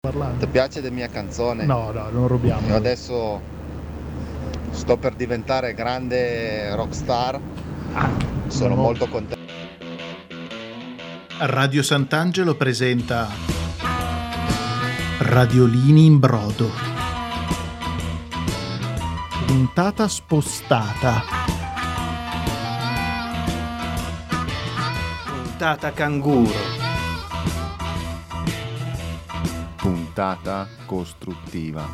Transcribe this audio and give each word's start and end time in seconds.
Ti 0.00 0.46
piace 0.46 0.80
la 0.80 0.90
mia 0.90 1.08
canzone? 1.08 1.64
No, 1.66 1.90
no, 1.90 2.08
non 2.10 2.28
rubiamo. 2.28 2.68
Io 2.68 2.76
adesso 2.76 3.40
sto 4.70 4.96
per 4.96 5.14
diventare 5.14 5.74
grande 5.74 6.72
rockstar. 6.76 7.40
Sono 8.46 8.76
no. 8.76 8.80
molto 8.82 9.08
contento. 9.08 9.52
Radio 11.38 11.82
Sant'Angelo 11.82 12.54
presenta 12.54 13.26
Radiolini 15.18 16.06
in 16.06 16.20
brodo. 16.20 16.70
Puntata 19.46 20.06
spostata. 20.06 21.22
Puntata 25.42 25.92
canguro. 25.92 26.87
Puntata 30.18 30.66
costruttiva. 30.84 31.86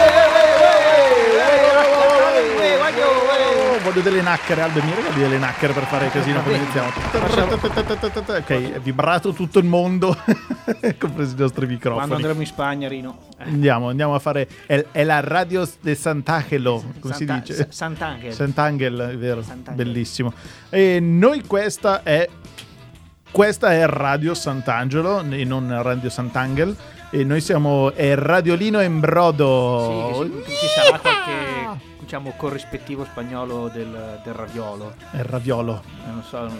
I'll 0.00 0.27
voglio 3.88 4.02
delle 4.02 4.20
nacchere, 4.20 4.60
Aldo, 4.60 4.82
mi 4.82 4.94
regali 4.94 5.18
delle 5.18 5.38
nacchere 5.38 5.72
per 5.72 5.84
fare 5.84 6.10
casino 6.10 6.42
come 6.42 6.56
iniziamo. 6.56 6.88
Ok, 8.36 8.72
è 8.72 8.80
vibrato 8.80 9.32
tutto 9.32 9.58
il 9.58 9.64
mondo, 9.64 10.14
compresi 10.98 11.34
i 11.34 11.38
nostri 11.38 11.64
Quando 11.64 11.66
microfoni. 11.66 12.12
andremo 12.12 12.40
in 12.40 12.46
Spagna, 12.46 12.86
Rino. 12.86 13.18
Andiamo, 13.38 13.88
andiamo 13.88 14.14
a 14.14 14.18
fare. 14.18 14.46
È, 14.66 15.04
la 15.04 15.20
radio 15.20 15.66
de 15.80 15.94
Sant'Angelo, 15.94 16.84
come 17.00 17.14
si 17.14 17.24
dice? 17.24 17.54
Sa- 17.54 17.66
Sant'Angelo. 17.70 18.34
Sant'Angel, 18.34 18.98
è 19.12 19.16
vero, 19.16 19.42
Sant'Angelo. 19.42 19.88
bellissimo. 19.90 20.32
E 20.68 21.00
noi 21.00 21.42
questa 21.46 22.02
è 22.02 22.28
questa 23.30 23.72
è 23.72 23.86
Radio 23.86 24.34
Sant'Angelo 24.34 25.20
e 25.30 25.44
non 25.44 25.82
Radio 25.82 26.10
Sant'Angel 26.10 26.76
e 27.10 27.24
noi 27.24 27.40
siamo 27.40 27.92
è 27.92 28.14
Radiolino 28.14 28.80
in 28.82 28.94
Sì, 28.94 28.98
brodo. 29.00 30.28
che 30.32 30.42
ci, 30.44 30.56
ci 30.56 30.66
sarà 30.66 30.98
qualche 30.98 31.86
diciamo 32.00 32.32
corrispettivo 32.36 33.04
spagnolo 33.04 33.68
del, 33.68 34.20
del 34.24 34.32
raviolo. 34.34 34.94
È 35.10 35.20
raviolo. 35.22 35.82
Eh, 36.06 36.10
non 36.10 36.22
so. 36.22 36.50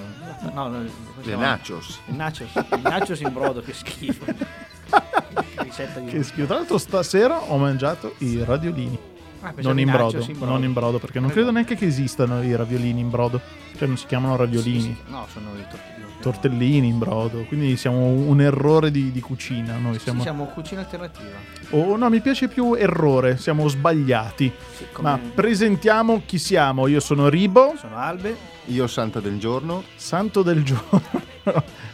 No, 0.52 0.68
no, 0.68 0.84
Le 1.22 1.36
nachos. 1.36 2.00
Il 2.06 2.14
nachos. 2.16 2.50
Il 2.54 2.80
nachos 2.82 3.20
in 3.20 3.32
brodo, 3.32 3.60
che 3.62 3.72
schifo. 3.72 4.24
Che 4.88 5.62
ricetta 5.62 6.00
di 6.00 6.10
Che 6.10 6.22
schifo. 6.22 6.46
Tra 6.46 6.56
l'altro 6.56 6.78
stasera 6.78 7.38
ho 7.40 7.56
mangiato 7.58 8.14
i 8.18 8.42
radiolini. 8.44 8.98
Ah, 9.40 9.52
Non 9.58 9.78
in 9.78 9.90
brodo, 9.90 10.18
in 10.28 10.36
non 10.40 10.64
in 10.64 10.72
brodo, 10.72 10.98
perché 10.98 11.20
non 11.20 11.30
credo 11.30 11.50
neanche 11.52 11.76
che 11.76 11.86
esistano 11.86 12.42
i 12.42 12.54
raviolini 12.56 13.00
in 13.00 13.08
brodo. 13.10 13.40
Cioè 13.76 13.86
non 13.86 13.96
si 13.96 14.06
chiamano 14.06 14.34
raviolini. 14.36 14.80
Sì, 14.80 14.96
sì. 15.04 15.10
No, 15.12 15.26
sono 15.32 15.50
i 15.56 15.62
tortellini. 15.70 16.06
Tortellini 16.20 16.88
in 16.88 16.98
brodo, 16.98 17.44
quindi 17.44 17.76
siamo 17.76 18.06
un 18.06 18.40
errore 18.40 18.90
di, 18.90 19.12
di 19.12 19.20
cucina. 19.20 19.76
Noi 19.76 19.94
Sì, 19.94 20.00
siamo. 20.00 20.22
siamo 20.22 20.44
cucina 20.46 20.80
alternativa. 20.80 21.36
Oh, 21.70 21.96
no, 21.96 22.08
mi 22.10 22.20
piace 22.20 22.48
più 22.48 22.74
errore, 22.74 23.36
siamo 23.36 23.68
sbagliati. 23.68 24.52
Sì, 24.76 24.86
come- 24.90 25.08
Ma 25.10 25.20
presentiamo 25.32 26.22
chi 26.26 26.38
siamo. 26.38 26.88
Io 26.88 26.98
sono 26.98 27.28
Ribo, 27.28 27.74
Sono 27.78 27.96
albe. 27.96 28.36
Io 28.66 28.86
santa 28.88 29.20
del 29.20 29.38
giorno. 29.38 29.84
santo 29.94 30.42
del 30.42 30.64
giorno. 30.64 31.02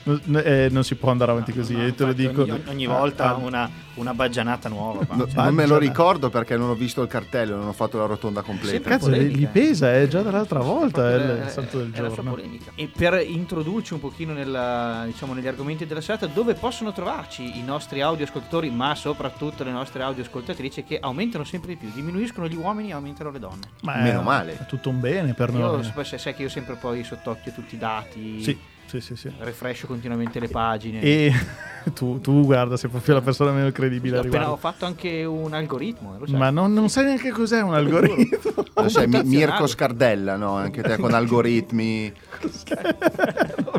Non- 0.07 0.43
eh, 0.45 0.69
non 0.71 0.85
si 0.85 0.97
può 0.97 1.11
andare 1.11 1.31
avanti 1.31 1.53
così, 1.53 1.75
No, 1.75 1.87
eh, 1.87 1.95
te 1.95 2.05
lo 2.05 2.13
dico. 2.13 2.43
Ogni, 2.43 2.63
ogni 2.67 2.87
volta 2.87 3.25
Ah, 3.25 3.31
ah, 3.31 3.35
una, 3.37 3.71
una 3.95 4.13
baggianata 4.13 4.69
nuova. 4.69 5.07
No, 5.15 5.27
Cioè, 5.27 5.45
non 5.45 5.55
me 5.55 5.65
lo 5.67 5.79
ricordo 5.79 6.29
perché 6.29 6.57
non 6.59 6.69
ho 6.69 6.75
visto 6.75 7.01
il 7.01 7.09
cartello, 7.09 7.57
non 7.57 7.69
ho 7.69 7.73
fatto 7.73 7.97
la 7.99 8.05
rotonda 8.05 8.43
completa. 8.43 8.87
Cazzo, 8.91 9.11
gli 9.11 9.47
pesa, 9.47 9.95
è 9.95 10.07
già 10.07 10.21
dall'altra 10.21 10.61
volta 10.61 11.11
è 11.11 11.15
il 11.45 11.49
santo 11.49 11.79
del 11.79 11.91
è 11.93 12.01
la 12.01 12.07
sua 12.09 12.17
giorno. 12.17 12.31
polemica. 12.33 12.73
E 12.75 12.91
per 12.95 13.25
introdurci 13.27 13.95
un 13.95 14.01
pochino 14.01 14.33
nella- 14.35 15.05
diciamo, 15.07 15.33
negli 15.33 15.47
argomenti 15.49 15.87
della 15.87 16.03
serata, 16.03 16.27
dove 16.27 16.53
possono 16.55 16.93
trovarci 16.93 17.59
i 17.59 17.63
nostri 17.63 18.03
audioascoltatori, 18.03 18.69
ma 18.71 18.95
soprattutto 18.95 19.65
le 19.65 19.71
nostre 19.71 20.03
audioascoltatrici 20.03 20.85
che 20.85 20.99
aumentano 21.01 21.45
sempre 21.45 21.71
di 21.71 21.77
più, 21.77 21.91
diminuiscono 21.95 22.47
gli 22.47 22.57
uomini 22.57 22.91
e 22.91 22.93
aumentano 22.93 23.31
le 23.31 23.39
donne. 23.39 23.69
Ma 23.83 23.95
è- 23.95 24.03
Meno 24.03 24.21
male. 24.21 24.59
È 24.59 24.67
tutto 24.67 24.91
un 24.91 25.01
bene 25.01 25.33
per 25.33 25.49
Io 25.51 25.57
noi. 25.59 25.91
sai 26.05 26.19
sai 26.19 26.35
che 26.35 26.43
io 26.43 26.49
sempre 26.51 26.75
poi 26.75 27.03
sott'occhio 27.05 27.53
tutti 27.53 27.75
i 27.75 27.79
dati, 27.79 28.43
Sì, 28.43 28.59
sì, 29.01 29.01
sì, 29.01 29.17
sì. 29.17 29.33
refresh 29.39 29.85
continuamente 29.87 30.39
le 30.39 30.49
pagine. 30.49 31.01
E 31.01 31.33
tu, 31.95 32.21
tu, 32.21 32.45
guarda, 32.45 32.77
sei 32.77 32.91
proprio 32.91 33.15
la 33.15 33.21
persona 33.21 33.51
meno 33.51 33.71
credibile 33.73 34.19
a 34.19 34.21
Appena 34.21 34.51
ho 34.51 34.57
fatto 34.57 34.87
anche 34.87 35.25
un 35.25 35.53
algoritmo, 35.53 36.17
lo 36.19 36.27
sai. 36.27 36.37
Ma 36.37 36.51
non, 36.51 36.73
non 36.73 36.89
sai 36.89 37.05
neanche 37.07 37.31
cos'è 37.31 37.61
un 37.63 37.75
algoritmo. 37.75 38.65
Lo 38.75 38.89
sai. 38.89 39.09
Mirko 39.09 39.67
Scardella, 39.67 40.37
no? 40.37 40.55
Anche 40.55 40.83
te 40.83 40.97
con 40.97 41.13
algoritmi. 41.15 42.13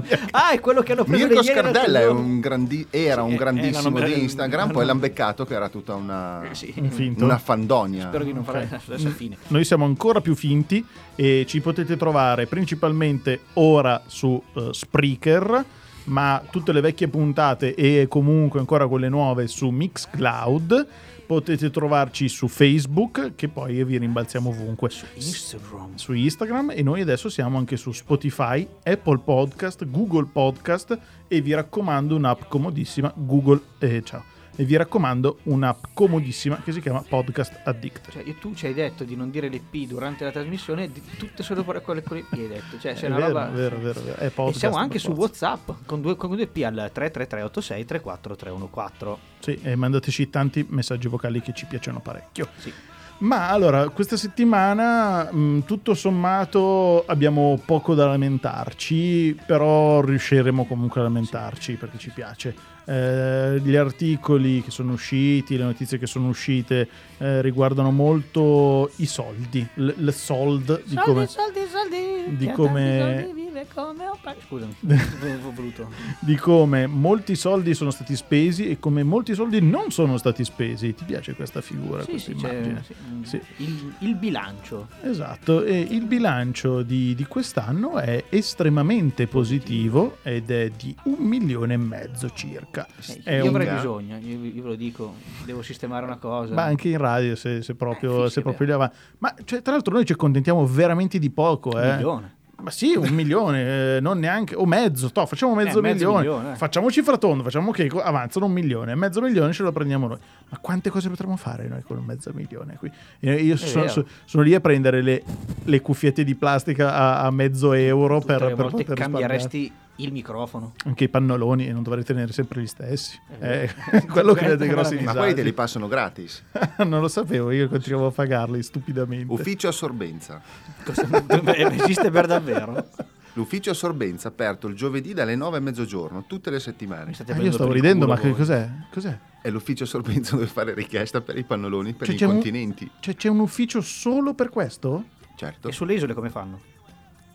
Ah, 0.32 0.52
è 0.52 0.60
quello 0.60 0.82
che 0.82 0.92
hanno 0.92 1.04
preso 1.04 1.28
Mirko 1.28 1.44
Scardella 1.44 2.10
un 2.12 2.40
grandi- 2.40 2.86
era 2.90 3.22
Sì, 3.22 3.28
un 3.28 3.34
eh, 3.34 3.38
grandissimo 3.38 3.98
eh, 4.00 4.06
di 4.14 4.22
Instagram, 4.24 4.72
poi 4.72 4.86
l'hanno- 4.86 5.00
beccato 5.00 5.46
che 5.46 5.54
era 5.54 5.70
tutta 5.70 5.96
una, 5.96 6.44
Sì. 6.52 6.74
Finto. 6.90 7.24
una 7.24 7.38
fandonia. 7.38 8.08
Spero 8.08 8.24
di 8.24 8.34
non 8.34 8.44
fare 8.44 8.68
adesso 8.86 9.10
fine. 9.10 9.38
Noi 9.48 9.64
siamo 9.66 9.86
ancora 9.86 10.22
più 10.22 10.36
finti 10.36 10.86
e 11.16 11.46
ci 11.48 11.62
potete 11.62 11.96
trovare 11.98 12.46
principalmente 12.48 13.42
ora 13.54 14.02
su 14.06 14.42
eh, 14.56 14.70
Spreaker, 14.72 15.64
ma 16.06 16.42
tutte 16.52 16.72
le 16.72 16.82
vecchie 16.82 17.08
puntate 17.08 17.74
e 17.74 18.06
comunque 18.10 18.60
ancora 18.60 18.88
quelle 18.88 19.10
nuove 19.10 19.48
su 19.48 19.70
Mixcloud. 19.70 20.88
Potete 21.26 21.70
trovarci 21.70 22.30
su 22.30 22.48
Facebook, 22.48 23.34
che 23.36 23.48
poi 23.48 23.84
vi 23.84 23.98
rimbalziamo 23.98 24.50
ovunque. 24.50 24.90
Instagram. 25.16 25.96
Su 25.96 26.14
Instagram 26.14 26.72
e 26.72 26.84
noi 26.84 27.02
adesso 27.02 27.30
siamo 27.30 27.58
anche 27.58 27.78
su 27.78 27.92
Spotify, 27.92 28.68
Apple 28.84 29.20
Podcast, 29.20 29.86
Google 29.86 30.28
Podcast 30.32 30.98
e 31.28 31.42
vi 31.42 31.54
raccomando 31.54 32.16
un'app 32.16 32.44
comodissima 32.48 33.12
Google 33.16 33.62
eh, 33.80 34.04
ciao. 34.04 34.35
E 34.58 34.64
vi 34.64 34.76
raccomando 34.78 35.40
un'app 35.44 35.84
comodissima 35.94 36.62
che 36.64 36.72
si 36.72 36.80
chiama 36.80 37.04
Podcast 37.08 37.60
Addict. 37.66 38.10
Cioè, 38.12 38.24
io- 38.24 38.36
tu 38.40 38.54
ci 38.54 38.68
hai 38.68 38.74
detto 38.74 39.04
di 39.04 39.16
non 39.16 39.30
dire 39.30 39.50
le 39.50 39.60
P 39.60 39.86
durante 39.86 40.24
la 40.24 40.32
trasmissione, 40.32 40.90
di 40.90 41.02
tutte 41.18 41.44
solo 41.44 41.64
per 41.64 41.82
quelle 41.82 42.02
con 42.04 42.16
le 42.16 42.24
P 42.24 42.34
hai 42.34 42.48
detto. 42.48 42.80
Cioè, 42.80 42.94
c'è 42.94 43.04
È 43.04 43.08
una 43.08 43.16
vero, 43.18 43.28
roba... 43.28 43.46
vero, 43.48 43.78
vero, 43.80 44.02
vero. 44.02 44.18
È 44.18 44.26
E 44.26 44.30
podcast 44.30 44.58
siamo 44.60 44.78
anche 44.78 44.98
su. 45.00 45.12
WhatsApp 45.12 45.70
con 45.86 46.00
due, 46.02 46.16
con 46.16 46.30
due 46.34 46.48
P 46.48 46.62
al 46.64 46.90
33386 46.94 47.86
34314. 47.86 49.22
Sì, 49.40 49.60
e 49.62 49.76
mandateci 49.76 50.30
tanti 50.30 50.66
messaggi 50.70 51.08
vocali 51.08 51.42
che 51.42 51.54
ci 51.54 51.66
piacciono 51.66 52.00
parecchio. 52.00 52.48
Sì. 52.58 52.72
Ma 53.18 53.50
allora, 53.50 53.88
questa 53.90 54.18
settimana 54.18 55.32
mh, 55.32 55.64
tutto 55.66 55.94
sommato 55.94 57.06
abbiamo 57.08 57.62
poco 57.66 57.94
da 57.94 58.08
lamentarci, 58.08 59.38
però 59.46 60.02
riusciremo 60.02 60.66
comunque 60.66 61.00
a 61.02 61.04
lamentarci 61.04 61.74
perché 61.76 61.98
ci 61.98 62.10
piace. 62.14 62.74
Eh, 62.88 63.60
gli 63.64 63.76
articoli 63.76 64.62
che 64.62 64.70
sono 64.72 64.94
usciti, 64.94 65.58
le 65.58 65.64
notizie 65.64 65.98
che 65.98 66.06
sono 66.06 66.28
uscite 66.28 66.88
eh, 67.18 67.42
riguardano 67.42 67.92
molto 67.92 68.92
i 68.98 69.06
soldi, 69.08 69.66
l- 69.76 69.90
il 69.98 70.14
sold 70.14 70.84
di 70.86 70.96
come, 70.96 71.26
soldi, 71.28 71.60
soldi, 71.70 72.36
di 72.38 72.52
come 72.52 73.26
soldi 73.26 73.44
come 73.74 74.36
Scusami, 74.48 74.74
ho 75.44 75.52
voluto. 75.52 75.90
di 76.20 76.36
come 76.36 76.88
molti 76.88 77.36
soldi 77.36 77.74
sono 77.74 77.90
stati 77.92 78.16
spesi 78.16 78.70
e 78.70 78.80
come 78.80 79.04
molti 79.04 79.34
soldi 79.34 79.62
non 79.62 79.92
sono 79.92 80.18
stati 80.18 80.44
spesi. 80.44 80.94
Ti 80.94 81.04
piace 81.06 81.34
questa 81.36 81.62
figura, 81.62 82.02
Sì, 82.04 82.12
questa 82.12 82.32
sì, 82.32 82.38
immagine? 82.38 82.84
mm, 83.12 83.24
Sì. 83.24 83.42
Il, 83.58 83.94
il 84.00 84.16
bilancio. 84.16 84.88
Esatto, 85.02 85.64
e 85.64 85.80
il 85.80 86.06
bilancio 86.06 86.82
di, 86.84 87.16
di 87.16 87.26
quest'anno 87.26 87.98
è 88.00 88.26
estremamente 88.30 89.28
positivo 89.28 90.18
ed 90.24 90.52
è 90.52 90.70
di 90.76 90.96
un 91.06 91.16
milione 91.20 91.74
e 91.76 91.78
mezzo 91.78 92.30
circa. 92.34 92.75
Eh, 92.82 93.22
È 93.24 93.34
io 93.36 93.44
un- 93.44 93.50
avrei 93.50 93.68
bisogno, 93.74 94.18
io, 94.18 94.40
io 94.44 94.62
ve 94.64 94.70
lo 94.70 94.76
dico, 94.76 95.14
devo 95.46 95.62
sistemare 95.62 96.06
una 96.06 96.18
cosa. 96.18 96.54
Ma 96.54 96.64
anche 96.64 96.90
in 96.90 96.98
radio 96.98 97.36
se, 97.36 97.62
se 97.62 97.76
proprio, 97.76 98.26
Eh, 98.26 98.30
se 98.30 98.42
proprio 98.42 98.74
avanti. 98.76 98.96
Ma 99.20 99.34
cioè, 99.44 99.62
tra 99.62 99.74
l'altro 99.74 99.94
noi 99.94 100.06
ci 100.06 100.14
accontentiamo 100.14 100.66
veramente 100.66 101.20
di 101.20 101.30
poco. 101.30 101.70
Un 101.70 101.84
Eh. 101.84 101.96
milione. 101.96 102.34
Ma 102.58 102.72
sì, 102.72 102.96
un 102.96 103.10
milione, 103.10 103.98
eh, 103.98 104.00
non 104.00 104.18
neanche, 104.18 104.56
o 104.56 104.66
mezzo, 104.66 105.12
toh, 105.12 105.26
facciamo 105.26 105.54
mezzo, 105.56 105.80
Eh, 105.80 105.82
mezzo 105.82 106.06
milione, 106.06 106.22
milione, 106.30 106.52
eh. 106.54 106.56
facciamo 106.56 106.90
cifra 106.90 107.18
tonda, 107.18 107.44
facciamo 107.44 107.70
che 107.72 107.92
avanzano 108.02 108.46
un 108.46 108.54
milione, 108.54 108.96
mezzo 108.96 109.20
milione 109.20 109.52
ce 109.52 109.62
lo 109.64 109.74
prendiamo 109.74 110.08
noi. 110.08 110.18
Ma 110.50 110.58
quante 110.60 110.90
cose 110.90 111.10
potremmo 111.10 111.36
fare 111.36 111.68
noi 111.68 111.82
con 111.84 111.98
un 111.98 112.06
mezzo 112.06 112.32
milione 112.34 112.78
qui? 112.80 112.90
Io 113.20 113.58
sono, 113.58 113.82
vero. 113.82 113.92
so- 113.94 114.06
sono 114.24 114.42
lì 114.42 114.56
a 114.56 114.62
prendere 114.62 115.02
le, 115.02 115.22
le 115.66 115.82
cuffiette 115.82 116.24
di 116.24 116.34
plastica 116.36 116.94
a, 116.94 117.24
a 117.26 117.30
mezzo 117.30 117.74
euro 117.74 118.20
Tutte 118.22 118.38
per, 118.38 118.40
per 118.40 118.56
poter 118.56 118.72
risparmiare. 118.88 119.12
cambieresti 119.12 119.72
il 119.98 120.12
microfono. 120.12 120.74
Anche 120.86 121.06
i 121.06 121.10
pannoloni 121.10 121.68
e 121.68 121.72
non 121.72 121.84
dovrei 121.84 122.04
tenere 122.04 122.34
sempre 122.34 122.62
gli 122.62 122.68
stessi. 122.68 123.20
È 123.28 123.34
Eh, 123.34 123.70
vero. 123.92 124.06
quello 124.12 124.34
che 124.34 124.46
ha 124.46 124.56
dei 124.56 124.68
grossi 124.68 124.94
Ma 124.96 125.00
disagi. 125.00 125.18
quelli 125.18 125.34
te 125.34 125.44
li 125.44 125.54
passano 125.54 125.88
gratis. 125.88 126.44
non 126.86 127.00
lo 127.02 127.08
sapevo, 127.08 127.52
io 127.52 127.68
continuavo 127.70 128.08
a 128.08 128.12
pagarli 128.12 128.62
stupidamente. 128.64 129.32
Ufficio 129.32 129.68
assorbenza. 129.68 130.42
Cosa- 130.84 131.08
Esiste 131.84 132.12
per 132.12 132.26
davvero? 132.28 132.90
L'ufficio 133.34 133.72
assorbenza 133.72 134.30
aperto 134.30 134.68
il 134.68 134.76
giovedì 134.76 135.14
dalle 135.14 135.36
9 135.36 135.58
a 135.58 135.60
mezzogiorno, 135.60 136.24
tutte 136.26 136.50
le 136.50 136.60
settimane. 136.62 137.12
Ah, 137.28 137.36
io 137.42 137.52
stavo 137.52 137.74
ridendo, 137.74 138.08
ma 138.08 138.18
che 138.18 138.32
cos'è? 138.32 138.70
Cos'è? 138.92 139.18
È 139.42 139.50
l'ufficio 139.50 139.84
assorbenza 139.84 140.36
dove 140.36 140.48
fare 140.48 140.74
richiesta 140.74 141.20
per 141.22 141.38
i 141.38 141.44
pannoloni 141.44 141.94
per 141.94 142.08
Cioè, 142.08 142.16
gli 142.16 142.20
c'è 142.20 142.26
un- 142.26 142.32
continenti. 142.34 142.90
Cioè, 143.02 143.16
c'è 143.16 143.28
un 143.28 143.40
ufficio 143.40 143.82
solo 143.82 144.34
per 144.34 144.50
questo? 144.50 145.04
Certo, 145.36 145.68
E 145.68 145.72
sulle 145.74 145.94
isole 145.96 146.14
come 146.14 146.30
fanno? 146.30 146.62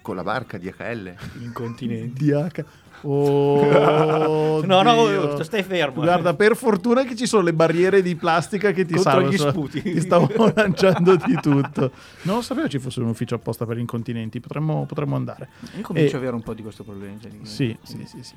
Con 0.02 0.16
la 0.16 0.22
barca 0.22 0.58
DHL. 0.58 1.14
Incontinenti. 1.40 2.24
DH. 2.24 2.64
Oh, 3.02 4.60
No, 4.64 4.82
no, 4.82 5.42
stai 5.42 5.62
fermo. 5.62 6.02
eh. 6.02 6.04
Guarda, 6.06 6.34
per 6.34 6.56
fortuna 6.56 7.04
che 7.04 7.16
ci 7.16 7.26
sono 7.26 7.42
le 7.42 7.52
barriere 7.52 8.02
di 8.02 8.14
plastica 8.14 8.72
che 8.72 8.84
ti 8.84 8.98
salvano. 8.98 9.30
gli 9.30 9.36
sputi. 9.38 9.82
Ti 9.90 10.00
stavo 10.00 10.28
lanciando 10.54 11.16
di 11.16 11.34
tutto. 11.40 11.90
Non 12.22 12.36
lo 12.36 12.42
sapevo 12.42 12.68
ci 12.68 12.78
fosse 12.78 13.00
un 13.00 13.08
ufficio 13.08 13.34
apposta 13.34 13.64
per 13.66 13.78
incontinenti. 13.78 14.40
Potremmo, 14.40 14.84
potremmo 14.86 15.16
andare. 15.16 15.48
Io 15.76 15.82
comincio 15.82 16.12
E- 16.12 16.14
a 16.14 16.18
avere 16.18 16.34
un 16.34 16.42
po' 16.42 16.54
di 16.54 16.62
questo 16.62 16.84
problema. 16.84 17.16
cioè, 17.20 17.30
Sì, 17.42 17.76
sì, 17.82 18.04
sì, 18.06 18.18
sì. 18.22 18.34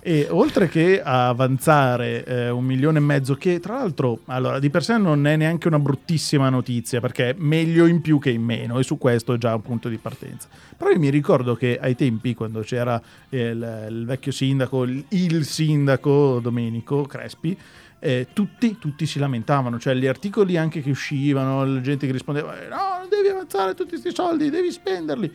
E 0.00 0.26
oltre 0.30 0.68
che 0.68 1.00
a 1.02 1.28
avanzare 1.28 2.24
eh, 2.24 2.50
un 2.50 2.64
milione 2.64 2.98
e 2.98 3.02
mezzo, 3.02 3.34
che 3.34 3.60
tra 3.60 3.74
l'altro 3.74 4.20
allora, 4.26 4.58
di 4.58 4.70
per 4.70 4.82
sé 4.82 4.96
non 4.98 5.26
è 5.26 5.36
neanche 5.36 5.68
una 5.68 5.78
bruttissima 5.78 6.48
notizia, 6.48 7.00
perché 7.00 7.30
è 7.30 7.34
meglio 7.38 7.86
in 7.86 8.00
più 8.00 8.18
che 8.18 8.30
in 8.30 8.42
meno, 8.42 8.78
e 8.78 8.82
su 8.82 8.98
questo 8.98 9.34
è 9.34 9.38
già 9.38 9.54
un 9.54 9.62
punto 9.62 9.88
di 9.88 9.96
partenza. 9.98 10.48
Però 10.76 10.90
io 10.90 10.98
mi 10.98 11.10
ricordo 11.10 11.54
che 11.54 11.78
ai 11.80 11.94
tempi, 11.94 12.34
quando 12.34 12.60
c'era 12.60 13.00
eh, 13.28 13.50
il, 13.50 13.86
il 13.98 14.04
vecchio 14.06 14.32
sindaco, 14.32 14.82
il, 14.84 15.44
sindaco 15.44 16.40
Domenico 16.40 17.02
Crespi, 17.02 17.56
eh, 17.98 18.28
tutti, 18.32 18.78
tutti 18.78 19.06
si 19.06 19.18
lamentavano, 19.18 19.78
cioè 19.78 19.94
gli 19.94 20.06
articoli 20.06 20.56
anche 20.56 20.82
che 20.82 20.90
uscivano, 20.90 21.64
la 21.64 21.80
gente 21.80 22.06
che 22.06 22.12
rispondeva, 22.12 22.60
eh, 22.60 22.68
no, 22.68 22.98
non 22.98 23.08
devi 23.08 23.28
avanzare 23.28 23.74
tutti 23.74 23.90
questi 23.90 24.12
soldi, 24.14 24.50
devi 24.50 24.70
spenderli. 24.72 25.32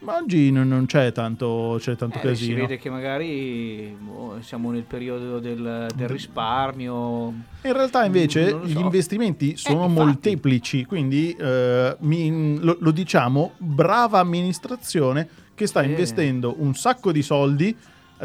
Ma 0.00 0.18
oggi 0.18 0.50
non, 0.50 0.68
non 0.68 0.84
c'è 0.84 1.12
tanto, 1.12 1.76
c'è 1.80 1.96
tanto 1.96 2.18
Eh, 2.18 2.20
si 2.20 2.26
casino. 2.26 2.56
vede 2.60 2.76
che 2.76 2.90
magari 2.90 3.96
boh, 3.98 4.36
siamo 4.42 4.70
nel 4.70 4.82
periodo 4.82 5.38
del, 5.38 5.86
del 5.94 6.08
risparmio. 6.08 7.28
In 7.62 7.72
realtà 7.72 8.04
invece 8.04 8.50
so. 8.50 8.60
gli 8.66 8.76
investimenti 8.78 9.56
sono 9.56 9.86
infatti. 9.86 10.04
molteplici, 10.04 10.84
quindi 10.84 11.34
eh, 11.38 11.96
mi- 12.00 12.58
lo, 12.60 12.76
lo 12.80 12.90
diciamo, 12.90 13.52
brava 13.56 14.18
amministrazione 14.18 15.26
che 15.54 15.66
sta 15.66 15.80
Eh. 15.80 15.86
investendo 15.86 16.54
un 16.58 16.74
sacco 16.74 17.10
di 17.10 17.22
soldi. 17.22 17.74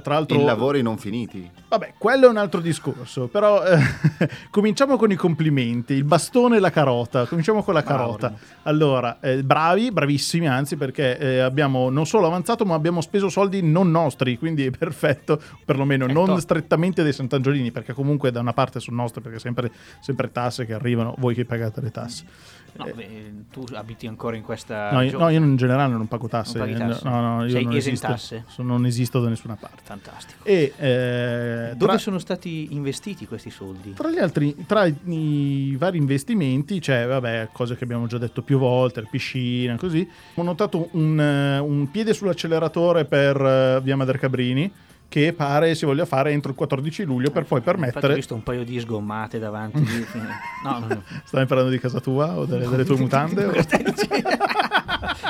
Tra 0.01 0.15
l'altro, 0.15 0.37
In 0.37 0.45
lavori 0.45 0.81
non 0.81 0.97
finiti. 0.97 1.49
vabbè, 1.67 1.93
quello 1.97 2.27
è 2.27 2.29
un 2.29 2.37
altro 2.37 2.59
discorso. 2.59 3.27
Però 3.27 3.63
eh, 3.63 3.79
cominciamo 4.49 4.97
con 4.97 5.11
i 5.11 5.15
complimenti: 5.15 5.93
il 5.93 6.03
bastone 6.03 6.57
e 6.57 6.59
la 6.59 6.71
carota. 6.71 7.25
Cominciamo 7.25 7.63
con 7.63 7.73
la 7.73 7.83
carota. 7.83 8.33
Allora, 8.63 9.19
eh, 9.19 9.43
bravi, 9.43 9.91
bravissimi, 9.91 10.47
anzi, 10.47 10.75
perché 10.75 11.17
eh, 11.17 11.39
abbiamo 11.39 11.89
non 11.89 12.05
solo 12.05 12.27
avanzato, 12.27 12.65
ma 12.65 12.75
abbiamo 12.75 13.01
speso 13.01 13.29
soldi 13.29 13.61
non 13.61 13.91
nostri, 13.91 14.37
quindi 14.37 14.65
è 14.65 14.71
perfetto, 14.71 15.41
perlomeno 15.65 16.05
Eh, 16.05 16.11
non 16.13 16.39
strettamente 16.39 17.03
dei 17.03 17.13
Sant'Angiolini, 17.13 17.71
perché 17.71 17.93
comunque 17.93 18.31
da 18.31 18.39
una 18.39 18.53
parte 18.53 18.79
sono 18.79 19.01
nostre, 19.01 19.21
perché 19.21 19.39
sempre, 19.39 19.71
sempre 19.99 20.31
tasse 20.31 20.65
che 20.65 20.73
arrivano, 20.73 21.15
voi 21.17 21.33
che 21.35 21.45
pagate 21.45 21.81
le 21.81 21.91
tasse. 21.91 22.25
No, 22.73 22.85
beh, 22.93 23.33
tu 23.51 23.65
abiti 23.73 24.07
ancora 24.07 24.35
in 24.35 24.43
questa. 24.43 24.89
Eh. 24.89 24.93
No, 24.93 25.01
io, 25.01 25.17
no, 25.17 25.29
io 25.29 25.39
in 25.39 25.55
generale 25.55 25.93
non 25.93 26.07
pago 26.07 26.27
tasse. 26.27 26.57
Non 26.57 26.67
paghi 26.67 26.79
tasse? 26.79 27.07
No, 27.07 27.21
no, 27.21 27.43
io 27.43 27.49
Sei 27.49 27.63
non 27.63 27.75
esisto, 27.75 28.15
non 28.57 28.85
esisto 28.85 29.19
da 29.19 29.29
nessuna 29.29 29.55
parte. 29.55 29.81
Fantastico. 29.83 30.43
E 30.45 30.73
eh, 30.77 31.73
Dove 31.75 31.91
tra- 31.91 31.97
sono 31.97 32.19
stati 32.19 32.69
investiti 32.71 33.27
questi 33.27 33.49
soldi? 33.49 33.93
Tra 33.93 34.09
gli 34.09 34.19
altri, 34.19 34.55
tra 34.65 34.85
i, 34.85 35.75
vari 35.77 35.97
investimenti 35.97 36.79
c'è, 36.79 37.07
vabbè, 37.07 37.49
cose 37.51 37.75
che 37.75 37.83
abbiamo 37.83 38.07
già 38.07 38.17
detto 38.17 38.41
più 38.41 38.57
volte, 38.57 39.01
la 39.01 39.07
piscina, 39.09 39.75
così. 39.77 40.07
Ho 40.35 40.43
notato 40.43 40.89
un, 40.91 41.19
eh, 41.19 41.59
un 41.59 41.89
piede 41.91 42.13
sull'acceleratore 42.13 43.05
per 43.05 43.39
eh, 43.39 43.79
Via 43.81 43.95
Mader 43.95 44.19
Cabrini 44.19 44.71
che 45.09 45.33
pare 45.33 45.73
si 45.75 45.85
voglia 45.85 46.05
fare 46.05 46.31
entro 46.31 46.51
il 46.51 46.55
14 46.57 47.03
luglio 47.03 47.31
per 47.31 47.43
poi 47.43 47.57
Infatti 47.57 47.77
ho 47.77 47.81
permettere... 47.81 48.13
visto 48.13 48.35
un 48.35 48.43
paio 48.43 48.63
di 48.63 48.79
sgommate 48.79 49.39
davanti. 49.39 49.81
di- 49.81 50.05
no, 50.63 50.79
no, 50.79 50.85
no. 50.87 51.03
Stai 51.25 51.45
parlando 51.47 51.71
di 51.71 51.79
casa 51.79 51.99
tua 51.99 52.37
o 52.37 52.45
delle, 52.45 52.67
delle 52.69 52.85
tue 52.85 52.95
mutande? 52.99 53.45
o-? 53.45 53.53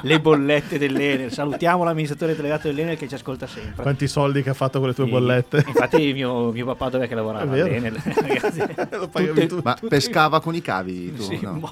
Le 0.01 0.19
bollette 0.21 0.77
dell'Enel. 0.77 1.31
Salutiamo 1.31 1.83
l'amministratore 1.83 2.35
delegato 2.35 2.67
dell'Enel 2.67 2.97
che 2.97 3.07
ci 3.07 3.15
ascolta 3.15 3.47
sempre. 3.47 3.81
Quanti 3.83 4.07
soldi 4.07 4.41
che 4.43 4.49
ha 4.49 4.53
fatto 4.53 4.79
con 4.79 4.87
le 4.89 4.93
tue 4.93 5.05
Sì. 5.05 5.11
bollette? 5.11 5.63
Infatti 5.67 6.13
mio, 6.13 6.51
mio 6.51 6.65
papà 6.65 6.89
dov'è 6.89 7.07
che 7.07 7.15
lavorava? 7.15 7.51
All'Enel. 7.51 7.93
Ragazzi, 8.03 8.59
Lo 8.91 9.07
pagavi 9.07 9.47
tu. 9.47 9.59
Ma 9.63 9.77
pescava 9.87 10.39
con 10.41 10.55
i 10.55 10.61
cavi 10.61 11.13
tu? 11.13 11.21
Sì, 11.23 11.39
no? 11.41 11.53
mo. 11.53 11.71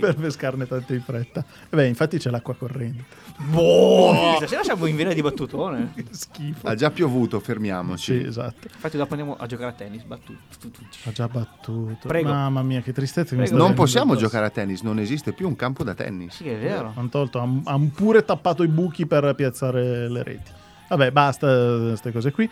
Per 0.00 0.14
pescarne 0.14 0.66
tanto 0.66 0.94
in 0.94 1.02
fretta. 1.02 1.44
E 1.68 1.76
beh, 1.76 1.86
infatti 1.86 2.18
c'è 2.18 2.30
l'acqua 2.30 2.54
corrente. 2.54 3.04
Boh, 3.38 4.34
stasera 4.36 4.62
siamo 4.62 4.86
in 4.86 4.96
vena 4.96 5.12
di 5.12 5.20
battutone. 5.20 5.92
Schifo. 6.10 6.66
Ha 6.66 6.74
già 6.74 6.90
piovuto, 6.90 7.38
fermiamoci. 7.38 8.20
Sì, 8.20 8.26
esatto. 8.26 8.68
Infatti 8.72 8.96
dopo 8.96 9.10
andiamo 9.12 9.36
a 9.36 9.46
giocare 9.46 9.70
a 9.70 9.74
tennis. 9.74 10.02
Battuto. 10.04 10.38
Ha 11.04 11.12
già 11.12 11.28
battuto. 11.28 12.08
Prego. 12.08 12.30
Mamma 12.30 12.62
mia, 12.62 12.80
che 12.80 12.92
tristezza. 12.92 13.36
Non 13.36 13.74
possiamo 13.74 14.12
addosso. 14.12 14.26
giocare 14.26 14.46
a 14.46 14.50
tennis, 14.50 14.80
non 14.80 14.98
esiste 14.98 15.32
più 15.32 15.46
un 15.46 15.56
campo 15.56 15.84
da 15.84 15.94
tennis. 15.94 16.34
Sì, 16.34 16.48
è 16.48 16.58
vero. 16.58 16.92
Hanno 16.96 17.08
tolto, 17.08 17.38
han, 17.38 17.60
han 17.64 17.90
pure 17.90 18.24
tappato 18.24 18.62
i 18.62 18.68
buchi 18.68 19.06
per 19.06 19.34
piazzare 19.34 20.08
le 20.08 20.22
reti. 20.22 20.50
Vabbè, 20.88 21.10
basta 21.10 21.46
queste 21.88 22.12
cose 22.12 22.30
qui. 22.32 22.48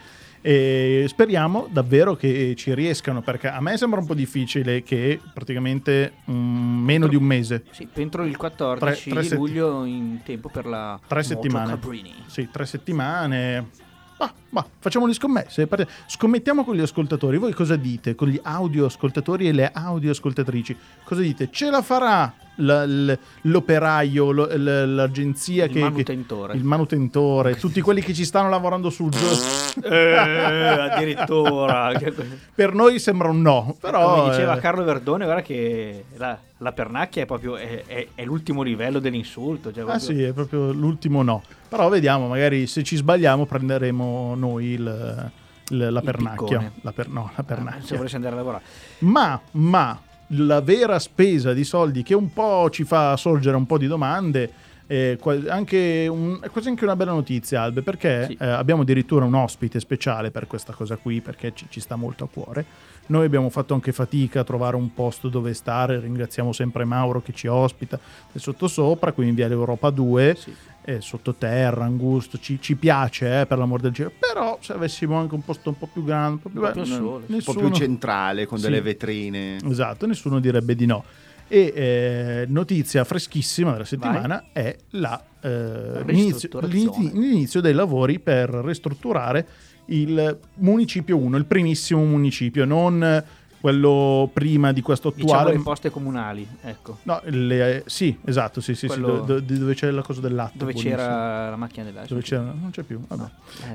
E 0.47 1.07
speriamo 1.09 1.69
davvero 1.71 2.17
che 2.17 2.53
ci 2.55 2.75
riescano, 2.75 3.23
perché 3.23 3.49
a 3.49 3.63
me 3.63 3.79
sembra 3.79 3.99
un 4.01 4.05
po' 4.05 4.13
difficile 4.13 4.83
che 4.83 5.19
praticamente 5.33 6.17
mm, 6.31 6.85
meno 6.85 7.07
di 7.07 7.17
un 7.17 7.23
mese, 7.25 7.65
Sì, 7.71 7.89
entro 7.95 8.27
il 8.27 8.37
14 8.37 9.01
Tre- 9.05 9.11
tre 9.13 9.21
di 9.23 9.27
setti- 9.29 9.41
luglio 9.41 9.85
in 9.85 10.21
tempo 10.23 10.51
per 10.51 10.67
la 10.67 11.01
tre 11.07 11.23
settimane. 11.23 11.71
Cabrini. 11.71 12.13
Sì, 12.27 12.49
tre 12.53 12.67
settimane. 12.67 13.71
Ma, 14.19 14.31
ma 14.51 14.67
facciamo 14.81 15.07
le 15.07 15.15
scommesse. 15.15 15.67
Scommettiamo 16.09 16.63
con 16.63 16.75
gli 16.77 16.81
ascoltatori. 16.83 17.39
Voi 17.39 17.55
cosa 17.55 17.77
dite? 17.77 18.15
Con 18.15 18.29
gli 18.29 18.39
audio 18.43 18.85
ascoltatori 18.85 19.49
e 19.49 19.53
le 19.53 19.71
audio 19.73 20.11
ascoltatrici. 20.11 20.77
Cosa 21.05 21.23
dite? 21.23 21.49
Ce 21.51 21.71
la 21.71 21.81
farà 21.81 22.33
la- 22.57 23.19
l'operaio, 23.43 24.33
l'agenzia 24.33 25.65
Il 25.65 25.71
che, 25.71 25.77
che- 25.79 25.83
manutentore. 25.83 26.55
il 26.55 26.65
manutentore, 26.65 27.57
tutti 27.57 27.81
quelli 27.81 28.01
che 28.01 28.15
ci 28.15 28.25
stanno 28.25 28.49
lavorando 28.49 28.91
sul 28.91 29.11
gioco. 29.11 29.63
Eh, 29.85 30.15
addirittura. 30.17 31.91
Per 32.55 32.75
noi 32.75 32.99
sembra 33.01 33.29
un 33.29 33.43
no, 33.43 33.77
però 33.81 34.15
Come 34.21 34.31
diceva 34.31 34.57
eh, 34.57 34.61
Carlo 34.61 34.85
Verdone, 34.85 35.25
guarda 35.25 35.43
che 35.43 36.05
la, 36.17 36.39
la 36.59 36.73
pernacchia 36.73 37.23
è 37.23 37.27
proprio 37.27 37.57
è, 37.57 37.83
è- 37.87 38.07
è 38.15 38.25
l'ultimo 38.25 38.63
livello 38.63 38.99
dell'insulto. 39.01 39.73
Cioè 39.73 39.83
Ah 39.83 39.87
proprio- 39.87 40.07
sì, 40.17 40.23
è 40.23 40.33
proprio 40.33 40.73
l'ultimo 40.73 41.23
no. 41.23 41.43
Però 41.69 41.89
vediamo, 41.89 42.29
magari 42.29 42.67
se 42.69 42.85
ci 42.85 42.95
sbagliamo 42.97 43.47
prenderemo 43.47 44.35
noi 44.37 44.67
il- 44.67 45.31
il- 45.71 45.89
la 45.91 46.01
pernacchia. 46.01 46.71
La 46.83 46.93
per- 46.93 47.09
no, 47.09 47.25
la 47.35 47.41
Ah, 47.41 47.43
pernacchia. 47.43 47.85
se 47.87 47.97
volessi 47.97 48.15
andare 48.15 48.35
a 48.35 48.37
lavorare. 48.37 48.63
Ma, 48.99 49.41
ma 49.53 50.01
la 50.29 50.61
vera 50.61 50.99
spesa 50.99 51.53
di 51.53 51.65
soldi 51.65 52.03
che 52.03 52.15
un 52.15 52.33
po' 52.33 52.69
ci 52.71 52.85
fa 52.85 53.17
sorgere 53.17 53.57
un 53.57 53.67
po' 53.67 53.79
di 53.79 53.87
domande 53.87 54.51
eh, 54.87 55.19
anche 55.49 56.07
un- 56.11 56.39
è 56.43 56.51
quasi 56.51 56.69
anche 56.69 56.85
una 56.85 56.95
bella 56.95 57.13
notizia, 57.13 57.63
Albe, 57.63 57.81
perché 57.81 58.27
Sì. 58.27 58.37
eh, 58.39 58.47
abbiamo 58.47 58.83
addirittura 58.83 59.25
un 59.25 59.33
ospite 59.35 59.81
speciale 59.81 60.31
per 60.31 60.47
questa 60.47 60.75
cosa 60.75 60.97
qui, 60.97 61.23
perché 61.23 61.53
ci, 61.55 61.65
ci 61.71 61.81
sta 61.81 61.97
molto 61.97 62.25
a 62.25 62.29
cuore. 62.31 62.65
Noi 63.07 63.25
abbiamo 63.25 63.49
fatto 63.49 63.73
anche 63.73 63.93
fatica 63.93 64.41
a 64.41 64.45
trovare 64.45 64.77
un 64.77 64.93
posto 64.93 65.31
dove 65.31 65.55
stare, 65.55 66.01
ringraziamo 66.01 66.53
sempre 66.53 66.85
Mauro 66.85 67.23
che 67.23 67.33
ci 67.33 67.47
ospita 67.47 67.99
è 68.31 68.37
sottosopra, 68.37 69.13
qui 69.13 69.27
in 69.29 69.35
via 69.35 69.49
Europa 69.49 69.89
2, 69.89 70.37
Sì. 70.39 70.55
È 70.85 70.99
sottoterra, 71.01 71.85
angusto, 71.85 72.39
ci, 72.39 72.59
ci 72.61 72.77
piace 72.77 73.41
eh, 73.41 73.47
per 73.47 73.57
l'amor 73.59 73.81
del 73.81 73.95
cielo, 73.95 74.13
però 74.19 74.59
se 74.61 74.75
avessimo 74.75 75.17
anche 75.19 75.35
un 75.35 75.43
posto 75.43 75.71
un 75.71 75.79
po' 75.79 75.89
più 75.91 76.05
grande, 76.05 76.33
un 76.35 76.41
po' 76.41 76.49
più, 76.51 76.61
bello, 76.61 76.85
sole, 76.85 77.01
Un 77.01 77.27
po' 77.27 77.33
nessuno- 77.33 77.59
più 77.61 77.71
centrale, 77.71 78.45
con 78.47 78.59
Sì. 78.59 78.65
delle 78.65 78.81
vetrine. 78.83 79.57
Esatto, 79.67 80.07
nessuno 80.07 80.41
direbbe 80.41 80.75
di 80.75 80.85
no. 80.87 81.03
E 81.49 81.73
eh, 81.75 82.45
notizia 82.49 83.05
freschissima 83.05 83.73
della 83.73 83.85
settimana 83.85 84.45
è 84.53 84.75
la, 84.91 85.23
eh, 85.41 86.03
l'inizio, 86.05 86.49
l'inizio 86.63 87.61
dei 87.61 87.75
lavori 87.75 88.19
per 88.19 88.49
ristrutturare 88.51 89.47
il 89.87 90.39
municipio 90.57 91.17
1, 91.19 91.37
il 91.37 91.45
primissimo 91.45 92.03
municipio, 92.05 92.65
non 92.65 93.23
quello 93.65 94.29
prima 94.31 94.73
di 94.75 94.83
questo 94.83 95.09
Diciamo 95.09 95.31
attuale. 95.33 95.51
le 95.53 95.57
imposte 95.57 95.89
comunali, 95.89 96.47
ecco. 96.65 96.99
No, 97.05 97.23
le- 97.25 97.83
sì, 97.87 98.15
esatto, 98.27 98.61
sì, 98.61 98.75
sì, 98.75 98.81
sì, 98.81 98.87
Quello- 98.89 99.21
do- 99.21 99.41
do- 99.41 99.57
dove 99.57 99.73
c'è 99.73 99.91
la 99.91 100.03
cosa 100.03 100.21
del 100.21 100.35
latte. 100.35 100.59
Dove 100.59 100.73
buonissimo. 100.73 101.01
c'era 101.01 101.49
la 101.49 101.57
macchina 101.57 101.85
dell'aria. 101.87 102.07
Dove 102.07 102.21
c'era, 102.21 102.43
non 102.43 102.69
c'è 102.71 102.83
più, 102.83 103.01
vabbè. 103.09 103.25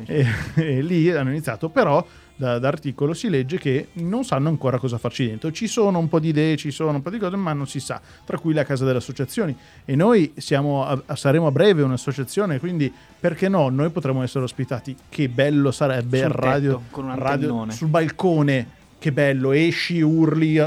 Eh, 0.06 0.20
E, 0.20 0.28
e 0.78 0.82
lì 0.84 1.10
hanno 1.12 1.32
iniziato, 1.32 1.70
però 1.70 2.06
da, 2.36 2.60
da 2.60 2.68
articolo 2.68 3.16
si 3.16 3.30
legge 3.30 3.58
che 3.58 3.88
non 3.94 4.24
sanno 4.24 4.48
ancora 4.50 4.78
cosa 4.78 5.00
farci 5.00 5.26
dentro. 5.26 5.52
Ci 5.52 5.66
sono 5.66 5.98
un 5.98 6.08
po' 6.08 6.20
di 6.20 6.28
idee, 6.28 6.56
ci 6.56 6.70
sono 6.70 6.92
un 6.92 7.02
po' 7.02 7.10
di 7.10 7.18
cose, 7.18 7.36
ma 7.36 7.52
non 7.54 7.66
si 7.66 7.80
sa, 7.80 8.00
tra 8.26 8.38
cui 8.38 8.54
la 8.54 8.64
casa 8.64 8.86
delle 8.86 9.00
associazioni. 9.00 9.58
E 9.86 9.96
noi 9.96 10.34
siamo 10.38 10.86
a- 10.86 11.16
saremo 11.16 11.48
a 11.48 11.52
breve 11.52 11.82
un'associazione, 11.82 12.60
quindi 12.60 12.94
perché 13.20 13.50
no? 13.50 13.70
Noi 13.70 13.90
potremmo 13.90 14.22
essere 14.22 14.44
ospitati. 14.44 14.96
Che 15.10 15.30
bello 15.30 15.72
sarebbe 15.72 16.20
Sul 16.20 16.28
il 16.28 16.34
radio, 16.36 16.72
tetto, 16.78 16.84
con 16.92 17.06
un 17.06 17.16
radio 17.16 17.32
antennone. 17.34 17.72
sul 17.72 17.88
balcone. 17.88 18.78
Che 19.00 19.14
bello, 19.14 19.54
esci, 19.54 20.02
urli, 20.02 20.58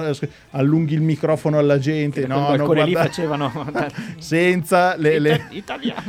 allunghi 0.52 0.94
il 0.94 1.02
microfono 1.02 1.58
alla 1.58 1.78
gente. 1.78 2.26
no, 2.26 2.38
No, 2.38 2.46
alcuni 2.48 2.82
lì 2.84 2.92
guarda- 2.92 3.08
facevano 3.10 3.52
senza 4.18 4.96
le, 4.96 5.18
le- 5.18 5.48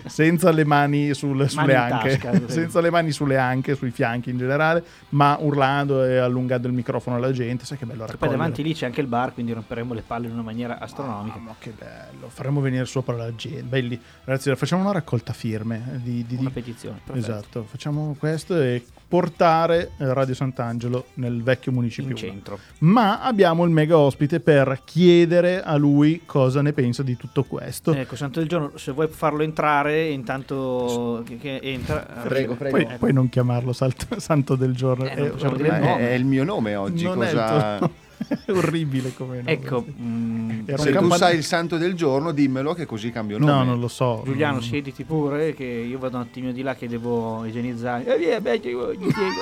senza 0.06 0.52
le 0.52 0.64
mani 0.66 1.14
sul- 1.14 1.50
sulle 1.50 1.76
anche, 1.76 2.18
tasca, 2.18 2.48
senza 2.48 2.80
le 2.80 2.90
mani 2.90 3.12
sulle 3.12 3.38
anche, 3.38 3.76
sui 3.76 3.92
fianchi 3.92 4.30
in 4.30 4.38
generale, 4.38 4.84
ma 5.10 5.38
urlando 5.40 6.06
e 6.06 6.18
allungando 6.18 6.68
il 6.68 6.74
microfono 6.74 7.18
alla 7.18 7.32
gente. 7.32 7.66
Sai 7.66 7.78
che 7.78 7.86
bello 7.86 8.04
Poi 8.04 8.12
raccogliere. 8.12 8.38
davanti 8.38 8.64
lì 8.64 8.74
c'è 8.74 8.86
anche 8.86 9.02
il 9.02 9.08
bar, 9.08 9.34
quindi 9.34 9.52
romperemo 9.54 9.94
le 9.94 10.04
palle 10.06 10.28
in 10.28 10.34
una 10.34 10.44
maniera 10.44 10.80
astronomica. 10.80 11.36
Ah, 11.36 11.40
ma 11.42 11.56
che 11.60 11.74
bello, 11.78 12.30
faremo 12.30 12.62
venire 12.62 12.86
sopra 12.86 13.16
la 13.16 13.36
gente. 13.36 13.64
Belli. 13.64 14.00
Ragazzi, 14.24 14.56
facciamo 14.56 14.82
una 14.84 14.92
raccolta 14.94 15.34
firme 15.34 15.92
eh, 15.96 16.02
di, 16.02 16.26
di- 16.26 16.36
Una 16.36 16.48
di- 16.50 16.54
petizione. 16.54 17.00
perfetto. 17.04 17.32
Esatto, 17.32 17.64
facciamo 17.70 18.16
questo 18.18 18.60
e 18.62 18.84
portare 19.14 19.92
eh, 20.00 20.12
Radio 20.12 20.34
Sant'Angelo 20.34 21.06
nel 21.16 21.44
vecchio 21.44 21.72
municipio. 21.72 22.10
In 22.10 22.18
1. 22.18 22.18
centro. 22.18 22.60
Ma 22.80 23.22
abbiamo 23.22 23.64
il 23.64 23.70
mega 23.70 23.96
ospite 23.96 24.40
per 24.40 24.82
chiedere 24.86 25.62
a 25.62 25.76
lui 25.76 26.24
cosa 26.26 26.64
ne 26.64 26.74
pensa 26.74 27.04
di 27.04 27.16
tutto 27.16 27.44
questo. 27.44 27.94
Ecco, 27.94 28.16
Santo 28.16 28.40
del 28.40 28.50
Giorno, 28.50 28.76
se 28.76 28.92
vuoi 28.92 29.08
farlo 29.10 29.44
entrare, 29.44 30.10
intanto 30.10 31.24
che, 31.40 31.60
entra. 31.62 32.00
Prego, 32.24 32.56
prego. 32.56 32.76
Puoi, 32.76 32.90
Ecco. 32.90 32.98
puoi 32.98 33.14
non 33.14 33.30
chiamarlo 33.30 33.72
salto- 33.72 34.20
Santo 34.20 34.56
del 34.56 34.74
giorno. 34.74 35.06
Eh, 35.06 35.12
è 35.12 35.22
orribile. 35.22 35.58
dire 35.58 35.70
Ma 35.70 35.78
no. 35.78 35.98
è, 35.98 36.10
è 36.10 36.14
il 36.14 36.26
mio 36.26 36.44
nome 36.44 36.76
oggi. 36.76 37.04
Non 37.04 37.22
è 37.22 37.28
il 37.30 37.34
cosa... 37.34 37.90
è 38.28 38.52
orribile 38.52 39.14
come 39.14 39.38
nome. 39.38 39.52
Ecco, 39.52 39.86
mm, 39.88 40.50
Era 40.66 40.78
un 40.78 40.84
Se 40.84 40.92
tu 40.92 40.98
campan- 40.98 41.18
sai 41.18 41.36
il 41.38 41.44
santo 41.44 41.78
del 41.78 41.94
giorno, 41.94 42.32
dimmelo 42.32 42.74
che 42.74 42.86
così 42.86 43.12
cambio 43.12 43.38
nome. 43.38 43.52
No, 43.52 43.64
non 43.64 43.80
lo 43.80 43.88
so. 43.88 44.22
Giuliano, 44.26 44.58
Mm. 44.58 44.62
siediti 44.62 45.04
pure, 45.04 45.54
che 45.54 45.64
io 45.64 45.98
vado 46.00 46.18
un 46.18 46.24
attimino 46.24 46.52
di 46.52 46.62
là 46.62 46.76
che 46.76 46.88
devo 46.88 47.46
igienizzare. 47.46 48.16
E 48.16 48.18
via, 48.18 48.40
beh, 48.42 48.56
io 48.64 48.94
gli 48.94 49.10
spiego. 49.10 49.42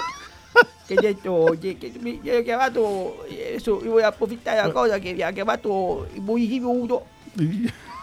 Che 0.91 0.95
detto, 0.99 1.55
che, 1.57 1.77
che 1.77 1.93
mi 2.01 2.19
mi 2.21 2.29
ha 2.29 2.41
chiamato, 2.41 3.25
eh, 3.27 3.51
adesso 3.51 3.81
io 3.81 3.91
voglio 3.91 4.07
approfittare 4.07 4.57
della 4.61 4.73
cosa 4.73 4.99
che 4.99 5.13
mi 5.13 5.21
ha 5.21 5.31
chiamato 5.31 6.05
il 6.13 6.19
municipio 6.21 6.69
Udo. 6.69 7.05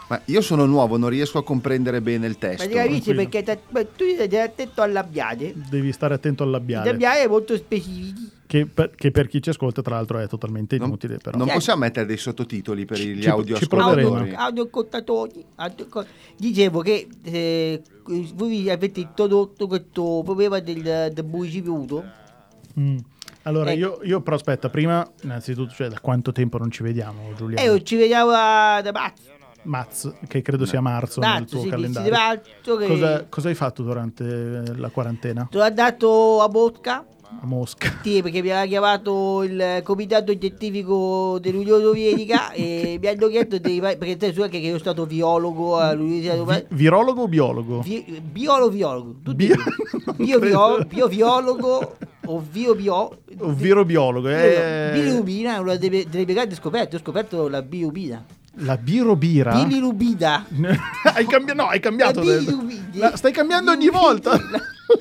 Ma 0.09 0.19
io 0.25 0.41
sono 0.41 0.65
nuovo, 0.65 0.97
non 0.97 1.11
riesco 1.11 1.37
a 1.37 1.45
comprendere 1.45 2.01
bene 2.01 2.27
il 2.27 2.37
Ma 2.41 2.49
testo. 2.49 2.67
ti 2.67 2.73
capisci 2.73 3.13
perché 3.13 3.45
ma 3.69 3.85
tu 3.85 4.05
devi 4.05 4.15
stare 4.15 4.41
attento 4.43 4.81
al 4.81 4.93
labiale. 4.93 5.53
Devi 5.69 5.93
stare 5.93 6.15
attento 6.15 6.43
al 6.45 6.49
I 6.49 6.53
labiale. 6.53 6.91
labiali 6.93 7.29
molto 7.29 7.55
specifici. 7.57 8.28
Che 8.49 8.65
per, 8.65 8.93
che 8.95 9.11
per 9.11 9.27
chi 9.29 9.43
ci 9.43 9.51
ascolta, 9.51 9.83
tra 9.83 9.97
l'altro, 9.97 10.19
è 10.21 10.27
totalmente 10.27 10.79
Non, 10.79 10.89
inutile. 10.89 11.19
Però. 11.19 11.37
non 11.37 11.49
possiamo 11.49 11.81
mettere 11.81 12.07
dei 12.07 12.17
sottotitoli 12.17 12.87
per 12.87 12.99
gli 12.99 13.21
ci- 13.21 13.29
audio 13.29 13.57
ci 13.57 13.67
proveremo. 13.69 14.09
ascoltatori. 14.15 14.35
Audio, 14.37 14.69
audioco- 15.57 16.07
Dicevo 16.39 16.81
che 16.81 17.09
eh, 17.25 17.83
voi 18.35 18.71
avete 18.71 19.01
introdotto 19.01 19.67
questo 19.67 20.23
problema 20.25 20.61
del, 20.61 21.11
del 21.13 21.25
municipio. 21.27 22.03
Mm. 22.81 22.97
Allora, 23.43 23.71
Ecco. 23.73 23.79
io, 23.79 23.99
io 24.03 24.21
però 24.23 24.37
aspetta, 24.37 24.71
prima, 24.71 25.07
innanzitutto, 25.23 25.75
cioè, 25.75 25.89
da 25.89 26.01
quanto 26.01 26.33
tempo 26.33 26.57
non 26.57 26.71
ci 26.71 26.83
vediamo, 26.83 27.33
Giuliano? 27.37 27.61
E 27.61 27.71
io 27.71 27.83
ci 27.83 27.97
vediamo 27.97 28.31
a- 28.35 28.81
da 28.83 28.93
marzo. 28.93 29.23
Maz, 29.65 30.11
che 30.27 30.41
credo 30.41 30.65
sia 30.65 30.81
marzo 30.81 31.21
nel 31.21 31.29
Marzo, 31.29 31.55
tuo 31.57 31.65
sì, 31.65 31.69
calendario. 31.69 32.11
marzo. 32.13 32.77
Che... 32.79 32.87
Cosa, 32.87 33.27
cosa 33.29 33.49
hai 33.49 33.55
fatto 33.55 33.83
durante 33.83 34.25
eh, 34.67 34.77
la 34.77 34.89
quarantena 34.89 35.49
Sono 35.51 35.65
andato 35.65 36.41
a 36.41 36.49
Mosca. 36.49 37.05
A 37.41 37.47
Mosca? 37.47 37.99
Sì, 38.03 38.23
perché 38.23 38.43
mi 38.43 38.51
aveva 38.51 38.67
chiamato 38.67 39.43
il 39.43 39.81
comitato 39.85 40.33
scientifico 40.37 41.39
dell'Unione 41.41 41.83
Sovietica 41.83 42.51
e 42.57 42.99
mi 43.01 43.07
hanno 43.09 43.29
chiesto 43.29 43.59
dei, 43.59 43.81
perché 43.81 44.17
te 44.17 44.27
anche 44.43 44.49
che 44.49 44.57
io 44.59 44.67
sono 44.67 44.79
stato 44.79 45.07
biologo 45.07 45.79
all'Università 45.79 46.33
Vi- 46.33 46.39
Europea. 46.39 46.65
virologo 46.71 47.23
o 47.23 47.29
biologo? 47.29 47.81
Vi- 47.81 48.23
biolo 48.23 48.69
biologo 48.71 49.15
tutti 49.23 49.47
Bio- 49.47 49.57
bio, 50.17 50.39
bio, 50.39 50.85
bio 50.89 51.09
biologo 51.09 51.97
o 52.27 52.41
bio 52.41 52.75
Ovvero 53.41 53.85
biologo. 53.85 54.29
Eh, 54.29 54.91
bilirubina 54.95 55.55
è 55.55 55.59
una 55.59 55.77
delle, 55.77 56.07
delle 56.09 56.25
mie 56.25 56.35
grandi 56.35 56.55
scoperte 56.57 56.97
ho 56.97 56.99
scoperto 56.99 57.49
la 57.49 57.63
bilirubina 57.63 58.25
la 58.63 58.77
birobira? 58.77 59.53
bilirubina 59.63 60.45
hai 61.15 61.25
cambiato? 61.27 61.63
No, 61.63 61.69
hai 61.69 61.79
cambiato. 61.79 62.23
La. 62.25 62.41
La- 62.95 63.17
stai 63.17 63.31
cambiando 63.31 63.71
ogni 63.71 63.89
volta. 63.89 64.37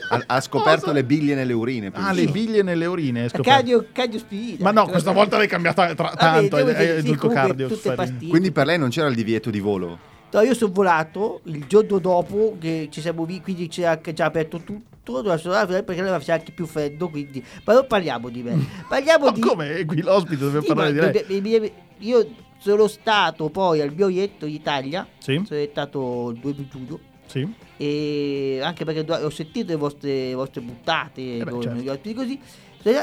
Ha, 0.10 0.24
ha 0.26 0.42
scoperto 0.42 0.82
Cosa? 0.82 0.94
le 0.94 1.04
biglie 1.04 1.36
nelle 1.36 1.54
urine. 1.54 1.88
Ah, 1.88 1.92
penso. 1.92 2.14
le 2.14 2.26
biglie 2.28 2.62
nelle 2.64 2.86
urine. 2.86 3.28
scoperto. 3.30 3.50
cardio, 3.50 3.86
cardiospirina 3.92 4.58
Ma 4.64 4.72
no, 4.72 4.86
questa 4.88 5.12
volta 5.12 5.38
l'hai 5.38 5.48
cambiata 5.48 5.94
tra- 5.96 6.14
tanto. 6.16 6.58
Vabbè, 6.58 6.76
hai 6.76 6.86
sì, 6.86 6.92
aggiunto 7.00 7.28
comunque 7.28 7.66
cardio. 7.66 8.28
Quindi 8.30 8.52
per 8.52 8.66
lei 8.66 8.78
non 8.78 8.90
c'era 8.90 9.08
il 9.08 9.16
divieto 9.16 9.50
di 9.50 9.60
volo. 9.60 10.16
No, 10.30 10.42
io 10.42 10.54
sono 10.54 10.74
volato 10.74 11.40
il 11.46 11.66
giorno 11.68 12.00
dopo 12.00 12.58
che 12.60 12.90
ci 12.92 13.00
siamo 13.00 13.24
vi, 13.26 13.40
quindi 13.42 13.70
ci 13.70 13.84
ha 13.86 14.00
già 14.14 14.26
aperto 14.26 14.60
tutto 14.60 14.86
perché 15.24 16.00
allora 16.02 16.20
faceva 16.20 16.34
anche 16.38 16.52
più 16.52 16.66
freddo 16.66 17.08
quindi 17.08 17.42
ma 17.64 17.74
non 17.74 17.88
parliamo 17.88 18.28
di 18.28 18.44
me 18.44 18.58
parliamo 18.90 19.28
Ma 19.28 19.32
di 19.32 19.40
come? 19.40 19.78
È 19.78 19.86
qui 19.86 20.02
l'ospite, 20.02 20.36
dobbiamo 20.36 20.62
Sì, 20.66 20.68
parlare 20.68 20.92
di 20.92 21.50
lei. 21.54 21.72
io 22.00 22.28
sono 22.58 22.88
stato 22.88 23.48
poi 23.50 23.80
al 23.80 23.94
mio 23.96 24.10
ietto 24.10 24.46
in 24.46 24.54
Italia 24.56 25.08
Sì, 25.18 25.42
sono 25.48 25.66
stato 25.72 26.32
il 26.34 26.40
2 26.42 26.54
di 26.56 26.68
giugno 26.70 27.00
sì. 27.28 27.48
e 27.78 28.60
anche 28.64 28.84
perché 28.86 29.04
do- 29.06 29.14
ho 29.16 29.30
sentito 29.30 29.68
le 29.72 29.76
vostre, 29.78 30.28
le 30.30 30.34
vostre 30.34 30.62
buttate 30.62 31.38
Eh 31.38 31.44
beh, 31.44 31.62
certo. 31.62 32.14
così 32.14 32.40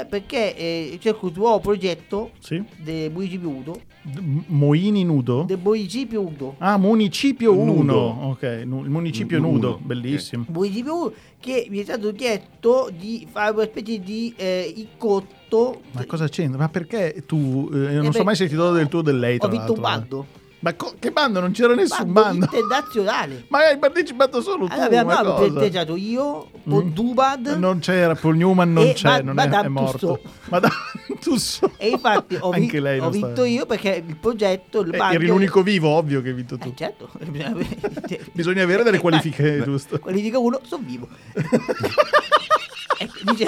perché 0.08 0.56
eh, 0.56 0.96
c'è 0.98 1.14
un 1.20 1.32
nuovo 1.34 1.60
progetto 1.60 2.30
sì. 2.38 2.62
del 2.78 3.10
municipio 3.12 3.48
Udo 3.50 3.80
D- 4.02 4.18
Moini 4.46 5.04
nudo? 5.04 5.42
del 5.46 5.58
municipio 5.62 6.20
Udo 6.22 6.54
Ah, 6.58 6.78
municipio 6.78 7.52
1. 7.52 7.64
Nudo. 7.72 7.98
Ok, 7.98 8.42
nu- 8.64 8.82
il 8.84 8.88
municipio 8.90 9.38
Nudo. 9.38 9.68
nudo, 9.68 9.80
bellissimo. 9.82 10.44
municipio 10.48 10.94
Udo 10.96 11.14
che 11.40 11.66
mi 11.70 11.78
è 11.80 11.82
stato 11.82 12.12
chiesto 12.12 12.90
di 12.96 13.26
fare 13.30 13.52
una 13.52 13.64
specie 13.64 13.98
di 14.00 14.32
eh, 14.36 14.72
incotto 14.76 15.80
Ma 15.92 16.04
cosa 16.06 16.28
c'entra? 16.28 16.58
Ma 16.58 16.68
perché 16.68 17.22
tu 17.26 17.68
eh, 17.72 17.76
non 17.76 18.06
Eh 18.06 18.12
so 18.12 18.18
beh, 18.18 18.24
mai 18.24 18.36
sentito 18.36 18.72
del 18.72 18.88
tuo 18.88 19.02
del 19.02 19.18
lei? 19.18 19.36
ho 19.40 19.48
vinto 19.48 19.72
un 19.74 19.80
l'altro, 19.80 20.20
eh. 20.20 20.24
bando 20.24 20.26
Ma 20.64 20.72
co- 20.74 20.94
che 20.98 21.10
bando? 21.10 21.40
Non 21.40 21.52
c'era 21.52 21.74
nessun 21.74 22.10
bando. 22.10 22.46
internazionale 22.46 23.44
Ma 23.52 23.58
hai 23.66 23.76
partecipato 23.76 24.40
solo 24.40 24.64
tu. 24.66 24.72
allora 24.72 24.86
abbiamo 24.86 25.10
ma 25.10 25.18
abbiamo 25.18 25.36
festeggiato 25.38 25.94
io 25.96 26.48
con 26.66 26.84
Mm. 26.86 26.90
Dubad 26.92 27.46
Non 27.58 27.78
c'era, 27.80 28.14
Paul 28.14 28.36
Newman 28.36 28.72
non 28.72 28.90
c'è, 28.94 29.08
Ma- 29.08 29.18
non 29.20 29.38
è, 29.38 29.44
Madame 29.44 29.66
è 29.66 29.68
morto. 29.68 29.98
Tussauds. 30.22 30.30
Madame 30.48 30.74
Tussauds. 31.20 31.74
e 31.76 31.88
infatti 31.90 32.36
ho, 32.40 32.48
vi- 32.52 32.76
ho 32.76 32.80
sta- 32.80 33.08
vinto 33.10 33.44
io 33.44 33.66
perché 33.66 34.02
il 34.06 34.16
progetto 34.16 34.80
il 34.80 34.94
Eh, 34.94 34.96
bando 34.96 35.14
eri 35.16 35.26
l'unico 35.26 35.62
vivo, 35.62 35.90
ovvio 35.90 36.22
che 36.22 36.28
hai 36.28 36.34
vinto 36.34 36.56
tu. 36.56 36.68
eh, 36.68 36.72
certo 36.74 37.10
Bisogna 38.32 38.62
avere 38.62 38.82
delle 38.84 38.96
Eh, 38.96 39.00
qualifiche, 39.00 39.62
giusto? 39.62 39.98
qualifica 39.98 40.38
uno 40.38 40.60
sono 40.64 40.82
vivo 40.86 41.08
Ecco, 42.96 43.18
dice- 43.32 43.46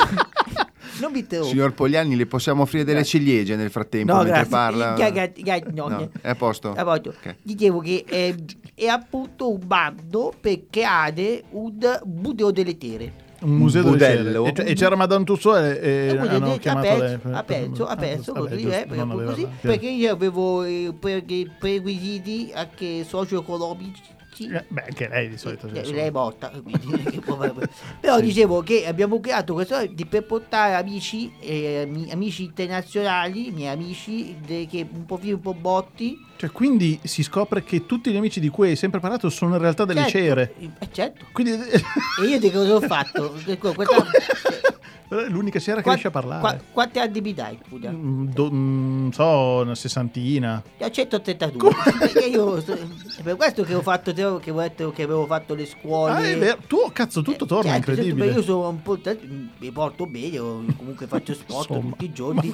non 1.00 1.12
mi 1.12 1.19
interrompo 1.21 1.50
Signor 1.50 1.73
Pogliani, 1.75 2.17
le 2.17 2.26
possiamo 2.26 2.62
offrire 2.62 2.85
delle 2.85 3.05
ciliegie 3.05 3.57
nel 3.57 3.71
frattempo 3.71 4.12
no 4.12 4.19
mentre 4.23 4.33
grazie 4.35 4.50
parla? 4.50 4.93
Ga- 4.95 5.11
ga- 5.11 5.33
ga- 5.35 5.62
no, 5.73 5.88
No, 5.88 6.11
è 6.21 6.29
a 6.29 6.35
posto? 6.35 6.73
A 6.73 6.85
posto. 6.85 7.11
Ok. 7.11 7.37
Dicevo 7.43 7.81
che 7.81 8.05
eh, 8.07 8.35
è 8.75 8.87
appunto 8.87 9.50
un 9.53 9.61
bando 9.65 10.33
per 10.41 10.62
creare 10.71 11.45
un 11.50 11.75
museo 12.05 12.50
delle 12.50 12.76
tere. 12.76 13.25
Un 13.38 13.50
museo 13.50 13.83
del 13.83 13.93
budello. 13.93 14.47
cielo. 14.47 14.67
E, 14.67 14.71
e 14.71 14.75
c'era 14.75 14.97
Madame 14.97 15.25
Tussauds 15.25 15.61
e, 15.61 15.79
e 15.83 16.09
E 16.09 16.17
quindi 16.17 16.35
hanno 16.37 16.53
ha 16.53 16.57
chiamato 16.57 16.87
per- 16.88 17.21
ha 17.33 17.43
perso, 17.43 17.85
ha 17.85 17.91
Ah, 17.91 17.97
così, 17.97 18.17
giusto, 18.17 18.69
eh, 18.71 18.71
perché, 18.71 18.87
non 18.88 18.99
appunto 18.99 19.15
aveva- 19.15 19.31
così, 19.33 19.49
perché 19.61 19.88
io 19.88 20.12
avevo 20.12 20.65
i 20.65 20.95
prerequisiti 20.99 22.50
anche 22.55 23.05
socio-economici 23.05 24.03
Botti. 24.37 24.49
Eh, 24.49 24.64
Beh, 24.69 24.83
anche 24.83 25.09
lei 25.09 25.28
di 25.28 25.38
solito. 25.38 25.69
Sì, 25.69 25.93
lei 25.93 26.09
è 26.09 26.11
morta, 26.11 26.50
quindi 26.50 27.21
però 28.00 28.21
dicevo 28.21 28.62
che 28.62 28.87
abbiamo 28.87 29.19
creato 29.21 29.55
questo 29.55 29.85
di- 29.87 30.05
per 30.07 30.25
portare 30.25 30.75
amici, 30.75 31.33
eh, 31.40 31.83
ami- 31.88 32.11
amici 32.11 32.45
internazionali, 32.45 33.50
miei 33.50 33.73
amici, 33.73 34.37
de- 34.45 34.66
che 34.71 34.87
un 34.90 35.07
po' 35.07 35.16
più 35.19 35.35
un 35.35 35.40
po' 35.40 35.55
botti. 35.55 36.25
Cioè, 36.37 36.50
quindi 36.50 36.99
si 37.02 37.23
scopre 37.23 37.64
che 37.64 37.87
tutti 37.87 38.11
gli 38.12 38.16
amici 38.16 38.40
di 38.40 38.49
cui 38.50 38.69
hai 38.69 38.76
sempre 38.76 39.00
parlato 39.00 39.31
sono 39.31 39.55
in 39.55 39.61
realtà 39.61 39.87
delle 39.87 40.02
Certo, 40.02 40.19
cere. 40.19 40.55
eh, 40.59 40.88
certo. 40.93 41.25
Quindi 41.33 41.52
E 41.52 42.26
io 42.26 42.38
di 42.38 42.50
cosa 42.50 42.75
ho 42.75 42.81
fatto? 42.83 43.35
Ecco, 43.47 43.73
questa- 43.73 44.05
l'unica 45.29 45.59
sera 45.61 45.77
che 45.77 45.83
qua- 45.83 45.93
riesce 45.93 46.09
a 46.09 46.11
parlare. 46.11 46.41
qua- 46.41 46.59
quanti 46.73 46.99
anni 46.99 47.21
mi 47.21 47.35
dai? 47.35 47.59
Scusa? 47.67 47.91
Mm, 47.91 48.27
do- 48.29 48.51
mm, 48.53 49.09
so, 49.11 49.61
una 49.63 49.75
sessantina. 49.75 50.63
A 50.81 50.91
182 50.91 51.71
perché 51.99 52.27
io 52.27 52.57
è 52.57 53.23
per 53.23 53.37
questo 53.37 53.63
che 53.63 53.75
ho 53.75 53.83
fatto 53.83 54.13
che 54.39 54.51
ho 54.51 54.61
detto 54.61 54.91
che 54.93 55.03
avevo 55.05 55.27
fatto 55.27 55.55
le 55.55 55.67
scuole 55.67 56.13
Ah, 56.13 56.23
è 56.29 56.37
vero. 56.39 56.59
Tu, 56.67 56.77
cazzo, 56.93 57.23
tutto 57.23 57.45
Eh, 57.45 57.49
torna, 57.49 57.71
certo, 57.73 57.87
certo, 57.87 57.91
incredibile. 58.03 58.25
perché 58.27 58.39
io 58.41 58.45
sono 58.45 58.69
un 58.69 58.83
po' 58.83 58.99
mi 59.59 59.71
porto 59.71 60.07
bene 60.07 60.39
comunque 60.39 61.07
faccio 61.07 61.35
sport 61.35 61.69
Insomma, 61.71 61.91
tutti 61.91 62.05
i 62.05 62.13
giorni. 62.13 62.53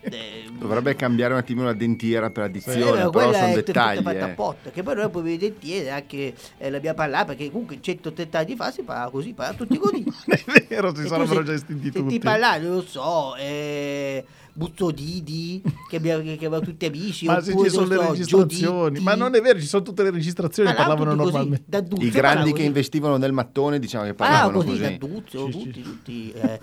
Eh, 0.00 0.44
Dovrebbe 0.58 0.94
cambiare 0.94 1.32
un 1.32 1.38
attimino 1.40 1.66
la 1.66 1.72
dentiera 1.72 2.30
per 2.30 2.44
eh, 2.44 2.46
addizione, 2.46 2.80
però 2.92 3.10
però 3.10 3.32
sono 3.32 3.54
dettagli. 3.54 4.02
fatta 4.02 4.18
eh. 4.18 4.30
apposta 4.30 4.70
che 4.70 4.82
poi 4.82 4.94
noi 4.94 5.08
poi 5.10 5.22
vedete 5.22 5.90
anche 5.90 6.34
eh, 6.58 6.70
l'abbiamo 6.70 6.96
parlato 6.96 7.26
perché 7.26 7.50
comunque 7.50 7.78
180 7.80 8.38
anni 8.38 8.56
fa 8.56 8.70
si 8.70 8.82
parlava 8.82 9.10
così 9.10 9.32
parlava 9.32 9.56
tutti 9.58 9.78
così 9.78 10.04
È 10.26 10.44
vero, 10.68 10.94
si 10.94 11.02
E 11.04 11.06
sarebbero 11.06 11.42
già 11.42 11.52
estinti 11.52 11.89
senti 11.92 12.14
tutti. 12.14 12.18
parlare 12.18 12.60
non 12.60 12.74
lo 12.74 12.82
so 12.82 13.34
eh, 13.36 14.24
Buzzodidi 14.52 15.62
che 15.88 15.96
abbiamo, 15.96 16.22
che 16.22 16.32
abbiamo 16.32 16.60
tutti 16.60 16.86
amici 16.86 17.26
Ma 17.26 17.40
se 17.40 17.56
ci 17.56 17.68
sono 17.68 17.86
non 17.86 17.96
le 17.96 18.02
so, 18.04 18.10
registrazioni, 18.10 18.84
Giuditti. 18.86 19.02
ma 19.04 19.14
non 19.14 19.34
è 19.34 19.40
vero, 19.40 19.58
ci 19.60 19.66
sono 19.66 19.82
tutte 19.82 20.02
le 20.02 20.10
registrazioni, 20.10 20.68
Parlavano 20.72 20.96
parlavano 21.04 21.22
così, 21.22 21.32
normalmente. 21.34 21.64
da 21.68 21.80
Duzio 21.80 22.06
I 22.06 22.10
grandi 22.10 22.44
che 22.46 22.50
così. 22.52 22.64
investivano 22.66 23.16
nel 23.16 23.32
mattone 23.32 23.78
diciamo 23.78 24.04
che 24.04 24.10
Ah, 24.10 24.14
parlavano 24.14 24.52
così, 24.58 24.68
così. 24.68 24.80
da 24.80 25.06
Duzio, 25.06 25.46
Sì, 25.46 25.50
tutti, 25.52 25.72
sì. 25.72 25.82
tutti, 25.82 26.32
eh, 26.32 26.58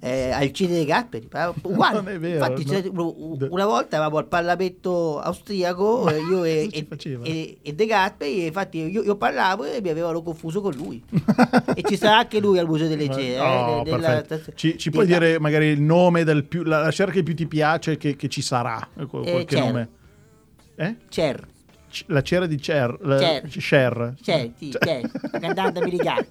eh, 0.00 0.30
Alcide 0.30 0.74
De 0.74 0.84
Gasperi, 0.84 1.28
uguale. 1.62 1.94
Non 1.96 2.08
è 2.08 2.18
vero, 2.18 2.46
Infatti, 2.46 2.90
no. 2.92 3.14
una 3.50 3.66
volta 3.66 3.96
eravamo 3.96 4.18
al 4.18 4.26
Parlamento 4.26 5.18
austriaco, 5.20 6.02
Ma 6.04 6.14
eh, 6.14 6.18
io 6.20 6.44
e, 6.44 6.68
e- 6.70 6.86
e- 7.22 7.58
e 7.62 7.72
De 7.74 7.86
Gasperi, 7.86 8.42
e 8.42 8.46
infatti 8.46 8.78
io, 8.78 9.02
io 9.02 9.16
parlavo 9.16 9.64
e 9.64 9.80
mi 9.82 9.88
avevano 9.90 10.22
confuso 10.22 10.60
con 10.60 10.72
lui. 10.74 11.02
e 11.74 11.82
ci 11.86 11.96
sarà 11.96 12.18
anche 12.18 12.40
lui 12.40 12.58
al 12.58 12.66
Museo 12.66 12.88
delle 12.88 13.08
Cere. 13.10 13.34
eh, 13.34 13.38
Oh, 13.40 13.82
nella- 13.82 14.22
perfetto. 14.22 14.52
Ci, 14.54 14.78
ci 14.78 14.90
puoi 14.90 15.06
dire 15.06 15.38
magari 15.38 15.66
il 15.66 15.80
nome 15.80 16.24
del 16.24 16.44
più, 16.44 16.62
la, 16.62 16.80
la 16.82 16.90
cera 16.90 17.10
che 17.10 17.22
più 17.30 17.34
ti 17.34 17.46
piace 17.46 17.96
che, 17.96 18.16
che 18.16 18.28
ci 18.28 18.42
sarà? 18.42 18.78
Eh, 18.96 19.02
Eh, 19.02 19.06
Qualche 19.06 19.44
Cher. 19.44 19.64
nome? 19.64 19.88
Eh? 20.76 20.96
Cher, 21.08 21.46
C- 21.90 22.04
La 22.06 22.22
cera 22.22 22.46
di 22.46 22.56
Cher. 22.56 22.96
la- 23.00 23.16
Cher. 23.18 23.46
Cher. 23.48 24.14
Cher, 24.22 24.50
sì, 24.56 24.70
Cioè- 24.70 24.78
Cher, 25.00 25.10
cantante 25.40 25.78
americana. 25.80 26.24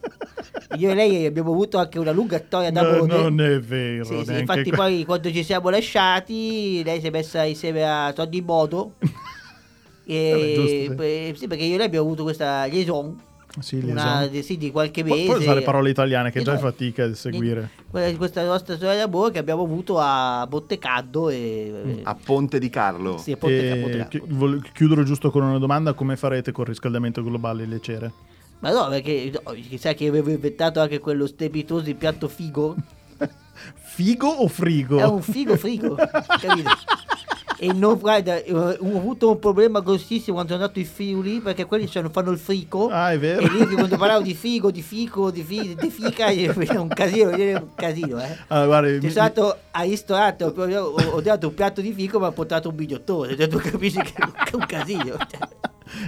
Io 0.78 0.92
e 0.92 0.94
lei 0.96 1.26
abbiamo 1.26 1.52
avuto 1.52 1.78
anche 1.78 2.00
una 2.00 2.12
lunga 2.12 2.42
storia 2.46 2.70
No, 2.72 2.82
d'amore. 2.82 3.08
non 3.30 3.42
è 3.42 3.60
vero. 3.60 4.04
Sì, 4.06 4.24
sì, 4.26 4.40
infatti 4.40 4.70
que- 4.70 4.78
poi 4.78 5.06
quando 5.06 5.32
ci 5.32 5.44
siamo 5.44 5.70
lasciati 5.70 6.82
lei 6.84 7.00
si 7.02 7.08
è 7.08 7.10
messa 7.10 7.44
insieme 7.44 7.84
a 7.84 8.12
Tony 8.14 8.42
Bodo 8.42 8.94
Vabbè, 9.00 10.54
giusto, 10.56 11.02
e, 11.04 11.32
sì. 11.34 11.40
sì, 11.40 11.48
perché 11.48 11.64
io 11.64 11.76
e 11.76 11.78
lei 11.78 11.86
abbiamo 11.88 12.06
avuto 12.06 12.24
questa 12.24 12.66
liaison 12.66 13.20
Sì, 13.60 13.78
una, 13.84 14.28
di, 14.28 14.44
sì, 14.44 14.58
di 14.58 14.70
qualche 14.72 15.04
mese 15.04 15.26
Puoi 15.26 15.40
usare 15.40 15.62
parole 15.62 15.90
italiane 15.90 16.32
che 16.32 16.42
già 16.44 16.54
è 16.54 16.58
fatica 16.60 17.04
a 17.06 17.14
seguire. 17.16 17.72
Quella- 17.90 18.16
questa 18.16 18.46
nostra 18.46 18.76
storia 18.76 18.96
d'amore 18.96 19.32
che 19.32 19.40
abbiamo 19.40 19.64
avuto 19.64 19.98
a 20.00 20.46
Bottecaddo 20.48 21.30
e 21.30 21.72
Mm. 21.86 22.00
A 22.04 22.16
Ponte 22.16 22.60
di 22.60 22.70
Carlo. 22.70 23.18
sì, 23.18 23.32
a 23.32 23.38
Ponte- 23.38 23.72
a 23.72 23.76
E 23.76 23.80
Bottecaddo. 23.80 24.08
chi- 24.10 24.22
vol- 24.28 24.72
chiudere 24.72 25.04
giusto 25.04 25.32
con 25.32 25.44
una 25.44 25.58
domanda: 25.58 25.94
come 25.94 26.16
farete 26.16 26.52
col 26.52 26.66
riscaldamento 26.66 27.24
globale 27.24 27.66
le 27.66 27.80
cere? 27.82 28.12
ma 28.62 28.72
no 28.72 28.90
perché 28.90 29.32
no, 29.34 29.54
chissà 29.54 29.94
che 29.94 30.08
avevo 30.08 30.30
inventato 30.32 30.82
anche 30.82 31.00
quello 31.00 31.26
strepitoso 31.28 31.94
piatto 31.96 32.28
figo 32.28 32.76
Figo 33.74 34.28
o 34.28 34.48
frigo? 34.48 35.00
È 35.00 35.06
un 35.06 35.22
figo 35.22 35.56
frigo, 35.58 35.96
capito? 36.40 36.70
E 37.62 37.74
non, 37.74 38.00
guarda, 38.00 38.42
eh, 38.42 38.54
ho 38.54 38.98
avuto 38.98 39.30
un 39.32 39.38
problema 39.40 39.82
grossissimo 39.82 40.36
quando 40.36 40.54
sono 40.54 40.64
andato 40.64 40.80
in 40.80 40.86
Friuli 40.86 41.42
perché 41.42 41.66
quelli 41.66 41.90
cioè, 41.90 42.10
fanno 42.10 42.32
il 42.32 42.38
frico. 42.38 42.88
Ah, 42.88 43.12
è 43.12 43.20
vero. 43.20 43.42
E 43.42 43.50
lì 43.50 43.76
quando 43.76 43.98
parlavo 43.98 44.22
di 44.22 44.34
figo, 44.34 44.72
di 44.72 44.82
fico, 44.82 45.30
di, 45.30 45.44
fi, 45.44 45.76
di 45.76 45.90
fica, 45.90 46.28
è 46.28 46.48
un 46.78 46.88
casino, 46.88 47.30
è 47.32 47.56
un 47.56 47.76
casino, 47.76 48.22
eh. 48.22 48.38
Ah, 48.48 48.66
guarda, 48.66 48.88
mi- 48.88 49.00
Sono 49.00 49.12
stato 49.12 49.58
al 49.72 49.88
ristorante, 49.88 50.46
ho, 50.46 50.54
ho, 50.56 50.94
ho 51.12 51.22
dato 51.22 51.48
un 51.50 51.54
piatto 51.54 51.82
di 51.82 51.92
fico, 51.92 52.18
ma 52.18 52.28
ho 52.28 52.32
portato 52.32 52.70
un 52.70 52.76
bigliottone. 52.76 53.36
Cioè, 53.36 53.48
tu 53.50 53.58
capisci 53.58 54.02
che 54.04 54.14
è 54.16 54.56
un 54.56 54.66
casino. 54.66 55.18
cioè. 55.30 55.40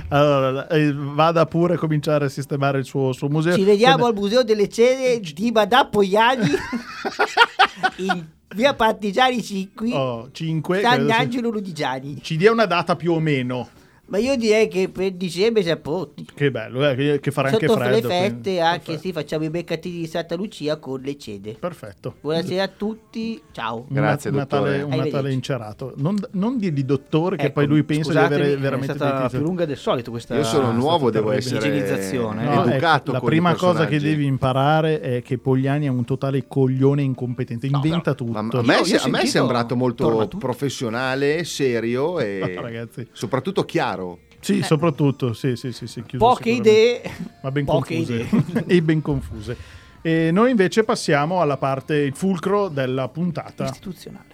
Allora, 0.10 0.68
eh, 0.70 0.94
vada 0.96 1.46
pure 1.48 1.74
a 1.74 1.78
cominciare 1.78 2.26
a 2.26 2.30
sistemare 2.30 2.80
il 2.80 2.86
suo, 2.86 3.12
suo 3.12 3.28
museo. 3.28 3.56
Ci 3.56 3.64
vediamo 3.66 3.98
Con- 4.06 4.08
al 4.08 4.14
Museo 4.14 4.44
delle 4.44 4.70
Cere 4.70 5.20
di 5.20 5.52
Madà 5.52 5.86
Pogliani 5.86 6.48
in 7.98 8.26
via 8.54 8.74
Partigiani 8.74 9.42
5, 9.42 9.94
Oh, 9.94 10.30
5. 10.32 10.80
credo 10.80 10.88
sia- 10.88 11.08
Sant'Angelo 11.16 11.50
Ludigiani. 11.50 12.20
Ci 12.22 12.38
dia 12.38 12.52
una 12.52 12.66
data 12.66 12.96
più 12.96 13.14
o 13.14 13.20
meno. 13.20 13.70
Ma 14.12 14.18
io 14.18 14.36
direi 14.36 14.68
che 14.68 14.90
per 14.90 15.12
dicembre 15.14 15.64
siamo 15.64 15.80
pronti. 15.80 16.28
Che 16.36 16.52
bello, 16.52 16.86
eh, 16.90 16.96
che- 16.96 17.20
che 17.22 17.32
farà 17.32 17.48
anche 17.48 17.66
Sotto 17.66 17.80
freddo. 17.80 17.96
le 17.96 18.02
feste 18.02 18.30
quindi- 18.42 18.60
anche 18.60 18.78
Perfetto. 18.84 19.00
sì, 19.00 19.12
facciamo 19.14 19.44
i 19.46 19.50
mercatini 19.50 19.98
di 20.00 20.06
Santa 20.08 20.36
Lucia 20.36 20.76
con 20.76 21.00
le 21.00 21.18
cede. 21.18 21.56
Perfetto. 21.58 22.16
Buonasera 22.20 22.64
a 22.64 22.68
tutti, 22.68 23.42
ciao. 23.54 23.78
Un 23.78 23.86
Grazie, 23.88 24.30
Nat- 24.32 24.40
Natale, 24.52 24.80
dottore. 24.80 24.96
un 24.98 25.04
Natale 25.06 25.32
incerato. 25.32 25.94
Non, 25.96 26.18
non 26.32 26.58
dirgli 26.58 26.84
dottore, 26.84 27.38
che 27.38 27.44
Ecco, 27.46 27.54
poi 27.54 27.68
lui 27.68 27.84
pensa 27.86 28.12
di 28.12 28.18
avere 28.18 28.52
è 28.52 28.58
veramente 28.58 28.96
stata 28.96 29.12
dei 29.12 29.22
titoli. 29.24 29.38
più 29.38 29.48
lunga 29.48 29.66
del 29.66 29.78
solito 29.78 30.12
questa 30.12 30.36
Io 30.36 30.44
sono 30.44 30.74
nuovo, 30.74 31.10
devo 31.10 31.32
essere 31.32 31.70
No, 31.70 32.64
educato 32.66 33.12
ecco, 33.12 33.12
la 33.14 33.20
prima 33.22 33.56
cosa 33.56 33.86
che 33.86 33.98
devi 33.98 34.26
imparare 34.26 35.00
è 35.00 35.22
che 35.22 35.38
Pogliani 35.38 35.86
è 35.86 35.90
un 35.90 36.04
totale 36.04 36.48
coglione 36.50 37.02
incompetente, 37.02 37.66
inventa 37.68 38.14
tutto. 38.14 38.34
Ma 38.34 38.40
a 38.40 38.62
me, 38.62 38.76
Io- 38.80 38.86
io 38.88 39.00
a 39.04 39.08
me 39.08 39.22
è 39.22 39.26
sembrato 39.26 39.78
molto 39.78 40.28
professionale, 40.38 41.46
serio 41.46 42.20
e 42.20 42.40
Ragazzi. 42.60 43.08
soprattutto 43.14 43.64
chiaro. 43.64 44.00
Sì, 44.40 44.64
soprattutto, 44.64 45.34
sì, 45.34 45.56
sì, 45.56 45.72
sì, 45.72 45.86
sì, 45.86 46.04
chiuso 46.04 46.26
Poche 46.26 46.50
idee, 46.50 47.02
ma 47.42 47.52
ben 47.52 47.64
poche 47.66 47.96
confuse. 47.96 48.28
idee. 48.32 48.64
e 48.78 48.82
ben 48.82 49.02
confuse. 49.02 49.58
E 50.02 50.32
noi 50.32 50.50
invece 50.50 50.84
passiamo 50.84 51.42
alla 51.42 51.58
parte, 51.58 51.96
il 51.98 52.16
fulcro 52.16 52.68
della 52.68 53.08
puntata. 53.08 53.66
istituzionale. 53.66 54.30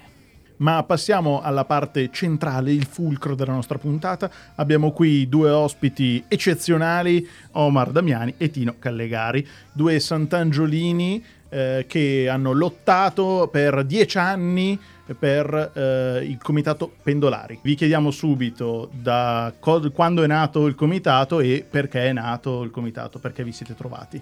Ma 0.57 0.81
passiamo 0.83 1.41
alla 1.41 1.65
parte 1.65 2.09
centrale, 2.11 2.71
il 2.71 2.85
fulcro 2.85 3.35
della 3.35 3.51
nostra 3.51 3.77
puntata. 3.77 4.31
Abbiamo 4.55 4.91
qui 4.91 5.27
due 5.29 5.51
ospiti 5.51 6.23
eccezionali, 6.27 7.27
Omar 7.51 7.91
Damiani 7.91 8.33
e 8.37 8.49
Tino 8.49 8.75
Callegari, 8.79 9.45
due 9.71 9.99
sant'angiolini 9.99 11.23
eh, 11.49 11.85
che 11.87 12.27
hanno 12.29 12.51
lottato 12.51 13.49
per 13.51 13.83
dieci 13.83 14.17
anni 14.17 14.79
per 15.17 15.71
eh, 15.73 16.25
il 16.25 16.37
comitato 16.41 16.91
Pendolari. 17.01 17.59
Vi 17.61 17.75
chiediamo 17.75 18.11
subito 18.11 18.89
da 18.91 19.53
co- 19.59 19.91
quando 19.91 20.23
è 20.23 20.27
nato 20.27 20.65
il 20.67 20.75
comitato 20.75 21.39
e 21.39 21.65
perché 21.69 22.05
è 22.07 22.13
nato 22.13 22.63
il 22.63 22.71
comitato, 22.71 23.19
perché 23.19 23.43
vi 23.43 23.51
siete 23.51 23.75
trovati. 23.75 24.21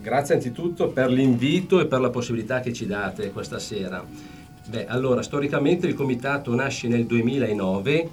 Grazie 0.00 0.34
anzitutto 0.34 0.88
per 0.88 1.10
l'invito 1.10 1.80
e 1.80 1.86
per 1.86 2.00
la 2.00 2.10
possibilità 2.10 2.60
che 2.60 2.72
ci 2.72 2.86
date 2.86 3.32
questa 3.32 3.58
sera. 3.58 4.02
Beh, 4.66 4.86
allora, 4.86 5.20
storicamente 5.22 5.86
il 5.86 5.94
comitato 5.94 6.54
nasce 6.54 6.88
nel 6.88 7.04
2009, 7.04 8.08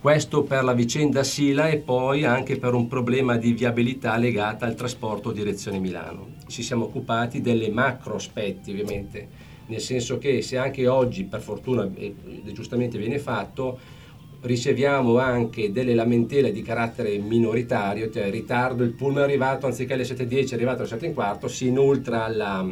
questo 0.00 0.44
per 0.44 0.64
la 0.64 0.72
vicenda 0.72 1.22
Sila 1.22 1.68
e 1.68 1.76
poi 1.76 2.24
anche 2.24 2.56
per 2.56 2.72
un 2.72 2.88
problema 2.88 3.36
di 3.36 3.52
viabilità 3.52 4.16
legata 4.16 4.64
al 4.64 4.74
trasporto 4.74 5.30
direzione 5.30 5.78
Milano. 5.78 6.36
Ci 6.46 6.62
siamo 6.62 6.86
occupati 6.86 7.42
delle 7.42 7.70
macro 7.70 8.14
aspetti, 8.14 8.70
ovviamente, 8.70 9.28
nel 9.66 9.80
senso 9.80 10.16
che 10.16 10.40
se 10.40 10.56
anche 10.56 10.88
oggi, 10.88 11.24
per 11.24 11.40
fortuna, 11.40 11.88
e 11.94 12.14
giustamente 12.52 12.96
viene 12.96 13.18
fatto, 13.18 13.78
riceviamo 14.40 15.18
anche 15.18 15.70
delle 15.70 15.94
lamentele 15.94 16.50
di 16.50 16.62
carattere 16.62 17.18
minoritario, 17.18 18.10
cioè 18.10 18.30
ritardo, 18.30 18.82
il 18.82 18.92
pullman 18.92 19.22
è 19.22 19.24
arrivato 19.24 19.66
anziché 19.66 19.92
alle 19.92 20.04
7.10 20.04 20.50
è 20.50 20.54
arrivato 20.54 20.80
alle 20.80 20.88
7 20.88 21.04
e 21.04 21.08
un 21.08 21.14
quarto, 21.14 21.46
si 21.46 21.66
inoltra 21.66 22.24
alla, 22.24 22.66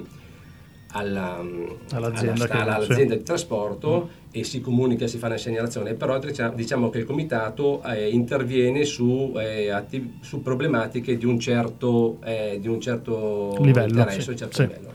alla- 0.92 1.44
All'azienda 1.92 2.44
alla- 2.44 2.46
che- 2.46 2.56
all'azienda 2.70 3.14
di 3.14 3.22
trasporto 3.22 4.08
e 4.30 4.44
si 4.44 4.60
comunica, 4.60 5.06
si 5.06 5.18
fa 5.18 5.26
una 5.26 5.36
segnalazione, 5.36 5.94
però 5.94 6.18
diciamo- 6.18 6.54
diciamo 6.54 6.90
che 6.90 6.98
il 6.98 7.04
comitato 7.04 7.82
eh, 7.84 8.08
interviene 8.08 8.84
su, 8.84 9.34
eh, 9.36 9.70
attiv- 9.70 10.22
su 10.22 10.42
problematiche 10.42 11.16
di 11.16 11.24
un 11.26 11.38
certo, 11.38 12.18
eh, 12.24 12.58
di 12.60 12.68
un 12.68 12.80
certo 12.80 13.56
Livello, 13.60 13.88
interesse, 13.98 14.20
sì, 14.22 14.30
un 14.30 14.36
certo 14.36 14.54
sì. 14.54 14.62
livello. 14.62 14.86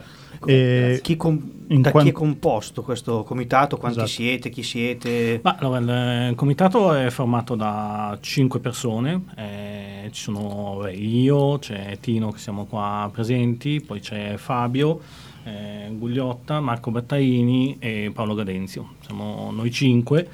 E- 0.45 0.99
Chi 1.01 1.15
com- 1.15 1.51
in 1.69 1.81
da 1.81 1.91
quan- 1.91 2.03
chi 2.03 2.09
è 2.09 2.13
composto 2.13 2.81
questo 2.83 3.23
comitato? 3.23 3.77
Quanti 3.77 3.99
Esatto. 3.99 4.11
siete? 4.13 4.49
Chi 4.49 4.61
siete? 4.61 5.39
Ma, 5.41 5.55
allora, 5.57 6.27
il 6.27 6.35
comitato 6.35 6.91
è 6.93 7.09
formato 7.09 7.55
da 7.55 8.17
cinque 8.19 8.59
persone, 8.59 9.23
eh, 9.37 10.09
ci 10.11 10.21
sono 10.23 10.79
beh, 10.83 10.91
io, 10.93 11.59
c'è 11.59 11.97
Tino 12.01 12.29
che 12.31 12.39
siamo 12.39 12.65
qua 12.65 13.09
presenti, 13.13 13.79
poi 13.79 14.01
c'è 14.01 14.35
Fabio, 14.35 14.99
eh, 15.43 15.93
Gugliotta, 15.97 16.59
Marco 16.59 16.91
Battaini 16.91 17.77
e 17.79 18.11
Paolo 18.13 18.33
Gadenzio, 18.33 18.95
siamo 19.01 19.51
noi 19.51 19.71
cinque. 19.71 20.29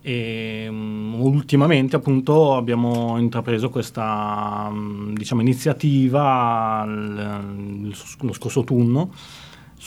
E 0.00 0.68
mm, 0.70 1.14
ultimamente 1.20 1.96
appunto 1.96 2.54
abbiamo 2.54 3.18
intrapreso 3.18 3.70
questa 3.70 4.68
mm, 4.70 5.14
diciamo, 5.14 5.40
iniziativa 5.40 6.84
l- 6.86 7.92
lo 8.20 8.32
scorso 8.32 8.60
autunno 8.60 9.12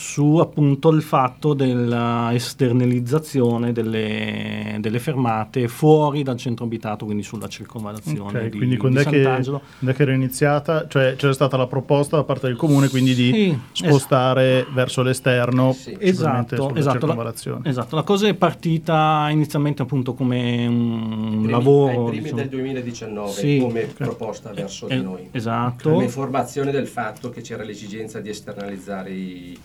su 0.02 0.38
appunto 0.38 0.88
il 0.88 1.02
fatto 1.02 1.52
dell'esternalizzazione 1.52 3.70
delle, 3.72 4.78
delle 4.80 4.98
fermate 4.98 5.68
fuori 5.68 6.22
dal 6.22 6.38
centro 6.38 6.64
abitato, 6.64 7.04
quindi 7.04 7.22
sulla 7.22 7.48
circonvallazione 7.48 8.38
Ok, 8.38 8.44
di, 8.48 8.56
quindi 8.56 8.74
di 8.76 8.80
quando 8.80 9.00
è, 9.00 9.04
che, 9.04 9.22
Sant'Angelo. 9.22 9.60
quando 9.78 9.94
è 9.94 9.94
che 9.94 10.02
era 10.02 10.14
iniziata? 10.14 10.86
Cioè 10.88 11.16
c'era 11.16 11.34
stata 11.34 11.58
la 11.58 11.66
proposta 11.66 12.16
da 12.16 12.24
parte 12.24 12.46
del 12.46 12.56
comune 12.56 12.88
quindi 12.88 13.14
di 13.14 13.30
Sì, 13.72 13.84
spostare 13.84 14.66
verso 14.72 15.02
l'esterno 15.02 15.72
Sì. 15.74 15.94
Esatto, 16.00 16.56
sulla 16.56 16.78
esatto, 16.78 16.94
la, 16.94 16.98
circonvallazione. 17.00 17.68
esatto. 17.68 17.94
La 17.96 18.02
cosa 18.02 18.26
è 18.26 18.32
partita 18.34 19.28
inizialmente 19.30 19.82
appunto 19.82 20.14
come 20.14 20.66
un 20.66 21.28
Primi- 21.42 21.50
lavoro 21.50 21.90
ai 21.90 21.96
primi 22.08 22.22
diciamo, 22.22 22.40
del 22.40 22.48
2019 22.48 23.30
Sì. 23.32 23.58
come 23.60 23.82
proposta 23.82 24.50
verso 24.54 24.88
eh, 24.88 24.96
di 24.96 25.02
noi. 25.02 25.28
Esatto. 25.30 25.90
Come 25.90 26.04
informazione 26.04 26.70
del 26.70 26.86
fatto 26.86 27.28
che 27.28 27.42
c'era 27.42 27.64
l'esigenza 27.64 28.18
di 28.20 28.30
esternalizzare 28.30 29.10
i- 29.10 29.58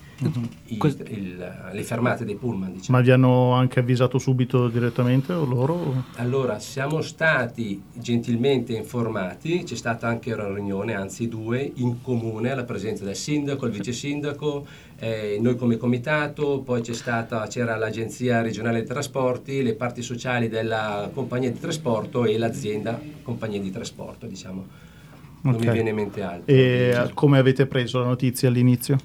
i- 0.68 0.78
Quest- 0.78 1.08
il- 1.10 1.38
le 1.72 1.84
fermate 1.84 2.26
dei 2.26 2.36
pullman. 2.36 2.74
Diciamo. 2.74 2.98
Ma 2.98 3.04
vi 3.04 3.12
hanno 3.12 3.52
anche 3.54 3.80
avvisato 3.80 4.18
subito 4.18 4.68
direttamente 4.68 5.34
o 5.34 5.46
loro? 5.46 6.04
Allora, 6.16 6.60
siamo 6.60 7.02
stati 7.02 7.82
gentilmente 7.94 8.74
informati, 8.74 9.64
c'è 9.64 9.76
stata 9.76 10.08
anche 10.08 10.34
una 10.34 10.48
riunione, 10.54 10.94
anzi 10.94 11.28
due, 11.28 11.72
in 11.76 12.02
comune, 12.02 12.52
alla 12.52 12.64
presenza 12.64 13.04
del 13.04 13.16
sindaco, 13.16 13.66
il 13.66 13.72
vice 13.72 13.92
sindaco, 13.94 14.66
eh, 14.98 15.38
noi 15.42 15.56
come 15.56 15.78
comitato, 15.78 16.60
poi 16.60 16.82
c'è 16.82 16.94
stata, 16.94 17.46
c'era 17.48 17.76
l'agenzia 17.76 18.42
regionale 18.42 18.78
dei 18.80 18.88
trasporti, 18.88 19.62
le 19.62 19.74
parti 19.74 20.02
sociali 20.02 20.48
della 20.48 21.10
compagnia 21.14 21.52
di 21.52 21.60
trasporto 21.60 22.26
e 22.26 22.38
l'azienda 22.38 23.00
compagnia 23.24 23.60
di 23.60 23.72
trasporto, 23.72 24.26
diciamo. 24.26 24.66
Non 25.42 25.54
Ok. 25.56 25.66
mi 25.66 25.72
viene 25.72 25.90
in 25.90 25.96
mente 25.96 26.22
altro. 26.24 26.44
E 26.56 27.12
come 27.14 27.38
avete 27.38 27.68
preso 27.68 28.00
la 28.00 28.06
notizia 28.06 28.48
all'inizio? 28.50 28.98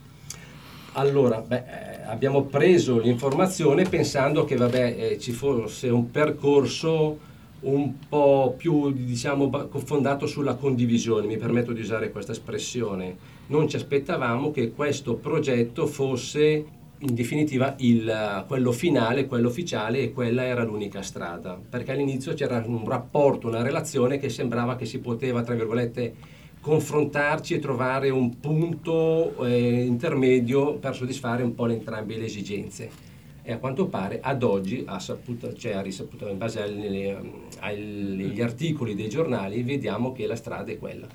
Allora, 0.95 1.41
beh, 1.41 1.57
eh, 1.57 2.03
abbiamo 2.07 2.43
preso 2.43 2.99
l'informazione 2.99 3.85
pensando 3.85 4.45
che 4.45 4.57
vabbè, 4.57 4.97
eh, 4.99 5.19
ci 5.19 5.31
fosse 5.31 5.89
un 5.89 6.11
percorso 6.11 7.29
un 7.61 7.93
po' 8.09 8.55
più 8.57 8.91
diciamo, 8.91 9.69
fondato 9.85 10.27
sulla 10.27 10.55
condivisione, 10.55 11.27
mi 11.27 11.37
permetto 11.37 11.73
di 11.73 11.81
usare 11.81 12.11
questa 12.11 12.33
espressione. 12.33 13.17
Non 13.49 13.69
ci 13.69 13.77
aspettavamo 13.77 14.51
che 14.51 14.73
questo 14.73 15.15
progetto 15.15 15.87
fosse 15.87 16.65
in 17.03 17.15
definitiva 17.15 17.77
il, 17.79 18.45
quello 18.49 18.73
finale, 18.73 19.27
quello 19.27 19.49
ufficiale 19.49 20.01
e 20.01 20.13
quella 20.13 20.43
era 20.45 20.65
l'unica 20.65 21.03
strada, 21.03 21.59
perché 21.69 21.93
all'inizio 21.93 22.35
c'era 22.35 22.63
un 22.67 22.87
rapporto, 22.87 23.47
una 23.47 23.63
relazione 23.63 24.19
che 24.19 24.29
sembrava 24.29 24.77
che 24.77 24.87
si 24.87 24.99
poteva, 24.99 25.43
tra 25.43 25.55
virgolette, 25.55 26.15
confrontarci 26.61 27.55
e 27.55 27.59
trovare 27.59 28.11
un 28.11 28.39
punto 28.39 29.45
eh, 29.47 29.83
intermedio 29.83 30.75
per 30.75 30.95
soddisfare 30.95 31.43
un 31.43 31.55
po' 31.55 31.67
le, 31.67 31.75
entrambe 31.75 32.17
le 32.17 32.27
esigenze. 32.27 33.09
E 33.43 33.53
a 33.53 33.59
quanto 33.59 33.87
pare 33.87 34.21
ad 34.21 34.43
oggi 34.43 34.85
ha 34.87 34.99
saputo, 34.99 35.55
cioè 35.55 35.73
ha 35.73 35.81
risaputo 35.81 36.29
in 36.29 36.37
base 36.37 36.63
alle- 36.63 37.19
agli 37.61 38.41
articoli 38.41 38.95
dei 38.95 39.09
giornali, 39.09 39.63
vediamo 39.63 40.13
che 40.13 40.27
la 40.27 40.37
strada 40.37 40.71
è 40.71 40.79
quella. 40.79 41.07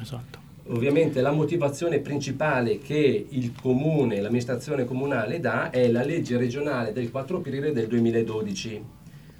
Esatto. 0.00 0.38
Ovviamente 0.66 1.20
la 1.20 1.32
motivazione 1.32 1.98
principale 1.98 2.78
che 2.78 3.26
il 3.28 3.52
comune, 3.60 4.20
l'amministrazione 4.20 4.84
comunale 4.84 5.40
dà 5.40 5.70
è 5.70 5.88
la 5.88 6.04
legge 6.04 6.36
regionale 6.36 6.92
del 6.92 7.10
4 7.10 7.38
aprile 7.38 7.72
del 7.72 7.86
2012. 7.86 8.84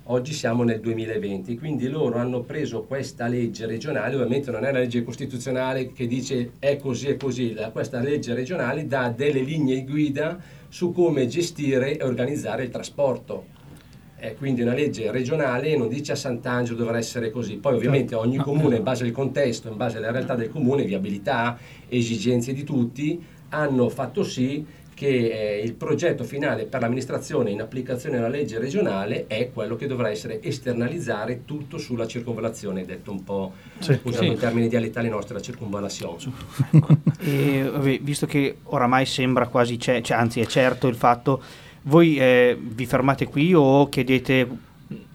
Oggi 0.05 0.33
siamo 0.33 0.65
nel 0.65 0.81
2020, 0.81 1.57
quindi 1.59 1.87
loro 1.89 2.19
hanno 2.19 2.41
preso 2.41 2.83
questa 2.83 3.29
legge 3.29 3.67
regionale, 3.67 4.15
ovviamente 4.15 4.51
non 4.51 4.65
è 4.65 4.71
una 4.71 4.81
legge 4.81 5.05
costituzionale 5.05 5.93
che 5.93 6.07
dice 6.07 6.53
è 6.59 6.79
così 6.79 7.09
e 7.09 7.17
così, 7.17 7.55
questa 7.71 8.01
legge 8.01 8.35
regionale 8.35 8.87
dà 8.87 9.13
delle 9.15 9.43
linee 9.43 9.85
guida 9.85 10.41
su 10.69 10.91
come 10.93 11.27
gestire 11.27 11.99
e 11.99 12.03
organizzare 12.03 12.65
il 12.65 12.71
trasporto. 12.71 13.59
È 14.17 14.35
quindi 14.35 14.63
una 14.63 14.75
legge 14.75 15.11
regionale 15.13 15.69
e 15.69 15.77
non 15.77 15.89
dice 15.89 16.13
a 16.13 16.17
Sant'Angelo 16.17 16.79
dovrà 16.79 16.99
essere 16.99 17.31
così. 17.31 17.59
Poi 17.59 17.75
ovviamente 17.75 18.15
ogni 18.15 18.39
comune, 18.39 18.77
in 18.77 18.83
base 18.83 19.05
al 19.05 19.13
contesto, 19.13 19.69
in 19.69 19.77
base 19.77 19.99
alla 19.99 20.11
realtà 20.11 20.35
del 20.35 20.51
comune, 20.51 20.85
viabilità, 20.85 21.57
esigenze 21.89 22.53
di 22.53 22.65
tutti, 22.65 23.23
hanno 23.51 23.89
fatto 23.89 24.25
sì 24.25 24.65
che 25.01 25.57
eh, 25.57 25.63
il 25.65 25.73
progetto 25.73 26.25
finale 26.25 26.67
per 26.67 26.83
l'amministrazione 26.83 27.49
in 27.51 27.63
applicazione 27.63 28.19
alla 28.19 28.29
legge 28.29 28.59
regionale 28.59 29.25
è 29.29 29.51
quello 29.51 29.75
che 29.75 29.87
dovrà 29.87 30.11
essere 30.11 30.43
esternalizzare 30.43 31.47
tutto 31.47 31.79
sulla 31.79 32.07
circonvallazione, 32.07 32.85
detto 32.85 33.11
un 33.11 33.25
po' 33.25 33.55
Sì. 33.79 33.99
usando 34.03 34.27
Sì. 34.27 34.33
in 34.35 34.39
termini 34.39 34.69
dialettali 34.69 35.09
nostri, 35.09 35.33
la 35.33 35.41
circonvallazione. 35.41 36.19
E, 37.21 37.63
vabbè, 37.73 37.99
visto 38.03 38.27
che 38.27 38.59
oramai 38.65 39.07
sembra 39.07 39.47
quasi, 39.47 39.79
c'è, 39.79 40.03
cioè, 40.03 40.19
anzi 40.19 40.41
è 40.41 40.45
certo 40.45 40.87
il 40.87 40.97
fatto, 40.97 41.41
voi 41.85 42.19
eh, 42.19 42.59
vi 42.61 42.85
fermate 42.85 43.25
qui 43.25 43.55
o 43.55 43.89
chiedete 43.89 44.47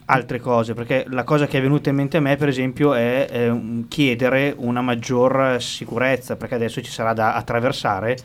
altre 0.05 0.39
cose? 0.39 0.73
Perché 0.73 1.05
la 1.09 1.23
cosa 1.23 1.45
che 1.45 1.59
è 1.59 1.61
venuta 1.61 1.91
in 1.91 1.95
mente 1.97 2.17
a 2.17 2.21
me, 2.21 2.35
per 2.37 2.47
esempio, 2.47 2.95
è 2.95 3.27
eh, 3.29 3.83
chiedere 3.87 4.51
una 4.57 4.81
maggior 4.81 5.61
sicurezza, 5.61 6.35
perché 6.37 6.55
adesso 6.55 6.81
ci 6.81 6.89
sarà 6.89 7.13
da 7.13 7.35
attraversare 7.35 8.17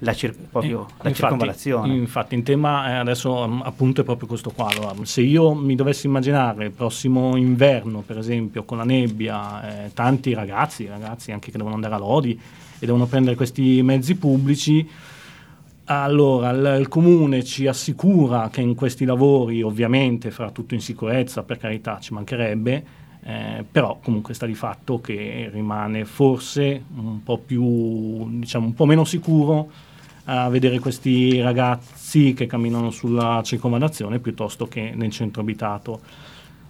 la, 0.00 0.14
cir- 0.14 0.36
proprio, 0.50 0.80
Eh, 0.80 1.02
la 1.02 1.08
infatti, 1.08 1.14
circonvallazione. 1.14 1.94
Infatti, 1.94 2.34
in 2.34 2.42
tema 2.42 2.90
eh, 2.90 2.96
adesso 2.96 3.48
mm, 3.48 3.60
appunto 3.62 4.02
è 4.02 4.04
proprio 4.04 4.28
questo 4.28 4.50
qua. 4.50 4.68
Allora, 4.68 4.94
se 5.02 5.22
io 5.22 5.54
mi 5.54 5.74
dovessi 5.74 6.06
immaginare 6.06 6.66
il 6.66 6.72
prossimo 6.72 7.36
inverno, 7.36 8.00
per 8.00 8.18
esempio, 8.18 8.64
con 8.64 8.78
la 8.78 8.84
nebbia, 8.84 9.84
eh, 9.84 9.92
tanti 9.94 10.34
ragazzi, 10.34 10.86
ragazzi 10.86 11.32
anche 11.32 11.50
che 11.50 11.56
devono 11.56 11.74
andare 11.74 11.94
a 11.94 11.98
Lodi 11.98 12.38
e 12.78 12.84
devono 12.84 13.06
prendere 13.06 13.36
questi 13.36 13.82
mezzi 13.82 14.16
pubblici, 14.16 14.86
allora 15.84 16.50
il, 16.50 16.80
il 16.80 16.88
comune 16.88 17.44
ci 17.44 17.66
assicura 17.66 18.48
che 18.50 18.60
in 18.60 18.74
questi 18.74 19.04
lavori 19.04 19.62
ovviamente 19.62 20.30
farà 20.30 20.50
tutto 20.50 20.74
in 20.74 20.80
sicurezza, 20.80 21.42
per 21.42 21.58
carità 21.58 21.98
ci 22.00 22.12
mancherebbe, 22.12 22.84
eh, 23.28 23.64
però 23.68 23.98
comunque 24.00 24.34
sta 24.34 24.46
di 24.46 24.54
fatto 24.54 25.00
che 25.00 25.50
rimane 25.52 26.04
forse 26.04 26.84
un 26.94 27.24
po' 27.24 27.38
più, 27.38 28.38
diciamo, 28.38 28.66
un 28.66 28.74
po' 28.74 28.86
meno 28.86 29.04
sicuro 29.04 29.68
a 30.26 30.48
vedere 30.48 30.78
questi 30.78 31.40
ragazzi 31.40 32.34
che 32.34 32.46
camminano 32.46 32.90
sulla 32.90 33.40
circonvallazione 33.44 34.20
piuttosto 34.20 34.68
che 34.68 34.92
nel 34.94 35.10
centro 35.10 35.42
abitato. 35.42 36.00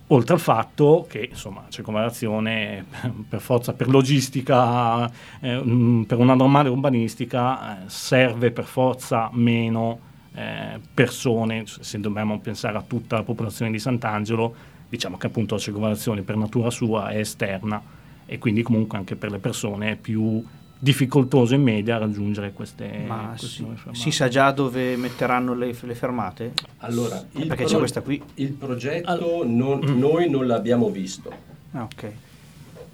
Oltre 0.08 0.32
al 0.32 0.40
fatto 0.40 1.04
che 1.06 1.28
insomma, 1.30 1.62
la 1.62 1.70
circonvallazione 1.70 2.86
per 3.28 3.40
forza, 3.40 3.74
per 3.74 3.88
logistica, 3.88 5.10
eh, 5.40 5.60
mm, 5.62 6.02
per 6.04 6.16
una 6.16 6.34
normale 6.34 6.70
urbanistica, 6.70 7.84
eh, 7.84 7.88
serve 7.90 8.50
per 8.50 8.64
forza 8.64 9.28
meno 9.32 9.98
eh, 10.34 10.80
persone, 10.94 11.66
cioè, 11.66 11.84
se 11.84 12.00
dobbiamo 12.00 12.38
pensare 12.40 12.78
a 12.78 12.82
tutta 12.86 13.16
la 13.16 13.24
popolazione 13.24 13.70
di 13.70 13.78
Sant'Angelo, 13.78 14.74
diciamo 14.88 15.16
che 15.16 15.26
appunto 15.26 15.54
la 15.54 15.60
circonvallazione 15.60 16.22
per 16.22 16.36
natura 16.36 16.70
sua 16.70 17.08
è 17.08 17.18
esterna 17.18 17.82
e 18.26 18.38
quindi 18.38 18.62
comunque 18.62 18.98
anche 18.98 19.16
per 19.16 19.30
le 19.30 19.38
persone 19.38 19.92
è 19.92 19.96
più 19.96 20.42
difficoltoso 20.78 21.54
in 21.54 21.62
media 21.62 21.96
raggiungere 21.96 22.52
queste, 22.52 23.04
Ma 23.06 23.28
queste 23.30 23.46
si, 23.46 23.60
nuove 23.62 23.76
fermate. 23.76 23.98
si 23.98 24.10
sa 24.10 24.28
già 24.28 24.50
dove 24.50 24.96
metteranno 24.96 25.54
le, 25.54 25.74
le 25.80 25.94
fermate? 25.94 26.52
Allora, 26.78 27.16
il, 27.32 27.46
Perché 27.46 27.62
pro- 27.64 27.72
c'è 27.72 27.78
questa 27.78 28.00
qui. 28.02 28.22
il 28.34 28.52
progetto 28.52 29.44
non- 29.46 29.80
noi 29.98 30.28
non 30.28 30.46
l'abbiamo 30.46 30.90
visto. 30.90 31.32
Ah, 31.72 31.82
ok. 31.84 32.12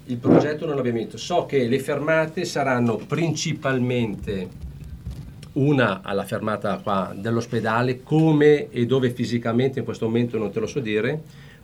Il 0.05 0.17
progetto 0.17 0.65
non 0.65 0.75
l'abbiamo 0.75 0.97
visto. 0.99 1.17
So 1.17 1.45
che 1.45 1.67
le 1.67 1.79
fermate 1.79 2.45
saranno 2.45 2.97
principalmente 2.97 4.49
una 5.53 6.01
alla 6.03 6.23
fermata 6.23 6.77
qua 6.77 7.13
dell'ospedale, 7.15 8.01
come 8.01 8.69
e 8.69 8.85
dove 8.85 9.11
fisicamente 9.11 9.79
in 9.79 9.85
questo 9.85 10.05
momento 10.05 10.37
non 10.37 10.51
te 10.51 10.59
lo 10.59 10.67
so 10.67 10.79
dire, 10.79 11.21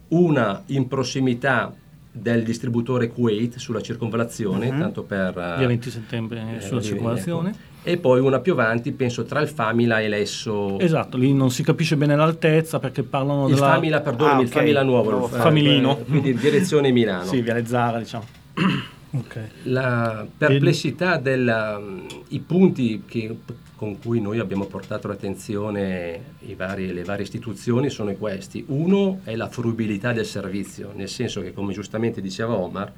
una 0.09 0.63
in 0.67 0.87
prossimità 0.87 1.73
del 2.11 2.43
distributore 2.43 3.09
Kuwait 3.09 3.57
sulla 3.57 3.81
circonvallazione, 3.81 4.71
Mhm. 4.71 4.79
tanto 4.79 5.03
per... 5.03 5.37
eh, 5.37 5.55
via 5.57 5.67
20 5.67 5.89
settembre 5.91 6.43
eh, 6.57 6.61
sulla 6.61 6.79
lì, 6.79 6.85
circolazione. 6.85 7.49
ecco. 7.49 7.57
E 7.83 7.97
poi 7.97 8.19
una 8.19 8.39
più 8.39 8.51
avanti, 8.53 8.91
penso 8.91 9.23
tra 9.23 9.39
il 9.39 9.47
Famila 9.47 10.01
e 10.01 10.09
l'Esso. 10.09 10.77
Esatto, 10.79 11.15
lì 11.17 11.33
non 11.33 11.49
si 11.49 11.63
capisce 11.63 11.95
bene 11.95 12.15
l'altezza 12.15 12.77
perché 12.79 13.03
parlano 13.03 13.47
Il 13.47 13.53
della... 13.55 13.67
Famila, 13.73 14.01
perdonami, 14.01 14.39
Ah, 14.39 14.41
il 14.41 14.47
ok. 14.47 14.53
Famila 14.53 14.83
nuovo. 14.83 15.09
Nuovo 15.11 15.25
il- 15.35 15.41
Familino. 15.41 15.97
eh, 15.99 16.03
Quindi 16.03 16.33
direzione 16.33 16.91
Milano. 16.91 17.23
Sì, 17.23 17.41
via 17.41 17.63
Zara, 17.65 17.99
diciamo. 17.99 18.25
Ok. 19.11 19.39
La 19.63 20.27
perplessità 20.37 21.17
dei 21.17 22.43
punti 22.45 23.03
che- 23.07 23.37
con 23.75 23.97
cui 23.97 24.19
noi 24.19 24.39
abbiamo 24.39 24.65
portato 24.65 25.07
l'attenzione 25.07 26.35
i 26.41 26.53
vari- 26.53 26.93
le 26.93 27.03
varie 27.03 27.23
istituzioni 27.23 27.89
sono 27.89 28.13
questi. 28.13 28.63
Uno 28.67 29.21
è 29.23 29.35
la 29.35 29.47
fruibilità 29.47 30.11
del 30.11 30.25
servizio, 30.25 30.91
nel 30.93 31.07
senso 31.07 31.41
che, 31.41 31.53
come 31.53 31.73
giustamente 31.73 32.21
diceva 32.21 32.55
Omar, 32.55 32.91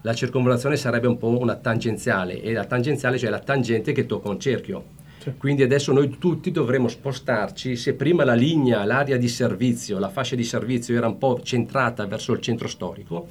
la 0.00 0.14
circonvallazione 0.14 0.76
sarebbe 0.76 1.06
un 1.06 1.18
po' 1.18 1.38
una 1.38 1.56
tangenziale 1.56 2.42
e 2.42 2.52
la 2.52 2.64
tangenziale 2.64 3.18
cioè 3.18 3.30
la 3.30 3.38
tangente 3.38 3.92
che 3.92 4.06
tocca 4.06 4.28
un 4.30 4.40
cerchio. 4.40 4.84
Quindi 5.38 5.62
adesso 5.62 5.92
noi 5.92 6.18
tutti 6.18 6.50
dovremo 6.50 6.88
spostarci, 6.88 7.76
se 7.76 7.94
prima 7.94 8.24
la 8.24 8.34
linea, 8.34 8.84
l'area 8.84 9.16
di 9.16 9.28
servizio, 9.28 9.98
la 9.98 10.10
fascia 10.10 10.36
di 10.36 10.44
servizio 10.44 10.96
era 10.96 11.06
un 11.06 11.16
po' 11.16 11.40
centrata 11.42 12.04
verso 12.06 12.32
il 12.32 12.40
centro 12.40 12.68
storico, 12.68 13.28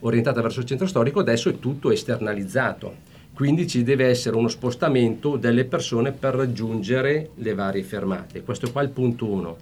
orientata 0.00 0.42
verso 0.42 0.60
il 0.60 0.66
centro 0.66 0.86
storico, 0.86 1.20
adesso 1.20 1.48
è 1.48 1.58
tutto 1.58 1.90
esternalizzato. 1.90 3.16
Quindi 3.34 3.66
ci 3.68 3.84
deve 3.84 4.06
essere 4.06 4.36
uno 4.36 4.48
spostamento 4.48 5.36
delle 5.36 5.64
persone 5.64 6.12
per 6.12 6.34
raggiungere 6.34 7.30
le 7.36 7.54
varie 7.54 7.84
fermate. 7.84 8.42
Questo 8.42 8.70
qua 8.72 8.80
è 8.80 8.84
il 8.84 8.90
punto 8.90 9.26
1. 9.26 9.56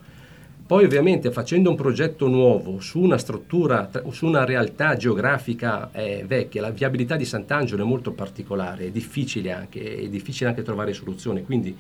Poi 0.67 0.85
ovviamente 0.85 1.31
facendo 1.31 1.71
un 1.71 1.77
progetto 1.77 2.27
nuovo 2.27 2.81
su 2.81 2.99
una 2.99 3.19
struttura, 3.19 3.89
su 4.11 4.27
una 4.27 4.45
realtà 4.45 4.97
geografica 4.97 5.93
eh, 5.93 6.25
vecchia, 6.27 6.61
la 6.61 6.71
viabilità 6.71 7.15
di 7.15 7.25
Sant'Angelo 7.25 7.85
è 7.85 7.87
molto 7.87 8.11
particolare, 8.11 8.87
è 8.87 8.91
difficile 8.91 9.53
anche, 9.53 9.97
è 9.97 10.09
difficile 10.09 10.49
anche 10.49 10.63
trovare 10.63 10.93
soluzioni. 10.93 11.45
Quindi 11.45 11.77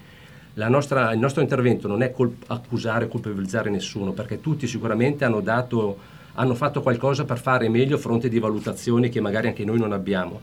nostra- 0.54 1.12
il 1.12 1.18
nostro 1.18 1.42
intervento 1.42 1.88
non 1.88 2.02
è 2.02 2.12
colp- 2.12 2.44
accusare 2.46 3.08
colpevolizzare 3.08 3.70
nessuno, 3.70 4.12
perché 4.12 4.40
tutti 4.40 4.66
sicuramente 4.66 5.24
hanno, 5.24 5.40
dato, 5.40 5.98
hanno 6.37 6.55
fatto 6.55 6.81
qualcosa 6.81 7.25
per 7.25 7.38
fare 7.38 7.68
meglio 7.68 7.96
a 7.96 7.99
fronte 7.99 8.29
di 8.29 8.38
valutazioni 8.38 9.09
che 9.09 9.20
magari 9.20 9.49
anche 9.49 9.64
noi 9.64 9.79
non 9.79 9.92
abbiamo. 9.92 10.40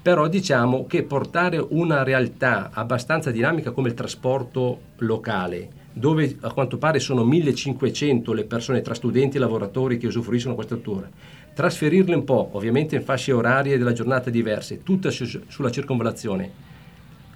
Però 0.00 0.28
diciamo 0.28 0.86
che 0.86 1.02
portare 1.02 1.64
una 1.70 2.02
realtà 2.02 2.70
abbastanza 2.72 3.30
dinamica 3.30 3.72
come 3.72 3.88
il 3.88 3.94
trasporto 3.94 4.80
locale, 4.98 5.68
dove 5.92 6.36
a 6.40 6.52
quanto 6.52 6.78
pare 6.78 7.00
sono 7.00 7.24
1500 7.24 8.32
le 8.32 8.44
persone 8.44 8.80
tra 8.80 8.94
studenti 8.94 9.36
e 9.36 9.40
lavoratori 9.40 9.98
che 9.98 10.06
usufruiscono 10.06 10.54
questa 10.54 10.76
struttura, 10.76 11.08
trasferirle 11.52 12.14
un 12.14 12.24
po', 12.24 12.50
ovviamente 12.52 12.96
in 12.96 13.02
fasce 13.02 13.32
orarie 13.32 13.78
della 13.78 13.92
giornata 13.92 14.30
diverse, 14.30 14.82
tutte 14.82 15.10
su- 15.10 15.40
sulla 15.48 15.70
circonvallazione, 15.70 16.50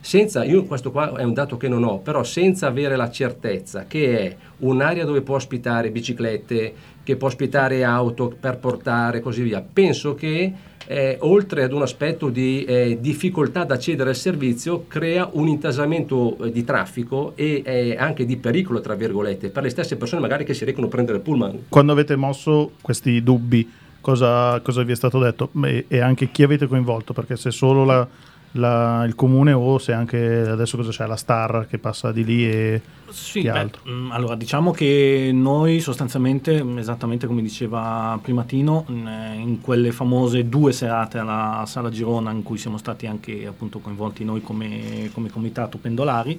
senza, 0.05 0.43
io 0.43 0.65
questo 0.65 0.91
qua 0.91 1.15
è 1.15 1.23
un 1.23 1.33
dato 1.33 1.57
che 1.57 1.69
non 1.69 1.85
ho, 1.85 1.99
però 1.99 2.25
senza 2.25 2.67
avere 2.67 2.97
la 2.97 3.09
certezza 3.09 3.85
che 3.87 4.19
è 4.19 4.37
un'area 4.59 5.05
dove 5.05 5.23
può 5.23 5.37
ospitare 5.37 5.93
biciclette, 5.93 6.75
che 7.05 7.17
può 7.17 7.29
ospitare 7.29 7.85
auto 7.85 8.35
per 8.39 8.59
portare 8.59 9.19
e 9.19 9.21
così 9.21 9.43
via, 9.43 9.63
penso 9.63 10.17
che 10.17 10.53
eh, 10.87 11.17
oltre 11.21 11.63
ad 11.63 11.73
un 11.73 11.83
aspetto 11.83 12.31
di 12.31 12.65
eh, 12.65 12.99
difficoltà 13.01 13.61
ad 13.61 13.71
accedere 13.71 14.11
al 14.11 14.17
servizio, 14.17 14.87
crea 14.89 15.29
un 15.35 15.47
intasamento 15.47 16.37
eh, 16.43 16.51
di 16.51 16.65
traffico 16.65 17.35
e 17.37 17.63
eh, 17.65 17.97
anche 17.97 18.27
di 18.27 18.37
pericolo, 18.37 18.81
tra 18.81 18.95
virgolette, 18.97 19.51
per 19.51 19.63
le 19.63 19.69
stesse 19.69 19.97
persone 19.97 20.21
magari 20.21 20.45
che 20.45 20.53
si 20.53 20.65
recano 20.65 20.87
a 20.87 20.91
prendere 20.91 21.19
il 21.19 21.23
pullman. 21.23 21.67
Quando 21.69 21.93
avete 21.93 22.17
mosso 22.17 22.73
questi 22.81 23.23
dubbi, 23.23 23.71
cosa, 24.01 24.59
cosa 24.61 24.83
vi 24.83 24.91
è 24.91 24.97
stato 24.97 25.21
detto? 25.21 25.51
Beh, 25.53 25.85
E 25.87 26.01
anche 26.01 26.33
chi 26.33 26.43
avete 26.43 26.67
coinvolto? 26.67 27.13
Perché 27.13 27.37
se 27.37 27.53
solo 27.53 27.85
la- 27.85 28.09
la- 28.53 29.05
il 29.05 29.15
comune 29.15 29.53
o 29.53 29.79
se 29.79 29.93
anche 29.93 30.41
adesso 30.49 30.77
cosa 30.77 30.91
c'è, 30.91 31.07
la 31.07 31.17
Star 31.17 31.67
che 31.69 31.79
passa 31.79 32.13
di 32.13 32.25
lì 32.25 32.45
e 32.47 32.81
Sì, 33.09 33.41
chi 33.41 33.51
beh, 33.51 33.59
altro? 33.59 33.83
mh, 33.91 34.11
allora 34.13 34.35
diciamo 34.35 34.71
che 34.71 35.31
noi 35.33 35.81
sostanzialmente, 35.81 36.63
mh, 36.63 36.79
esattamente 36.79 37.27
come 37.27 37.43
diceva 37.43 38.19
prima 38.23 38.45
Tino, 38.45 38.85
mh, 38.87 39.07
eh, 39.07 39.35
in 39.37 39.61
quelle 39.61 39.93
famose 39.93 40.49
due 40.49 40.73
serate 40.73 41.19
alla 41.19 41.65
Sala 41.67 41.91
Girona 41.91 42.31
in 42.31 42.43
cui 42.43 42.59
siamo 42.59 42.77
stati 42.79 43.07
anche 43.07 43.47
appunto 43.47 43.79
coinvolti 43.81 44.25
noi 44.25 44.43
come, 44.43 45.11
come 45.13 45.29
comitato 45.31 45.79
pendolari, 45.79 46.39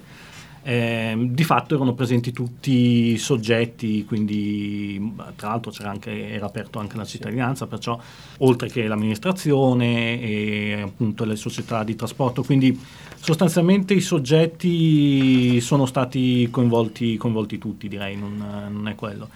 ehm, 0.64 1.28
di 1.28 1.44
fatto 1.44 1.74
erano 1.74 1.94
presenti 1.94 2.32
tutti 2.32 3.12
i 3.12 3.18
soggetti, 3.18 4.04
quindi 4.04 5.14
tra 5.36 5.48
l'altro 5.48 5.70
c'era 5.70 5.90
anche, 5.90 6.30
era 6.30 6.46
aperto 6.46 6.78
anche 6.78 6.96
la 6.96 7.04
cittadinanza, 7.04 7.66
perciò 7.66 7.98
oltre 8.38 8.68
che 8.68 8.86
l'amministrazione 8.86 10.20
e 10.20 10.80
appunto 10.82 11.24
le 11.24 11.36
società 11.36 11.84
di 11.84 11.94
trasporto, 11.94 12.42
quindi 12.42 12.78
sostanzialmente 13.20 13.94
i 13.94 14.00
soggetti 14.00 15.60
sono 15.60 15.86
stati 15.86 16.48
coinvolti, 16.50 17.16
coinvolti 17.16 17.58
tutti, 17.58 17.86
direi, 17.86 18.16
non, 18.16 18.42
non 18.70 18.88
è 18.88 18.94
quello. 18.94 19.28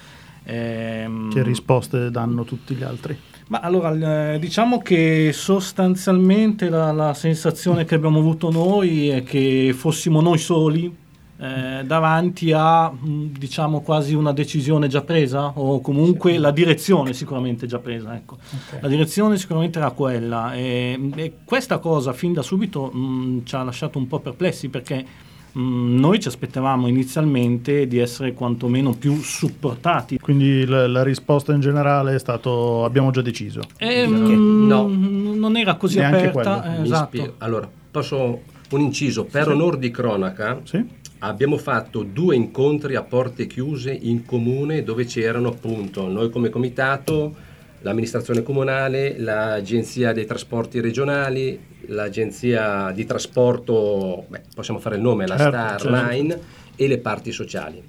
Ehm, 0.45 1.31
Che 1.31 1.43
risposte 1.43 2.11
danno 2.11 2.45
tutti 2.45 2.75
gli 2.75 2.83
altri? 2.83 3.17
ma 3.49 3.61
allora, 3.61 4.35
eh, 4.35 4.39
diciamo 4.39 4.79
che 4.83 5.31
sostanzialmente 5.33 6.69
la, 6.69 6.93
la 6.93 7.15
sensazione 7.15 7.87
che 7.87 7.95
abbiamo 7.95 8.19
avuto 8.19 8.51
noi 8.51 9.09
è 9.09 9.23
che 9.23 9.73
fossimo 9.75 10.21
noi 10.21 10.37
soli 10.37 10.95
eh, 11.41 11.85
davanti 11.85 12.53
a, 12.53 12.91
mh, 12.91 13.33
diciamo, 13.39 13.81
quasi 13.81 14.15
una 14.15 14.33
decisione 14.33 14.89
già 14.89 15.03
presa, 15.03 15.53
o 15.55 15.81
comunque 15.81 16.37
la 16.39 16.51
direzione 16.51 17.13
sicuramente 17.13 17.67
già 17.67 17.79
presa. 17.79 18.15
Ecco. 18.17 18.39
La 18.81 18.89
direzione 18.89 19.37
sicuramente 19.39 19.79
era 19.79 19.91
quella. 19.93 20.55
E, 20.55 21.11
e 21.15 21.33
questa 21.45 21.79
cosa 21.79 22.13
fin 22.13 22.33
da 22.33 22.43
subito 22.43 22.87
mh, 22.87 23.45
ci 23.45 23.55
ha 23.55 23.63
lasciato 23.63 23.99
un 23.99 24.07
po' 24.09 24.19
perplessi 24.19 24.69
perché 24.69 25.05
mh, 25.53 25.61
noi 25.99 26.19
ci 26.21 26.27
aspettavamo 26.29 26.89
inizialmente 26.89 27.87
di 27.87 27.99
essere 27.99 28.33
quantomeno 28.35 28.93
più 28.93 29.15
supportati 29.21 30.19
Quindi 30.19 30.67
la, 30.67 30.87
la 30.89 31.03
risposta 31.03 31.53
in 31.53 31.61
generale 31.61 32.15
è 32.15 32.19
stato 32.19 32.85
abbiamo 32.85 33.11
già 33.11 33.23
deciso. 33.23 33.61
Eh, 33.79 34.07
mm, 34.09 34.67
No. 34.67 34.87
non 34.89 35.57
era 35.57 35.77
così 35.77 35.99
Neanche 35.99 36.29
aperta. 36.29 36.79
eh, 36.79 36.83
esatto. 36.83 37.35
Allora, 37.39 37.69
posso 37.91 38.41
un 38.71 38.81
inciso, 38.81 39.25
per 39.25 39.49
onor 39.49 39.79
di 39.79 39.91
cronaca, 39.91 40.61
Sì? 40.65 40.85
Abbiamo 41.21 41.57
fatto 41.57 42.03
due 42.03 42.37
incontri 42.37 42.95
a 42.95 43.03
porte 43.03 43.47
chiuse 43.47 43.93
in 43.93 44.25
comune 44.25 44.83
dove 44.83 45.05
c'erano 45.05 45.49
appunto 45.49 46.07
noi 46.09 46.31
come 46.31 46.49
comitato, 46.49 47.35
l'amministrazione 47.81 48.43
comunale, 48.43 49.19
l'agenzia 49.19 50.13
dei 50.13 50.27
trasporti 50.27 50.81
regionali, 50.81 51.59
l'agenzia 51.87 52.91
di 52.93 53.05
trasporto, 53.05 54.25
beh, 54.29 54.43
possiamo 54.55 54.81
fare 54.81 54.97
il 54.97 55.03
nome, 55.03 55.27
la 55.27 55.37
Certo, 55.37 55.57
Star 55.57 55.81
certo. 55.81 56.41
E 56.77 56.87
le 56.87 56.99
parti 56.99 57.33
sociali. 57.33 57.83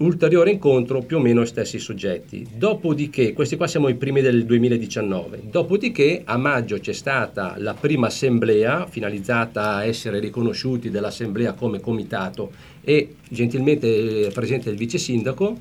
Ulteriore 0.00 0.52
incontro 0.52 1.00
più 1.00 1.16
o 1.16 1.20
meno 1.20 1.42
gli 1.42 1.46
stessi 1.46 1.80
soggetti. 1.80 2.46
Dopodiché, 2.54 3.32
questi 3.32 3.56
qua 3.56 3.66
siamo 3.66 3.88
i 3.88 3.96
primi 3.96 4.20
del 4.20 4.44
2019, 4.46 5.42
dopodiché 5.50 6.22
a 6.24 6.36
maggio 6.36 6.78
c'è 6.78 6.92
stata 6.92 7.56
la 7.58 7.74
prima 7.74 8.06
assemblea 8.06 8.86
finalizzata 8.86 9.74
a 9.74 9.84
essere 9.84 10.20
riconosciuti 10.20 10.88
dall'assemblea 10.88 11.54
come 11.54 11.80
comitato 11.80 12.52
e 12.80 13.16
gentilmente 13.28 14.30
presente 14.32 14.70
il 14.70 14.76
vice 14.76 14.98
sindaco 14.98 15.58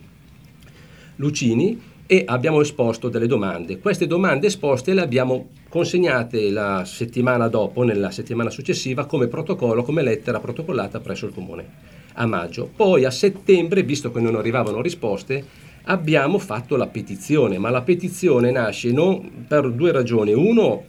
Lucini 1.15 1.81
e 2.05 2.23
abbiamo 2.27 2.61
esposto 2.61 3.09
delle 3.09 3.25
domande. 3.25 3.79
Queste 3.79 4.05
domande 4.05 4.45
esposte 4.45 4.93
le 4.93 5.01
abbiamo 5.01 5.49
consegnate 5.67 6.51
la 6.51 6.83
settimana 6.85 7.47
dopo, 7.47 7.81
nella 7.81 8.11
settimana 8.11 8.51
successiva, 8.51 9.05
come 9.05 9.25
protocollo, 9.25 9.81
come 9.81 10.03
lettera 10.03 10.39
protocollata 10.39 10.99
presso 10.99 11.25
il 11.25 11.33
comune 11.33 11.96
a 12.17 12.25
maggio. 12.25 12.69
Poi 12.75 13.05
a 13.05 13.11
settembre, 13.11 13.83
visto 13.83 14.11
che 14.11 14.19
non 14.19 14.35
arrivavano 14.35 14.81
risposte, 14.81 15.43
abbiamo 15.83 16.37
fatto 16.37 16.75
la 16.75 16.87
petizione, 16.87 17.57
ma 17.57 17.69
la 17.69 17.81
petizione 17.81 18.51
nasce 18.51 18.91
non 18.91 19.45
per 19.47 19.71
due 19.71 19.91
ragioni. 19.91 20.33
Uno, 20.33 20.83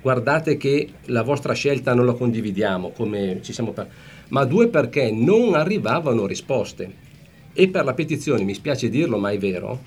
guardate 0.00 0.56
che 0.56 0.88
la 1.06 1.22
vostra 1.22 1.52
scelta 1.52 1.94
non 1.94 2.06
la 2.06 2.14
condividiamo, 2.14 2.90
come 2.90 3.40
ci 3.42 3.52
siamo 3.52 3.72
per... 3.72 3.88
ma 4.28 4.44
due 4.44 4.68
perché 4.68 5.10
non 5.10 5.54
arrivavano 5.54 6.26
risposte. 6.26 7.10
E 7.52 7.68
per 7.68 7.84
la 7.84 7.94
petizione, 7.94 8.44
mi 8.44 8.54
spiace 8.54 8.88
dirlo, 8.88 9.18
ma 9.18 9.30
è 9.30 9.38
vero, 9.38 9.80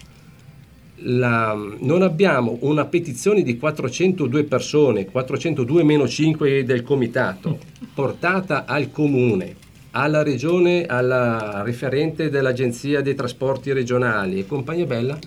la- 0.99 1.57
non 1.79 2.03
abbiamo 2.03 2.57
una 2.61 2.85
petizione 2.85 3.41
di 3.41 3.57
402 3.57 4.43
persone, 4.43 5.05
402 5.05 5.83
meno 5.83 6.07
5 6.07 6.63
del 6.63 6.83
comitato, 6.83 7.57
portata 7.93 8.65
al 8.65 8.91
comune, 8.91 9.55
alla 9.97 10.23
regione, 10.23 10.85
alla 10.85 11.61
referente 11.63 12.29
dell'agenzia 12.29 13.01
dei 13.01 13.15
trasporti 13.15 13.71
regionali 13.71 14.39
e 14.39 14.45
compagnia 14.45 14.85
bella 14.85 15.17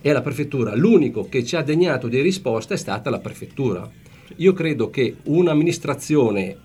e 0.00 0.10
alla 0.10 0.22
prefettura. 0.22 0.74
L'unico 0.74 1.28
che 1.28 1.44
ci 1.44 1.56
ha 1.56 1.62
degnato 1.62 2.08
di 2.08 2.20
risposta 2.22 2.72
è 2.72 2.78
stata 2.78 3.10
la 3.10 3.18
prefettura. 3.18 3.88
Io 4.36 4.54
credo 4.54 4.88
che 4.88 5.16
un'amministrazione 5.24 6.56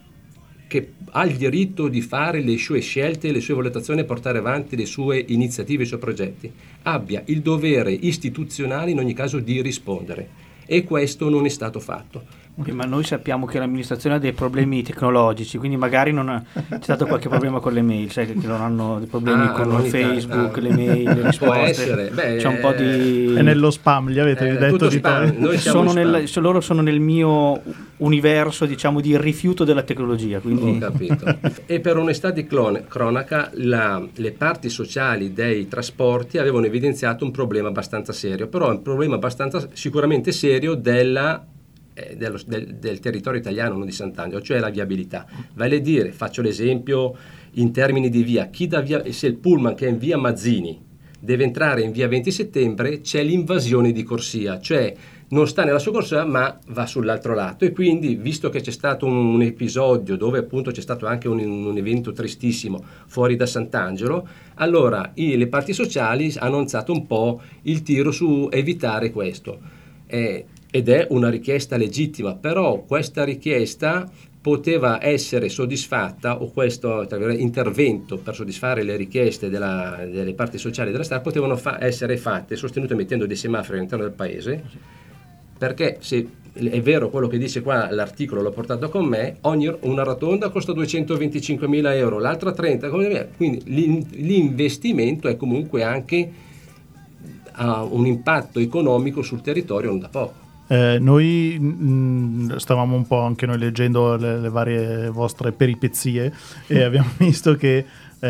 che 0.68 0.94
ha 1.12 1.26
il 1.26 1.36
diritto 1.36 1.90
di 1.90 2.02
fare 2.02 2.42
le 2.42 2.58
sue 2.58 2.80
scelte, 2.80 3.32
le 3.32 3.42
sue 3.42 3.56
valutazioni 3.56 4.02
e 4.02 4.06
portare 4.06 4.38
avanti 4.38 4.78
le 4.78 4.86
sue 4.86 5.24
iniziative, 5.28 5.84
i 5.84 5.88
suoi 5.88 6.00
progetti, 6.00 6.50
abbia 6.84 7.24
il 7.26 7.42
dovere 7.42 7.92
istituzionale 7.92 8.92
in 8.92 9.00
ogni 9.00 9.14
caso 9.14 9.40
di 9.40 9.62
rispondere. 9.62 10.48
E 10.66 10.84
questo 10.86 11.28
non 11.28 11.46
è 11.46 11.50
stato 11.50 11.80
fatto. 11.80 12.39
Eh, 12.66 12.74
Ma 12.74 12.84
noi 12.84 13.04
sappiamo 13.04 13.46
che 13.46 13.58
l'amministrazione 13.60 14.16
ha 14.16 14.20
dei 14.20 14.34
problemi 14.34 14.84
tecnologici, 14.84 15.58
quindi 15.58 15.78
magari 15.78 16.12
non 16.12 16.30
ha- 16.30 16.44
c'è 16.54 16.78
stato 16.82 17.06
qualche 17.06 17.30
problema 17.30 17.60
con 17.60 17.74
le 17.74 17.82
mail, 17.82 18.12
sai 18.12 18.26
che 18.28 18.36
non 18.48 18.62
hanno 18.62 18.98
dei 19.00 19.08
problemi 19.08 19.44
Ah, 19.44 19.52
con 19.52 19.82
Facebook, 19.84 20.58
ah. 20.58 20.62
le 20.62 20.70
mail, 20.76 21.04
le 21.04 21.14
Può 21.38 21.54
risposte. 21.54 21.62
essere, 21.70 22.10
beh, 22.10 22.36
C'è 22.38 22.48
un 22.48 22.58
po' 22.60 22.72
di... 22.74 23.34
È 23.36 23.42
nello 23.42 23.72
spam, 23.72 24.10
gli 24.10 24.20
avete 24.20 24.50
Eh, 24.50 24.58
detto 24.58 24.88
di 24.88 24.98
spam. 24.98 25.54
Sono 25.56 25.94
nel- 25.94 26.30
loro 26.36 26.60
sono 26.62 26.82
nel 26.82 27.00
mio 27.00 27.62
universo, 27.98 28.66
diciamo, 28.66 29.02
di 29.02 29.18
rifiuto 29.18 29.64
della 29.64 29.84
tecnologia, 29.84 30.38
Ho 30.38 30.42
quindi 30.42 30.78
capito. 30.80 31.26
e 31.66 31.80
per 31.80 31.98
onestà 31.98 32.32
di 32.32 32.46
clone- 32.46 32.86
cronaca, 32.88 33.50
la- 33.54 34.06
le 34.16 34.32
parti 34.32 34.70
sociali 34.70 35.34
dei 35.34 35.68
trasporti 35.68 36.38
avevano 36.38 36.66
evidenziato 36.66 37.24
un 37.26 37.32
problema 37.32 37.68
abbastanza 37.70 38.14
serio, 38.14 38.48
però 38.48 38.68
è 38.68 38.72
un 38.72 38.82
problema 38.82 39.16
abbastanza 39.16 39.68
sicuramente 39.74 40.32
serio 40.32 40.76
della, 40.76 41.36
eh, 41.42 41.58
dello- 42.18 42.40
del, 42.46 42.76
del 42.76 43.00
territorio 43.00 43.40
italiano, 43.40 43.78
non 43.78 43.86
di 43.86 43.92
Sant'Angelo, 43.92 44.42
cioè 44.42 44.60
la 44.60 44.70
viabilità. 44.70 45.26
Vale 45.54 45.78
a 45.78 45.80
dire, 45.80 46.12
faccio 46.12 46.42
l'esempio, 46.42 47.16
in 47.54 47.72
termini 47.72 48.10
di 48.10 48.24
via, 48.24 48.48
chi 48.48 48.68
da 48.68 48.82
via, 48.82 49.02
se 49.12 49.28
il 49.28 49.36
pullman 49.36 49.76
che 49.76 49.88
è 49.88 49.90
in 49.90 49.98
via 49.98 50.18
Mazzini 50.18 50.88
deve 51.22 51.44
entrare 51.44 51.82
in 51.82 51.92
via 51.92 52.08
20 52.08 52.32
settembre, 52.32 53.02
c'è 53.02 53.24
l'invasione 53.24 53.92
di 53.92 54.04
corsia, 54.04 54.60
cioè 54.60 54.94
non 55.32 55.48
sta 55.48 55.64
nella 55.64 55.78
sua 55.78 55.92
corsia 55.92 56.26
ma 56.26 56.58
va 56.70 56.86
sull'altro 56.88 57.36
lato 57.36 57.64
e 57.64 57.72
quindi 57.72 58.16
visto 58.16 58.50
che 58.50 58.62
c'è 58.62 58.72
stato 58.72 59.06
un, 59.06 59.16
un 59.16 59.42
episodio 59.44 60.16
dove 60.16 60.40
appunto 60.40 60.72
c'è 60.72 60.82
stato 60.82 61.06
anche 61.06 61.28
un, 61.28 61.40
un 61.40 61.78
evento 61.78 62.14
tristissimo 62.14 62.84
fuori 63.06 63.36
da 63.36 63.46
Sant'Angelo, 63.46 64.28
allora 64.56 65.12
i- 65.16 65.38
le 65.38 65.48
parti 65.48 65.74
sociali 65.74 66.34
hanno 66.38 66.58
alzato 66.58 66.94
un 66.94 67.06
po' 67.06 67.42
il 67.64 67.84
tiro 67.84 68.12
su 68.12 68.48
evitare 68.52 69.12
questo. 69.12 69.60
Eh, 70.08 70.46
ed 70.72 70.90
è 70.90 71.08
una 71.10 71.30
richiesta 71.30 71.78
legittima, 71.78 72.36
però 72.36 72.82
questa 72.82 73.24
richiesta 73.24 74.10
poteva 74.42 75.04
essere 75.04 75.50
soddisfatta 75.50 76.42
o 76.42 76.50
questo 76.52 77.06
intervento 77.32 78.18
per 78.18 78.36
soddisfare 78.36 78.84
le 78.84 78.96
richieste 78.96 79.50
della- 79.50 80.06
delle 80.10 80.34
parti 80.34 80.58
sociali 80.58 80.92
della 80.92 81.04
strada 81.04 81.22
potevano 81.22 81.58
fa- 81.58 81.84
essere 81.84 82.16
fatte 82.16 82.56
sostenute 82.56 82.96
mettendo 82.96 83.26
dei 83.26 83.36
semafori 83.36 83.78
all'interno 83.78 84.06
del 84.06 84.14
paese 84.14 84.64
perché 85.58 85.98
se 86.00 86.26
è 86.54 86.82
vero 86.82 87.10
quello 87.10 87.28
che 87.28 87.38
dice 87.38 87.62
qua 87.62 87.92
l'articolo 87.92 88.42
l'ho 88.42 88.52
portato 88.52 88.90
con 88.90 89.06
me 89.06 89.38
ogni, 89.42 89.76
una 89.82 90.04
rotonda 90.04 90.50
costa 90.50 90.72
225 90.72 91.68
mila 91.68 91.94
euro 91.94 92.18
l'altra 92.18 92.54
30 92.54 92.90
come 92.90 93.08
me. 93.10 93.28
quindi 93.36 93.62
l'in- 93.66 94.08
l'investimento 94.12 95.28
è 95.28 95.36
comunque 95.36 95.84
anche 95.84 96.32
ha 97.52 97.84
un 97.84 98.06
impatto 98.06 98.60
economico 98.60 99.22
sul 99.22 99.42
territorio 99.42 99.90
non 99.90 100.00
da 100.00 100.08
poco 100.08 100.48
Eh, 100.72 101.00
noi 101.00 101.58
mh, 101.60 102.58
stavamo 102.58 102.96
un 102.96 103.08
po' 103.08 103.22
anche 103.22 103.48
noi 103.48 103.58
leggendo 103.58 104.16
le, 104.18 104.38
le 104.40 104.50
varie 104.50 105.10
vostre 105.10 105.52
peripezie 105.52 106.32
e 106.68 106.84
abbiamo 106.86 107.10
visto 107.18 107.56
che 107.56 107.84
eh, 108.20 108.28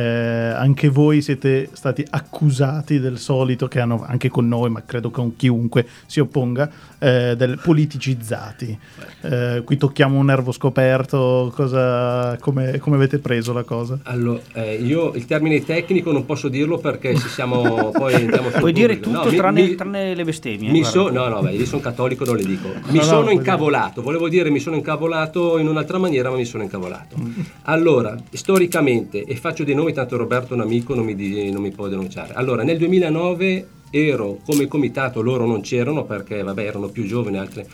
anche 0.55 0.89
voi 0.89 1.21
siete 1.21 1.69
stati 1.73 2.05
accusati 2.09 2.99
del 2.99 3.17
solito 3.17 3.67
che 3.67 3.79
hanno 3.79 4.03
anche 4.07 4.29
con 4.29 4.47
noi, 4.47 4.69
ma 4.69 4.83
credo 4.85 5.09
con 5.09 5.35
chiunque 5.35 5.85
si 6.05 6.19
opponga, 6.19 6.69
eh, 6.99 7.35
del 7.35 7.59
politicizzati. 7.61 8.77
Eh, 9.21 9.61
qui 9.65 9.77
tocchiamo 9.77 10.17
un 10.17 10.25
nervo 10.25 10.51
scoperto, 10.51 11.51
cosa, 11.55 12.37
come, 12.39 12.77
come 12.79 12.95
avete 12.95 13.19
preso 13.19 13.53
la 13.53 13.63
cosa? 13.63 13.99
Allora, 14.03 14.41
eh, 14.53 14.75
io 14.75 15.13
il 15.13 15.25
termine 15.25 15.63
tecnico 15.63 16.11
non 16.11 16.25
posso 16.25 16.47
dirlo 16.49 16.77
perché 16.77 17.15
se 17.15 17.27
siamo 17.27 17.91
poi 17.91 18.13
andiamo 18.13 18.49
Puoi 18.49 18.71
dire 18.73 18.95
pubblico. 18.97 19.17
tutto 19.21 19.31
No, 19.31 19.37
tranne, 19.37 19.61
mi- 19.61 19.75
tranne 19.75 20.15
le 20.15 20.23
bestemmie. 20.23 20.71
Mi 20.71 20.83
so- 20.83 21.09
no, 21.09 21.27
no, 21.27 21.41
beh, 21.41 21.51
io 21.53 21.65
sono 21.65 21.81
cattolico, 21.81 22.25
non 22.25 22.35
le 22.35 22.43
dico. 22.45 22.69
Mi 22.89 22.97
no, 22.97 23.03
sono 23.03 23.21
puoi 23.23 23.33
incavolato, 23.35 24.01
volevo 24.01 24.29
dire 24.29 24.49
mi 24.49 24.59
sono 24.59 24.75
incavolato 24.75 25.57
in 25.57 25.67
un'altra 25.67 25.97
maniera, 25.97 26.29
ma 26.29 26.35
mi 26.37 26.45
sono 26.45 26.63
incavolato. 26.63 27.15
Allora, 27.63 28.15
storicamente, 28.31 29.23
e 29.23 29.35
faccio 29.35 29.63
dei 29.63 29.75
nomi, 29.79 29.93
tanto 29.93 30.17
Roberto 30.17 30.53
è 30.53 30.55
un 30.55 30.61
amico, 30.61 30.93
non 30.93 31.05
mi, 31.05 31.51
non 31.51 31.61
mi 31.61 31.71
può 31.71 31.87
denunciare. 31.87 32.33
Allora, 32.33 32.63
nel 32.63 32.77
2009 32.77 33.67
ero 33.91 34.39
come 34.45 34.67
comitato, 34.67 35.21
loro 35.21 35.45
non 35.45 35.61
c'erano 35.61 36.05
perché, 36.05 36.43
vabbè, 36.43 36.63
erano 36.63 36.89
più 36.89 37.05
giovani, 37.05 37.37
altre. 37.37 37.67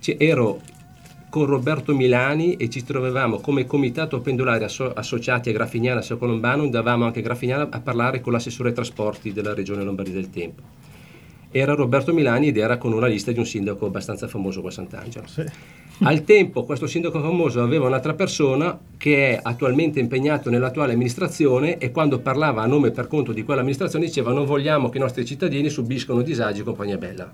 C- 0.00 0.16
ero 0.18 0.60
con 1.28 1.46
Roberto 1.46 1.94
Milani 1.94 2.54
e 2.54 2.68
ci 2.70 2.84
trovavamo 2.84 3.40
come 3.40 3.66
comitato 3.66 4.20
pendolari 4.20 4.64
asso- 4.64 4.92
associati 4.92 5.50
a 5.50 5.52
Grafignana 5.52 6.02
e 6.02 6.18
Colombano, 6.18 6.62
andavamo 6.62 7.04
anche 7.04 7.18
a 7.18 7.22
Grafignana 7.22 7.68
a 7.70 7.80
parlare 7.80 8.20
con 8.20 8.32
l'assessore 8.32 8.70
ai 8.70 8.74
trasporti 8.74 9.32
della 9.32 9.54
regione 9.54 9.82
Lombardia 9.82 10.14
del 10.14 10.30
Tempo. 10.30 10.62
Era 11.58 11.74
Roberto 11.74 12.12
Milani 12.12 12.48
ed 12.48 12.58
era 12.58 12.76
con 12.76 12.92
una 12.92 13.06
lista 13.06 13.32
di 13.32 13.38
un 13.38 13.46
sindaco 13.46 13.86
abbastanza 13.86 14.28
famoso 14.28 14.60
qua 14.60 14.68
a 14.68 14.72
Sant'Angelo. 14.72 15.26
Sì. 15.26 15.44
Al 16.00 16.24
tempo 16.24 16.64
questo 16.64 16.86
sindaco 16.86 17.20
famoso 17.22 17.62
aveva 17.62 17.86
un'altra 17.86 18.12
persona 18.12 18.78
che 18.98 19.30
è 19.30 19.40
attualmente 19.42 19.98
impegnato 19.98 20.50
nell'attuale 20.50 20.92
amministrazione 20.92 21.78
e 21.78 21.90
quando 21.90 22.18
parlava 22.18 22.60
a 22.62 22.66
nome 22.66 22.90
per 22.90 23.06
conto 23.06 23.32
di 23.32 23.42
quell'amministrazione 23.42 24.04
diceva 24.04 24.32
non 24.32 24.44
vogliamo 24.44 24.90
che 24.90 24.98
i 24.98 25.00
nostri 25.00 25.24
cittadini 25.24 25.70
subiscano 25.70 26.20
disagi 26.20 26.60
e 26.60 26.64
compagnia 26.64 26.98
bella. 26.98 27.32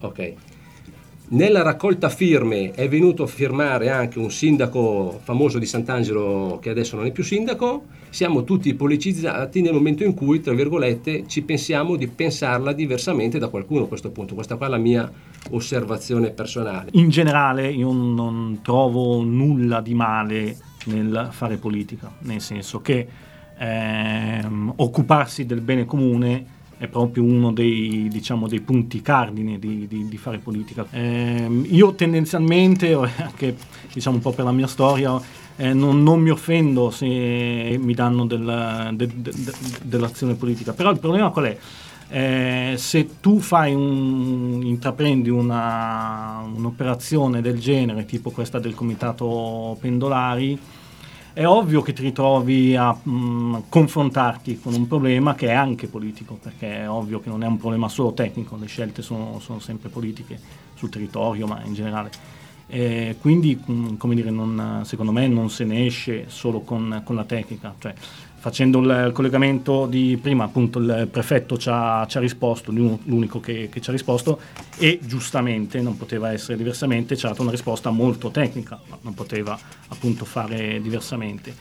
Ok. 0.00 0.34
Nella 1.32 1.62
raccolta 1.62 2.08
firme 2.08 2.72
è 2.72 2.88
venuto 2.88 3.22
a 3.22 3.26
firmare 3.28 3.88
anche 3.88 4.18
un 4.18 4.32
sindaco 4.32 5.20
famoso 5.22 5.60
di 5.60 5.66
Sant'Angelo 5.66 6.58
che 6.60 6.70
adesso 6.70 6.96
non 6.96 7.06
è 7.06 7.12
più 7.12 7.22
sindaco. 7.22 7.84
Siamo 8.08 8.42
tutti 8.42 8.74
politicizzati 8.74 9.60
nel 9.60 9.72
momento 9.72 10.02
in 10.02 10.14
cui, 10.14 10.40
tra 10.40 10.52
virgolette, 10.54 11.28
ci 11.28 11.42
pensiamo 11.42 11.94
di 11.94 12.08
pensarla 12.08 12.72
diversamente 12.72 13.38
da 13.38 13.46
qualcuno 13.46 13.84
a 13.84 13.86
questo 13.86 14.10
punto. 14.10 14.34
Questa 14.34 14.56
qua 14.56 14.66
è 14.66 14.70
la 14.70 14.78
mia 14.78 15.08
osservazione 15.50 16.30
personale. 16.30 16.88
In 16.94 17.10
generale 17.10 17.70
io 17.70 17.92
non 17.92 18.58
trovo 18.60 19.22
nulla 19.22 19.80
di 19.80 19.94
male 19.94 20.56
nel 20.86 21.28
fare 21.30 21.58
politica, 21.58 22.12
nel 22.22 22.40
senso 22.40 22.80
che 22.80 23.06
ehm, 23.56 24.72
occuparsi 24.78 25.46
del 25.46 25.60
bene 25.60 25.84
comune 25.84 26.58
è 26.80 26.88
proprio 26.88 27.22
uno 27.24 27.52
dei, 27.52 28.08
diciamo, 28.10 28.48
dei 28.48 28.60
punti 28.60 29.02
cardine 29.02 29.58
di, 29.58 29.86
di- 29.86 30.08
di 30.08 30.16
fare 30.16 30.38
politica. 30.38 30.86
Ehm, 30.92 31.66
io 31.68 31.92
tendenzialmente, 31.94 32.94
anche 32.94 33.54
diciamo 33.92 34.16
un 34.16 34.22
po' 34.22 34.32
per 34.32 34.46
la 34.46 34.52
mia 34.52 34.66
storia, 34.66 35.20
eh, 35.56 35.74
non, 35.74 36.02
non 36.02 36.20
mi 36.20 36.30
offendo 36.30 36.90
se 36.90 37.06
mi 37.78 37.92
danno 37.92 38.24
del- 38.24 38.92
de- 38.94 39.06
de- 39.14 39.30
de- 39.36 39.52
dell'azione 39.82 40.32
politica, 40.36 40.72
però 40.72 40.90
il 40.90 40.98
problema 40.98 41.28
qual 41.28 41.44
è? 41.44 41.58
Eh, 42.12 42.74
se 42.78 43.20
tu 43.20 43.40
fai 43.40 43.74
un, 43.74 44.62
intraprendi 44.64 45.28
una- 45.28 46.42
un'operazione 46.56 47.42
del 47.42 47.60
genere, 47.60 48.06
tipo 48.06 48.30
questa 48.30 48.58
del 48.58 48.74
comitato 48.74 49.76
pendolari, 49.82 50.58
è 51.32 51.46
ovvio 51.46 51.82
che 51.82 51.92
ti 51.92 52.02
ritrovi 52.02 52.76
a 52.76 52.92
mh, 52.92 53.64
confrontarti 53.68 54.58
con 54.60 54.74
un 54.74 54.86
problema 54.86 55.34
che 55.34 55.48
è 55.48 55.52
anche 55.52 55.86
politico, 55.88 56.38
perché 56.40 56.82
è 56.82 56.90
ovvio 56.90 57.20
che 57.20 57.28
non 57.28 57.42
è 57.42 57.46
un 57.46 57.58
problema 57.58 57.88
solo 57.88 58.12
tecnico, 58.12 58.56
le 58.56 58.66
scelte 58.66 59.02
sono, 59.02 59.38
sono 59.40 59.58
sempre 59.60 59.88
politiche 59.88 60.38
sul 60.74 60.88
territorio, 60.90 61.46
ma 61.46 61.62
in 61.64 61.74
generale. 61.74 62.10
Eh, 62.66 63.16
quindi, 63.20 63.60
mh, 63.64 63.96
come 63.96 64.14
dire, 64.14 64.30
non- 64.30 64.82
secondo 64.84 65.10
me 65.12 65.26
non 65.26 65.50
se 65.50 65.64
ne 65.64 65.86
esce 65.86 66.26
solo 66.28 66.60
con, 66.60 67.02
con 67.04 67.16
la 67.16 67.24
tecnica. 67.24 67.74
Cioè, 67.78 67.92
facendo 68.40 68.80
il 68.80 69.10
collegamento 69.12 69.84
di 69.84 70.18
prima, 70.20 70.44
appunto, 70.44 70.78
il 70.78 71.08
prefetto 71.10 71.58
ci 71.58 71.68
ha, 71.70 72.06
ci 72.08 72.16
ha 72.16 72.20
risposto, 72.20 72.72
l'u- 72.72 72.98
l'unico 73.04 73.38
che, 73.38 73.68
che 73.70 73.82
ci 73.82 73.90
ha 73.90 73.92
risposto, 73.92 74.40
e 74.78 74.98
giustamente, 75.02 75.82
non 75.82 75.98
poteva 75.98 76.32
essere 76.32 76.56
diversamente, 76.56 77.18
ci 77.18 77.26
ha 77.26 77.28
dato 77.28 77.42
una 77.42 77.50
risposta 77.50 77.90
molto 77.90 78.30
tecnica, 78.30 78.80
ma 78.88 78.98
non 79.02 79.12
poteva 79.12 79.58
appunto 79.88 80.24
fare 80.24 80.80
diversamente. 80.80 81.54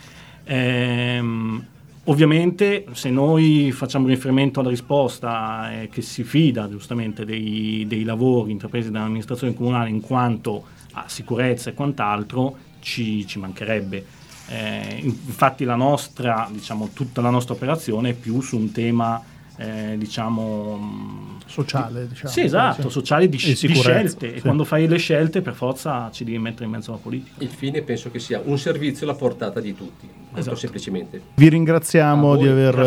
Ehm, 0.45 1.65
ovviamente 2.05 2.85
se 2.93 3.09
noi 3.09 3.73
facciamo 3.73 4.07
riferimento 4.07 4.61
alla 4.61 4.69
risposta 4.69 5.81
eh, 5.81 5.89
che 5.89 6.01
si 6.01 6.23
fida 6.23 6.69
giustamente 6.69 7.25
dei, 7.25 7.83
dei 7.89 8.05
lavori 8.05 8.51
intrapresi 8.51 8.89
dall'amministrazione 8.89 9.53
comunale 9.53 9.89
in 9.89 9.99
quanto 9.99 10.63
a 10.93 11.03
sicurezza 11.07 11.71
e 11.71 11.73
quant'altro, 11.73 12.55
ci, 12.79 13.27
ci 13.27 13.37
mancherebbe. 13.37 14.18
Eh, 14.49 14.99
infatti 15.03 15.63
la 15.63 15.75
nostra, 15.75 16.49
diciamo, 16.51 16.89
tutta 16.93 17.21
la 17.21 17.29
nostra 17.29 17.53
operazione 17.53 18.09
è 18.09 18.13
più 18.13 18.41
su 18.41 18.57
un 18.57 18.71
tema, 18.71 19.21
eh, 19.57 19.95
diciamo... 19.97 20.75
mh, 20.77 21.27
Sociale, 21.49 22.07
diciamo. 22.07 22.29
sì, 22.31 22.41
esatto, 22.41 22.83
Sì. 22.83 22.89
sociale 22.91 23.27
di, 23.27 23.37
di 23.37 23.55
scelte. 23.73 24.29
sì. 24.29 24.35
E 24.35 24.41
quando 24.41 24.63
fai 24.65 24.87
le 24.87 24.97
scelte, 24.97 25.41
per 25.41 25.55
forza 25.55 26.09
ci 26.11 26.23
devi 26.23 26.37
mettere 26.37 26.65
in 26.65 26.71
mezzo 26.71 26.91
alla 26.91 26.99
politica. 26.99 27.43
Il 27.43 27.49
fine 27.49 27.81
penso 27.81 28.11
che 28.11 28.19
sia 28.19 28.39
un 28.43 28.57
servizio 28.59 29.07
alla 29.07 29.15
portata 29.15 29.59
di 29.59 29.75
tutti, 29.75 30.07
molto 30.31 30.39
Esatto. 30.39 30.55
semplicemente. 30.57 31.21
Vi 31.35 31.49
ringraziamo 31.49 32.35
di 32.37 32.47
aver, 32.47 32.77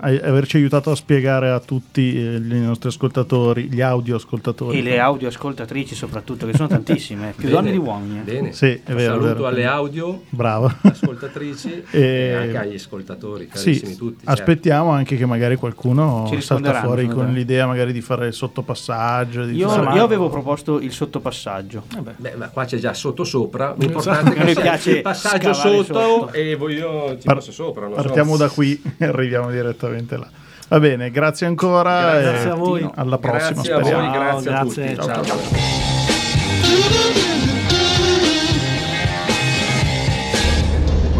a 0.00 0.10
eh, 0.10 0.20
averci 0.22 0.56
aiutato 0.58 0.90
a 0.90 0.94
spiegare 0.96 1.50
a 1.50 1.58
tutti 1.60 2.14
eh, 2.16 2.36
i 2.36 2.60
nostri 2.60 2.88
ascoltatori, 2.88 3.64
gli 3.70 3.80
audio 3.80 4.16
ascoltatori. 4.16 4.78
E 4.78 4.82
le 4.82 4.98
audio 4.98 5.28
ascoltatrici 5.28 5.94
soprattutto, 5.94 6.46
che 6.46 6.54
sono 6.54 6.68
tantissime, 6.68 7.32
più 7.36 7.44
Bene, 7.48 7.54
donne 7.56 7.70
di 7.72 7.78
uomini. 7.78 8.18
eh. 8.18 8.22
Bene. 8.22 8.52
Sì, 8.52 8.80
è 8.84 8.92
vero, 8.92 9.14
Saluto 9.14 9.26
vero. 9.34 9.46
alle 9.46 9.64
audio 9.64 10.22
Bravo. 10.28 10.72
ascoltatrici 10.82 11.84
E- 11.90 12.00
e 12.00 12.34
anche 12.34 12.56
agli 12.58 12.74
ascoltatori, 12.74 13.46
carissimi 13.48 13.92
Sì, 13.92 13.96
tutti. 13.96 14.24
certo. 14.24 14.30
aspettiamo 14.42 14.90
anche 14.90 15.16
che 15.16 15.26
magari 15.26 15.56
qualcuno 15.56 16.26
Ci 16.30 16.40
salta 16.40 16.74
fuori 16.82 17.08
con 17.08 17.32
l'idea 17.32 17.66
magari 17.66 17.92
di 17.92 18.00
fare 18.00 18.26
il 18.28 18.32
sottopassaggio. 18.34 19.44
Di 19.44 19.56
Io, 19.56 19.68
fare- 19.68 19.96
io 19.96 20.04
avevo 20.04 20.28
proposto 20.28 20.78
il 20.80 20.92
sottopassaggio. 20.92 21.84
Beh, 22.16 22.34
ma 22.36 22.48
qua 22.50 22.64
c'è 22.64 22.78
già 22.78 22.92
sotto 22.94 23.24
sopra, 23.24 23.74
l'importante 23.78 24.30
è 24.30 24.32
A 24.32 24.36
che 24.38 24.44
noi 24.44 24.52
sia 24.52 24.62
piace 24.62 24.90
il 24.96 25.02
passaggio 25.02 25.52
sotto, 25.52 25.82
sotto. 25.84 26.32
e 26.32 26.54
voi 26.56 26.74
io 26.90 27.18
ci 27.18 27.24
Par- 27.24 27.36
passo 27.36 27.52
sopra. 27.52 27.86
non 27.86 27.96
so. 27.96 28.02
Partiamo 28.02 28.36
da 28.36 28.48
qui 28.48 28.80
e 28.98 29.04
arriviamo 29.04 29.50
direttamente 29.50 30.16
là. 30.16 30.28
Va 30.68 30.78
bene, 30.78 31.10
grazie 31.10 31.46
ancora. 31.46 32.20
Grazie 32.20 32.48
e 32.48 32.52
a 32.52 32.54
voi. 32.54 32.88
Alla 32.94 33.18
prossima, 33.18 33.50
Grazie 33.62 33.72
a 33.72 33.78
speriamo. 33.80 34.02
voi, 34.10 34.12
grazie 34.18 34.50
a 34.50 34.62
Grazie, 34.62 34.94
tutti. 34.94 35.06
ciao, 35.12 35.24
ciao. 35.24 36.48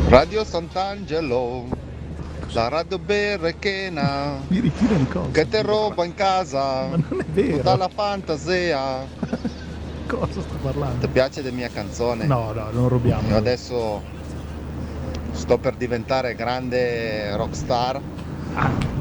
Radio 0.08 0.44
Sant'Angelo, 0.44 1.66
la 2.52 2.68
radio 2.68 2.98
berrechena, 2.98 4.38
Mi 4.48 4.58
ritiro 4.60 4.94
di 4.96 5.06
cosa? 5.06 5.28
che 5.30 5.48
te 5.48 5.62
roba 5.62 6.04
in 6.04 6.14
casa, 6.14 6.86
Ma 6.90 6.96
non 7.08 7.20
è 7.20 7.24
vero. 7.32 7.56
tutta 7.58 7.76
la 7.76 7.88
fantasia. 7.92 9.06
Cosa 10.06 10.26
sto 10.32 10.40
Ti 10.40 10.56
parlando? 10.60 11.08
piace 11.08 11.40
la 11.42 11.50
mia 11.52 11.68
canzone? 11.72 12.26
No, 12.26 12.50
no, 12.52 12.66
non 12.72 12.88
rubiamo. 12.88 13.28
Io 13.28 13.36
adesso 13.36 14.02
sto 15.32 15.58
per 15.58 15.74
diventare 15.74 16.34
grande 16.34 17.34
rockstar. 17.36 18.00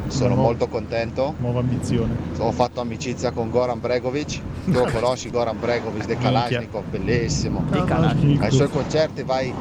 Sono 0.07 0.33
No. 0.35 0.41
molto 0.41 0.67
contento. 0.67 1.35
Nuova 1.37 1.59
ambizione. 1.59 2.15
Ho 2.39 2.51
fatto 2.51 2.81
amicizia 2.81 3.31
con 3.31 3.49
Goran 3.51 3.79
Bregovic. 3.79 4.39
Tu 4.65 4.71
lo 4.71 4.89
conosci 4.91 5.29
Goran 5.29 5.59
Bregovic 5.59 6.07
Minchia. 6.07 6.17
Kalashnikov, 6.29 6.83
bellissimo. 6.89 7.63
Di 7.71 7.83
Kalashnikov. 7.83 8.43
Ai 8.43 8.51
suoi 8.51 8.69
concerti 8.69 9.21
vai, 9.23 9.53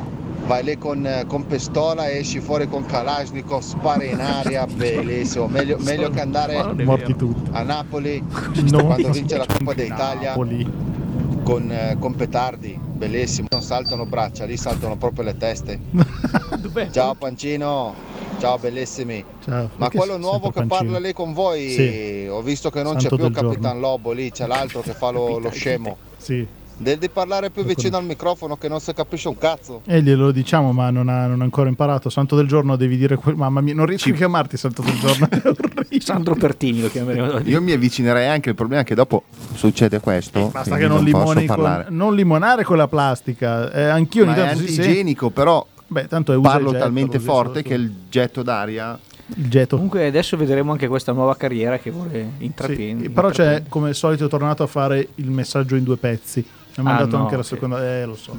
vai 0.47 0.65
lì 0.65 0.79
con, 0.79 1.07
con 1.27 1.47
pistola 1.47 2.09
e 2.09 2.19
esci 2.19 2.41
fuori 2.41 2.67
con 2.67 2.87
Kalashnikov, 2.87 3.61
spara 3.61 4.05
in 4.05 4.21
aria, 4.21 4.65
bellissimo. 4.75 5.49
Meglio, 5.49 5.77
meglio 5.81 6.09
che 6.09 6.21
andare 6.21 6.73
Morti 6.85 7.15
tutti. 7.15 7.51
a 7.53 7.63
Napoli 7.63 8.23
No. 8.71 8.85
quando 8.87 9.11
vince 9.11 9.37
la 9.37 9.47
Coppa 9.47 9.75
d'Italia 9.75 10.33
con, 10.33 11.71
eh, 11.71 11.97
con 11.99 12.15
petardi, 12.15 12.79
bellissimo. 12.99 13.47
Non 13.51 13.63
saltano 13.63 14.05
braccia, 14.05 14.45
lì 14.45 14.57
saltano 14.57 14.97
proprio 14.97 15.25
le 15.25 15.37
teste. 15.37 15.79
Ciao 16.91 17.15
Pancino, 17.15 17.95
ciao 18.39 18.59
bellissimi. 18.59 19.25
Ciao. 19.45 19.71
Ma 19.77 19.89
quello 19.89 20.17
nuovo 20.19 20.51
che 20.51 20.65
Pancino? 20.65 20.91
parla 20.93 20.99
lì 20.99 21.13
con 21.13 21.33
voi, 21.33 21.71
Sì. 21.71 22.27
ho 22.29 22.43
visto 22.43 22.71
che 22.71 22.83
non 22.83 23.01
Santo 23.01 23.17
c'è 23.17 23.23
più 23.23 23.33
Capitan 23.33 23.63
giorno. 23.73 23.81
Lobo 23.81 24.13
lì, 24.13 24.31
c'è 24.31 24.47
l'altro 24.47 24.81
che 24.81 24.93
fa 24.93 25.11
lo, 25.11 25.39
lo 25.39 25.51
scemo. 25.51 25.97
Sì. 26.17 26.47
Devi 26.81 27.09
parlare 27.09 27.51
più 27.51 27.65
vicino 27.65 27.97
al 27.97 28.05
microfono 28.05 28.57
che 28.57 28.69
non 28.69 28.79
si 28.81 28.95
capisce 28.95 29.27
un 29.27 29.37
cazzo. 29.37 29.83
E 29.85 30.01
glielo 30.01 30.31
diciamo, 30.31 30.73
ma 30.73 30.91
non 30.91 31.09
ha, 31.09 31.27
non 31.27 31.41
ha 31.41 31.45
ancora 31.45 31.69
imparato. 31.69 32.09
Santo 32.09 32.37
del 32.37 32.47
giorno 32.47 32.77
devi 32.77 32.97
dire. 32.97 33.17
que- 33.17 33.35
Mamma 33.35 33.61
mia, 33.61 33.75
non 33.75 33.87
riesco 33.87 34.11
a 34.11 34.13
chiamarti 34.13 34.57
Santo 34.57 34.83
del 34.83 34.99
giorno. 34.99 35.29
È. 35.89 35.99
Sandro 35.99 36.37
Pertini 36.37 36.81
lo 36.81 36.89
chiameremo. 36.89 37.41
Io 37.41 37.61
mi 37.61 37.73
avvicinerei 37.73 38.29
anche, 38.29 38.51
il 38.51 38.55
problema 38.55 38.83
è 38.83 38.85
che 38.85 38.95
dopo 38.95 39.25
succede 39.55 39.99
questo. 39.99 40.49
Basta 40.53 40.77
quindi 40.77 40.81
che 40.83 40.89
non, 40.89 41.05
limoni 41.05 41.47
con, 41.47 41.87
non 41.89 42.15
limonare 42.15 42.63
con 42.63 42.77
la 42.77 42.89
plastica. 42.89 43.71
Eh, 43.73 43.83
anch'io 43.85 44.23
ogni 44.23 44.35
Ma 44.35 44.37
è 44.37 44.47
tanto 44.47 44.67
sì, 44.67 44.73
sì. 44.73 44.81
antigenico, 44.81 45.31
però 45.31 45.67
Beh, 45.91 46.07
tanto 46.07 46.33
è 46.33 46.37
usa 46.37 46.49
parlo 46.49 46.73
talmente 46.73 47.19
forte 47.19 47.63
che 47.63 47.75
il 47.75 47.93
getto 48.09 48.43
d'aria 48.43 48.99
Il 49.35 49.49
getto. 49.51 49.77
Comunque 49.77 50.07
adesso 50.07 50.37
vedremo 50.37 50.73
anche 50.73 50.89
questa 50.89 51.13
nuova 51.13 51.37
carriera 51.37 51.79
che 51.79 51.91
vuole 51.91 52.31
Sì, 52.39 52.45
intraprendere. 52.45 53.11
però 53.11 53.29
c'è, 53.31 53.63
come 53.69 53.89
al 53.89 53.95
solito, 53.95 54.25
è 54.25 54.29
tornato 54.29 54.63
a 54.63 54.67
fare 54.67 55.09
il 55.17 55.31
messaggio 55.31 55.77
in 55.77 55.85
due 55.85 55.97
pezzi. 55.97 56.41
Mi 56.41 56.49
ha 56.77 56.81
Ah, 56.81 56.83
mandato 56.95 57.17
no, 57.17 57.23
anche 57.25 57.35
la 57.35 57.41
ok. 57.43 57.47
seconda. 57.47 57.85
Eh, 57.85 58.05
lo 58.07 58.17
so. 58.17 58.35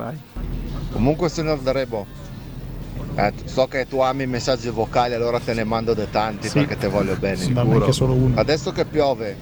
Comunque 0.92 1.30
signor 1.30 1.60
Darebo, 1.60 2.06
eh, 3.16 3.34
so 3.46 3.68
che 3.68 3.86
tu 3.88 4.00
ami 4.00 4.24
i 4.24 4.28
messaggi 4.28 4.70
vocali, 4.70 5.14
allora 5.14 5.40
te 5.40 5.54
ne 5.54 5.64
mando 5.64 5.94
de 5.94 6.10
tanti 6.10 6.48
Sì. 6.48 6.60
perché 6.60 6.78
te 6.78 6.88
voglio 6.88 7.16
bene. 7.18 7.36
Sì, 7.38 7.52
neanche 7.54 7.92
solo 7.92 8.14
uno. 8.14 8.40
Adesso 8.40 8.72
che 8.72 8.86
piove, 8.86 9.36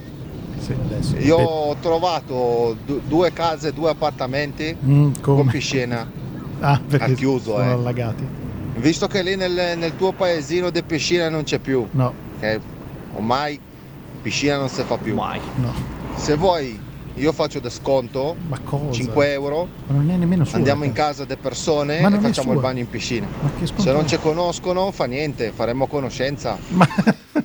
Sì, 0.60 0.74
adesso. 0.74 1.16
io 1.18 1.38
ho 1.38 1.76
trovato 1.80 2.76
du- 2.86 3.02
due 3.08 3.32
case, 3.32 3.72
due 3.72 3.92
appartamenti 3.92 4.76
Mm, 4.84 5.12
come? 5.22 5.38
con 5.44 5.48
piscina. 5.48 6.10
Ah, 6.60 6.82
perché 6.86 7.12
ha 7.12 7.16
chiuso, 7.16 7.52
sono 7.52 7.64
eh. 7.64 7.72
allagati. 7.72 8.28
Visto 8.80 9.08
che 9.08 9.22
lì 9.24 9.36
nel, 9.36 9.78
nel 9.78 9.96
tuo 9.96 10.12
paesino 10.12 10.70
di 10.70 10.84
piscina 10.84 11.30
non 11.30 11.44
c'è 11.44 11.58
più, 11.60 11.86
No, 11.92 12.14
che 12.40 12.60
ormai 13.14 13.60
piscina 14.22 14.58
non 14.58 14.70
si 14.70 14.82
fa 14.84 14.98
più. 14.98 15.16
Mai. 15.16 15.40
no. 15.56 15.74
Se 16.16 16.36
vuoi, 16.36 16.80
io 17.16 17.32
faccio 17.32 17.60
da 17.60 17.70
sconto, 17.70 18.36
Ma 18.48 18.60
cosa? 18.60 18.92
5 18.92 19.32
euro, 19.32 19.68
Ma 19.88 19.96
non 19.96 20.10
è 20.12 20.16
nemmeno 20.16 20.46
sua. 20.46 20.58
andiamo 20.58 20.84
in 20.84 20.92
casa 20.94 21.26
delle 21.26 21.40
persone 21.40 22.00
Ma 22.02 22.10
e 22.16 22.20
facciamo 22.20 22.54
il 22.54 22.60
bagno 22.60 22.80
in 22.80 22.90
piscina. 22.90 23.28
Ma 23.42 23.50
che 23.58 23.66
Se 23.66 23.74
non 23.74 23.86
sconto 23.86 24.08
ci 24.08 24.18
conoscono, 24.20 24.92
fa 24.92 25.06
niente, 25.06 25.52
faremo 25.56 25.88
conoscenza. 25.88 26.58
Ma 26.70 26.88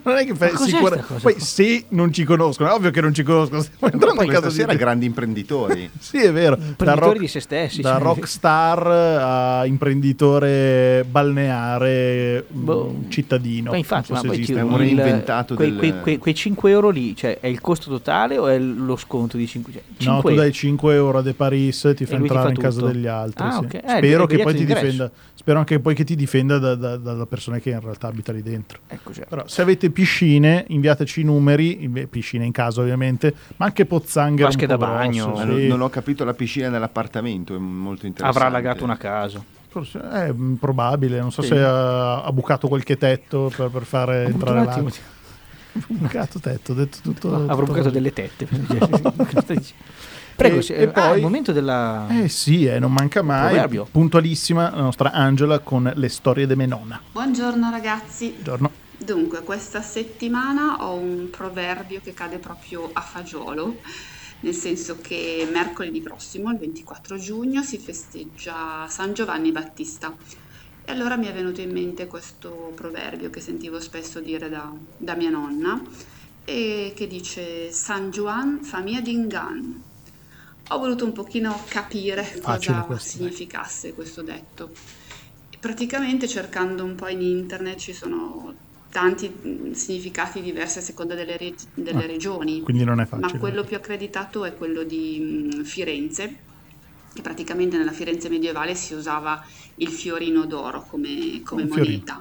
non 0.05 0.17
è 0.17 0.25
che 0.25 0.35
fai 0.35 0.53
Ma 0.53 0.59
sicura- 0.59 0.97
Poi 1.21 1.41
se 1.41 1.85
non 1.89 2.13
ci 2.13 2.25
conoscono, 2.25 2.71
è 2.71 2.73
ovvio 2.73 2.91
che 2.91 3.01
non 3.01 3.13
ci 3.15 3.23
conoscono. 3.23 3.63
Stiamo 3.63 3.93
entrando 3.93 4.23
in 4.23 4.31
casa 4.31 4.65
di 4.67 4.77
grandi 4.77 5.07
imprenditori. 5.07 5.91
Sì, 6.01 6.19
è 6.19 6.33
vero. 6.33 6.57
Da, 6.57 6.65
Imprenditori 6.67 7.07
rock- 7.11 7.21
di 7.21 7.29
se 7.29 7.41
stessi. 7.41 7.81
da 7.81 7.93
cioè. 7.95 8.03
rockstar 8.03 8.87
a 8.87 9.67
imprenditore 9.67 11.05
balneare 11.09 12.45
mm, 12.53 12.65
Boh. 12.65 12.95
cittadino. 13.09 13.71
Ma 13.71 13.77
infatti, 13.77 14.13
Non 14.13 14.21
ma 14.23 14.29
so 14.29 14.35
se 14.35 14.53
poi 14.53 14.59
È 14.59 14.63
un 14.63 14.73
il- 14.73 14.79
reinventato 14.79 15.55
quei, 15.55 15.71
del- 15.71 15.79
quei, 15.79 16.01
quei- 16.01 16.19
quei 16.19 16.35
5 16.35 16.71
euro 16.71 16.91
lì, 16.91 17.15
cioè 17.17 17.39
è 17.41 17.47
il 17.47 17.61
costo 17.61 17.89
totale 17.91 18.39
o 18.39 18.47
è 18.49 18.59
lo 18.59 18.97
sconto 18.97 19.37
di 19.37 19.47
5? 19.47 19.73
Cioè, 19.73 19.83
No, 19.99 20.15
5 20.15 20.31
tu 20.31 20.37
dai 20.37 20.53
5 20.53 20.95
euro 20.95 21.19
a 21.19 21.23
De 21.23 21.35
Paris, 21.35 21.93
ti 21.97 22.05
fa 22.05 22.15
E 22.15 22.19
lui 22.19 22.29
ti 22.29 22.35
entrare 22.35 22.43
fa 22.43 22.49
in 22.49 22.57
casa 22.61 22.87
degli 22.87 23.07
altri. 23.07 23.45
Ah, 23.47 23.53
sì. 23.53 23.59
ok. 23.59 23.75
Eh, 23.75 23.83
Spero 23.99 24.27
che 24.27 24.39
poi 24.43 24.55
ti 24.55 24.65
difenda. 24.65 25.11
Spero 25.35 25.59
anche 25.59 25.81
poi 25.81 25.95
che 25.95 26.05
ti 26.05 26.15
difenda 26.15 26.59
da- 26.59 26.75
da- 26.77 26.97
dalla 26.97 27.27
persona 27.27 27.59
che 27.59 27.71
in 27.71 27.81
realtà 27.81 28.07
abita 28.09 28.33
lì 28.33 28.43
dentro. 28.43 28.79
Ecco, 28.87 29.13
cioè. 29.13 29.27
Però 29.29 29.43
se 29.47 29.63
avete 29.63 29.91
piscine, 29.93 30.65
inviateci 30.69 31.21
i 31.21 31.25
numeri, 31.25 32.07
piscine 32.11 32.45
in 32.45 32.53
casa 32.53 32.81
ovviamente, 32.81 33.35
ma 33.57 33.67
anche 33.67 33.85
pozzanghere 33.87 34.49
Vasche 34.49 34.67
da 34.67 34.77
bagno. 34.77 35.37
sì. 35.37 35.67
non 35.69 35.81
ho 35.81 35.89
capito 35.89 36.25
la 36.25 36.35
piscina 36.35 36.69
nell'appartamento, 36.69 37.55
è 37.55 37.59
molto 37.59 38.07
interessante. 38.07 38.45
Avrà 38.45 38.47
allagato 38.47 38.83
una 38.85 38.97
casa. 38.97 39.43
Forse- 39.69 40.01
È 40.01 40.31
mm, 40.33 40.55
probabile, 40.55 41.19
non 41.21 41.33
so 41.33 41.41
Sì. 41.43 41.49
se 41.49 41.59
ha, 41.63 42.23
ha 42.23 42.33
bucato 42.33 42.69
qualche 42.69 42.99
tetto 42.99 43.51
per, 43.57 43.69
per 43.71 43.85
fare 43.85 44.25
entrare 44.25 44.59
un 44.59 44.65
l'acqua. 44.67 44.91
Bucato 45.89 46.39
tetto, 46.39 46.73
ho 46.73 46.75
detto 46.75 46.99
tutto. 47.03 47.35
Avrò 47.35 47.55
tutto- 47.61 47.65
bucato 47.73 47.89
delle 47.91 48.13
tette. 48.13 48.47
Prego, 50.35 50.59
E- 50.59 50.63
se- 50.63 50.75
e 50.75 50.85
ah, 50.85 50.89
poi- 50.91 51.17
il 51.17 51.23
momento 51.23 51.53
della... 51.53 52.07
Eh 52.11 52.29
sì, 52.29 52.65
eh, 52.67 52.79
non 52.79 52.93
manca 52.93 53.23
mai. 53.23 53.51
Proverbio. 53.53 53.87
Puntualissima 53.91 54.71
la 54.75 54.81
nostra 54.83 55.13
Angela 55.13 55.59
con 55.61 55.91
le 55.95 56.09
storie 56.09 56.47
de 56.47 56.55
Menona. 56.57 57.01
Buongiorno 57.13 57.71
ragazzi. 57.71 58.31
Buongiorno. 58.33 58.71
Dunque, 59.05 59.43
questa 59.43 59.83
settimana 59.83 60.85
ho 60.85 60.95
un 60.95 61.29
proverbio 61.29 62.01
che 62.01 62.15
cade 62.15 62.39
proprio 62.39 62.89
a 62.93 63.01
fagiolo, 63.01 63.81
nel 64.41 64.55
senso 64.55 64.99
che 65.01 65.49
mercoledì 65.51 66.01
prossimo, 66.01 66.51
il 66.51 66.59
24 66.59 67.17
giugno, 67.17 67.65
si 67.65 67.79
festeggia 67.79 68.87
San 68.89 69.13
Giovanni 69.13 69.51
Battista. 69.51 70.15
E 70.85 70.93
allora 70.93 71.17
mi 71.17 71.27
è 71.27 71.33
venuto 71.33 71.61
in 71.61 71.73
mente 71.73 72.07
questo 72.07 72.73
proverbio 72.77 73.29
che 73.29 73.41
sentivo 73.41 73.81
spesso 73.81 74.21
dire 74.21 74.49
da, 74.49 74.73
da 74.97 75.15
mia 75.15 75.31
nonna 75.31 75.81
e 76.45 76.93
che 76.95 77.07
dice 77.09 77.73
San 77.73 78.11
Juan 78.11 78.63
famiglia 78.63 79.01
d'ingan. 79.01 79.83
Ho 80.69 80.79
voluto 80.79 81.05
un 81.05 81.13
pochino 81.13 81.61
capire 81.69 82.23
Facile 82.23 82.77
cosa 82.77 82.87
questo, 82.87 83.09
significasse 83.09 83.95
questo 83.95 84.23
detto. 84.23 84.71
Praticamente 85.59 86.27
cercando 86.29 86.85
un 86.85 86.95
po' 86.95 87.09
in 87.09 87.21
internet 87.21 87.79
ci 87.79 87.93
sono 87.93 88.62
tanti 88.93 89.29
mh, 89.43 89.71
significati 89.73 90.41
diversi 90.43 90.79
a 90.79 90.83
seconda 90.83 91.15
delle, 91.15 91.37
re- 91.37 91.55
delle 91.75 92.07
Ah, 92.07 92.07
regioni, 92.07 92.65
Quindi 92.65 92.85
non 92.85 93.01
è 93.01 93.07
ma 93.15 93.37
facile. 93.37 93.39
quello 93.39 93.65
più 93.65 93.77
accreditato 93.77 94.45
è 94.45 94.55
quello 94.55 94.85
di 94.85 95.49
mh, 95.61 95.63
Firenze, 95.65 96.45
che 97.13 97.23
praticamente 97.23 97.77
nella 97.77 97.93
Firenze 97.93 98.29
medievale 98.29 98.75
si 98.75 98.95
usava 98.95 99.41
il 99.77 99.89
fiorino 99.91 100.47
d'oro 100.47 100.85
come, 100.87 101.41
come 101.43 101.65
moneta 101.67 102.19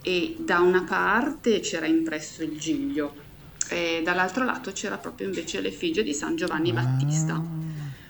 e 0.00 0.36
da 0.40 0.60
una 0.60 0.84
parte 0.84 1.60
c'era 1.60 1.86
impresso 1.86 2.42
il 2.42 2.56
giglio 2.58 3.24
e 3.68 4.02
dall'altro 4.04 4.44
lato 4.44 4.72
c'era 4.72 4.98
proprio 4.98 5.26
invece 5.28 5.60
l'effigie 5.60 6.02
di 6.02 6.14
San 6.14 6.36
Giovanni 6.36 6.72
Battista. 6.72 7.44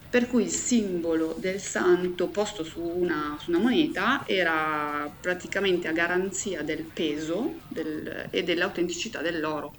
Per 0.09 0.27
cui 0.29 0.45
il 0.45 0.51
simbolo 0.51 1.35
del 1.39 1.61
santo 1.61 2.31
posto 2.31 2.63
su 2.65 2.81
una, 2.81 3.37
su 3.39 3.51
una 3.51 3.59
moneta 3.61 4.23
era 4.27 5.07
praticamente 5.21 5.89
a 5.89 5.93
garanzia 5.93 6.63
del 6.63 6.91
peso 6.93 7.63
del- 7.67 8.29
e 8.31 8.43
dell'autenticità 8.43 9.21
dell'oro. 9.21 9.71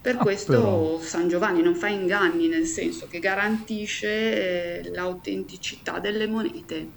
Per 0.00 0.16
Ah, 0.16 0.18
questo 0.18 0.50
però. 0.52 0.98
San 1.00 1.28
Giovanni 1.28 1.62
non 1.62 1.74
fa 1.76 1.88
inganni, 1.88 2.48
nel 2.48 2.66
senso 2.66 3.06
che 3.06 3.18
garantisce 3.18 4.78
eh, 4.80 4.90
l'autenticità 4.92 6.00
delle 6.00 6.26
monete. 6.26 6.94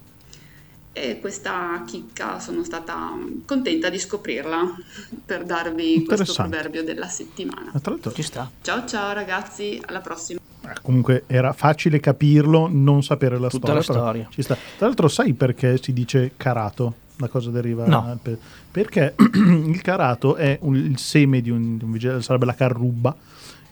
E 0.95 1.19
questa 1.19 1.83
chicca 1.85 2.39
sono 2.39 2.63
stata 2.63 3.11
contenta 3.45 3.89
di 3.89 3.99
scoprirla 3.99 4.63
per 5.25 5.43
darvi 5.45 6.05
questo 6.05 6.33
proverbio 6.33 6.83
della 6.83 7.07
settimana. 7.07 7.71
Ma 7.73 7.79
tra 7.79 7.91
l'altro, 7.91 8.11
Ci 8.11 8.23
sta. 8.23 8.49
Ciao 8.61 8.85
ciao 8.87 9.11
ragazzi, 9.13 9.79
alla 9.85 10.01
prossima. 10.01 10.39
Comunque 10.83 11.23
era 11.25 11.51
facile 11.53 11.99
capirlo, 11.99 12.69
non 12.71 13.01
sapere 13.01 13.39
la 13.39 13.47
Tutta 13.49 13.81
storia. 13.81 13.93
la 13.95 14.01
storia. 14.03 14.27
ci 14.29 14.41
sta. 14.43 14.53
Tra 14.77 14.85
l'altro, 14.85 15.07
sai 15.07 15.33
perché 15.33 15.79
si 15.81 15.91
dice 15.93 16.33
carato? 16.37 16.93
Da 17.15 17.27
cosa 17.27 17.49
deriva? 17.49 17.87
No. 17.87 18.17
Per- 18.21 18.37
Perché 18.69 19.15
il 19.35 19.81
carato 19.81 20.35
è 20.35 20.57
un- 20.61 20.75
il 20.75 20.97
seme 20.97 21.41
di 21.41 21.49
un, 21.49 21.77
di 21.77 21.83
un 21.83 22.21
sarebbe 22.21 22.45
la 22.45 22.53
carruba, 22.55 23.15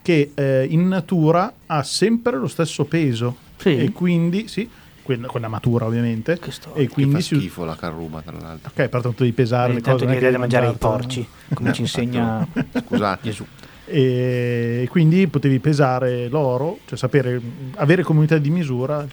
che 0.01 0.31
eh, 0.33 0.65
in 0.69 0.87
natura 0.87 1.51
ha 1.67 1.83
sempre 1.83 2.37
lo 2.37 2.47
stesso 2.47 2.85
peso. 2.85 3.35
Sì. 3.57 3.77
E 3.77 3.91
quindi, 3.91 4.47
sì, 4.47 4.67
quella, 5.03 5.27
quella 5.27 5.47
matura 5.47 5.85
ovviamente. 5.85 6.37
Che 6.39 6.51
storia. 6.51 6.81
E 6.83 6.87
quindi 6.87 7.15
fa 7.15 7.19
si, 7.21 7.35
schifo 7.35 7.63
la 7.65 7.75
carruba, 7.75 8.21
tra 8.21 8.37
l'altro. 8.39 8.69
Ok, 8.69 8.87
pertanto 8.89 9.15
devi 9.23 9.31
pesare 9.33 9.65
Ogni 9.71 9.75
le 9.75 9.81
tanto 9.81 10.05
cose. 10.05 10.05
non 10.05 10.13
è 10.13 10.17
gli 10.17 10.21
dai 10.21 10.29
che 10.31 10.35
da 10.35 10.39
mangiare 10.41 10.65
ai 10.67 10.71
mangiartelo. 10.79 11.01
porci, 11.07 11.27
come 11.55 11.73
ci 11.73 11.81
insegna 11.81 12.47
Scusate. 12.85 13.19
Gesù. 13.23 13.45
E 13.91 14.87
quindi 14.89 15.27
potevi 15.27 15.59
pesare 15.59 16.27
l'oro, 16.29 16.79
cioè 16.85 16.97
sapere, 16.97 17.39
avere 17.75 18.03
come 18.03 18.19
unità 18.19 18.37
di 18.37 18.49
misura 18.49 19.01
il 19.01 19.11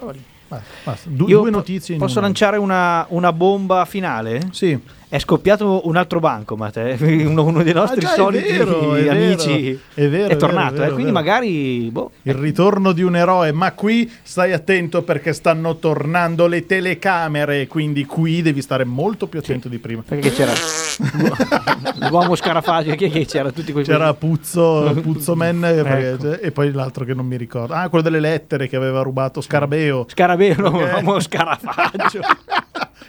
roba 0.00 0.12
lì. 0.12 0.22
Basta. 0.48 1.10
Du- 1.10 1.26
due 1.26 1.50
notizie 1.50 1.94
in 1.94 2.00
Posso 2.00 2.18
una. 2.18 2.26
lanciare 2.26 2.56
una, 2.56 3.04
una 3.10 3.32
bomba 3.32 3.84
finale? 3.84 4.48
Sì, 4.52 4.78
È 5.10 5.18
scoppiato 5.18 5.86
un 5.88 5.96
altro 5.96 6.20
banco, 6.20 6.54
Matteo. 6.54 6.94
Uno, 7.00 7.44
uno 7.44 7.62
dei 7.62 7.72
nostri 7.72 8.00
Ah, 8.00 8.08
già, 8.08 8.12
è 8.12 8.16
soliti 8.16 8.52
vero, 8.52 8.94
è 8.94 9.02
vero. 9.04 9.10
amici 9.12 9.80
È 9.94 10.06
vero, 10.06 10.28
è 10.28 10.36
tornato. 10.36 10.72
vero, 10.74 10.84
è 10.84 10.86
eh, 10.88 10.92
quindi 10.92 11.10
vero. 11.12 11.24
magari. 11.24 11.88
Boh, 11.90 12.10
Il 12.22 12.34
ritorno 12.34 12.92
di 12.92 13.00
un 13.02 13.16
eroe, 13.16 13.50
ma 13.52 13.72
qui 13.72 14.10
stai 14.22 14.52
attento 14.52 15.02
perché 15.02 15.32
stanno 15.32 15.76
tornando 15.76 16.46
le 16.46 16.66
telecamere, 16.66 17.66
quindi 17.68 18.04
qui 18.04 18.42
devi 18.42 18.60
stare 18.60 18.84
molto 18.84 19.28
più 19.28 19.38
attento 19.38 19.68
di 19.68 19.78
prima. 19.78 20.02
perché 20.06 20.30
c'era 20.30 20.52
l'uomo 22.10 22.34
scarafaggio, 22.34 22.94
chi 22.94 23.06
è 23.06 23.10
che 23.10 23.24
c'era? 23.24 23.50
Tutti 23.50 23.72
quei 23.72 23.84
C'era 23.84 24.12
Puzzo, 24.14 24.94
Puzzo 25.00 25.34
Man 25.34 25.64
eh, 25.64 25.78
Ecco. 25.78 26.38
e 26.38 26.50
poi 26.52 26.70
l'altro 26.72 27.04
che 27.06 27.14
non 27.14 27.24
mi 27.26 27.36
ricordo. 27.38 27.72
Ah, 27.72 27.88
quello 27.88 28.04
delle 28.04 28.20
lettere 28.20 28.68
che 28.68 28.76
aveva 28.76 29.00
rubato 29.02 29.40
Scarabeo. 29.40 30.04
Scarabeo, 30.08 30.54
Perché- 30.54 31.00
l'uomo 31.00 31.18
scarafaggio. 31.20 32.20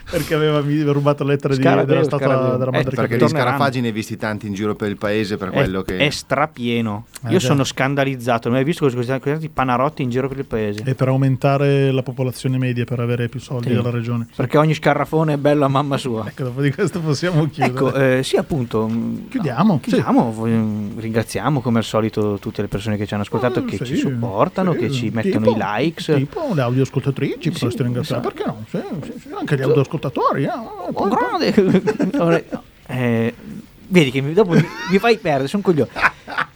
perché 0.09 0.33
aveva 0.33 0.61
rubato 0.91 1.23
le 1.23 1.31
lettere 1.33 1.55
di- 1.55 1.61
Scarabeo, 1.61 1.85
della 1.85 2.03
statua 2.03 2.25
Scarabeo. 2.27 2.57
della 2.57 2.71
Eh, 2.71 2.83
madre 2.83 2.95
Perché 2.95 3.17
di 3.17 3.27
scarafaggi 3.27 3.81
ne 3.81 3.87
hai 3.87 3.93
visti 3.93 4.17
tanti 4.17 4.47
in 4.47 4.53
giro 4.53 4.75
per 4.75 4.89
il 4.89 4.97
paese 4.97 5.37
per 5.37 5.49
È, 5.49 5.51
quello 5.51 5.81
che... 5.81 5.97
è 5.97 6.09
strapieno. 6.09 7.05
Eh, 7.25 7.31
Io 7.31 7.37
già. 7.37 7.47
sono 7.47 7.63
scandalizzato. 7.63 8.49
Non 8.49 8.57
hai 8.57 8.63
visto 8.63 8.89
questi 8.89 9.19
questi 9.19 9.49
panarotti 9.49 10.01
in 10.01 10.09
giro 10.09 10.27
per 10.27 10.37
il 10.39 10.45
paese? 10.45 10.83
E 10.85 10.95
per 10.95 11.07
aumentare 11.09 11.91
la 11.91 12.03
popolazione 12.03 12.57
media, 12.57 12.85
per 12.85 12.99
avere 12.99 13.27
più 13.29 13.39
soldi 13.39 13.69
Sì. 13.69 13.73
dalla 13.75 13.89
regione. 13.91 14.27
Perché 14.35 14.57
ogni 14.57 14.73
scarrafone 14.73 15.33
è 15.33 15.37
bello 15.37 15.65
a 15.65 15.67
mamma 15.67 15.97
sua. 15.97 16.25
Ecco, 16.27 16.43
dopo 16.43 16.61
di 16.61 16.71
questo 16.71 16.99
possiamo 16.99 17.47
chiudere. 17.49 17.67
Ecco, 17.73 17.93
eh, 17.93 18.23
sì, 18.23 18.37
appunto. 18.37 18.89
Chiudiamo, 19.29 19.73
no, 19.73 19.79
sì. 19.83 19.89
chiudiamo. 19.91 20.31
Mh, 20.31 20.99
Ringraziamo 20.99 21.61
come 21.61 21.79
al 21.79 21.83
solito 21.83 22.37
tutte 22.39 22.61
le 22.61 22.67
persone 22.67 22.97
che 22.97 23.05
ci 23.05 23.13
hanno 23.13 23.23
ascoltato, 23.23 23.59
Eh, 23.59 23.65
che 23.65 23.77
sì, 23.77 23.85
ci 23.85 23.95
supportano, 23.97 24.73
sì. 24.73 24.77
che 24.79 24.91
ci 24.91 25.09
mettono 25.13 25.45
Tipo- 25.45 25.57
i 25.57 25.61
likes. 25.61 26.13
Tipo 26.15 26.51
le 26.53 26.61
audioascoltatrici, 26.61 27.37
Sì, 27.41 27.49
potresti 27.51 27.83
ringraziare. 27.83 28.21
esatto. 28.21 28.35
Perché 28.35 28.49
no? 28.49 28.65
Sì, 28.69 29.11
sì, 29.11 29.19
sì, 29.19 29.27
Anche 29.33 29.55
gli 29.55 29.61
audioascoltatori. 29.61 29.97
Eh. 30.07 30.49
Un 30.87 30.93
Poi- 30.93 31.09
grande. 31.09 32.53
Eh, 32.91 33.35
vedi 33.87 34.09
che 34.09 34.19
mi- 34.21 34.33
dopo 34.33 34.51
mi, 34.53 34.65
mi 34.91 34.97
fai 34.97 35.17
perdere, 35.19 35.47
sono 35.47 35.61
coglione. 35.61 35.89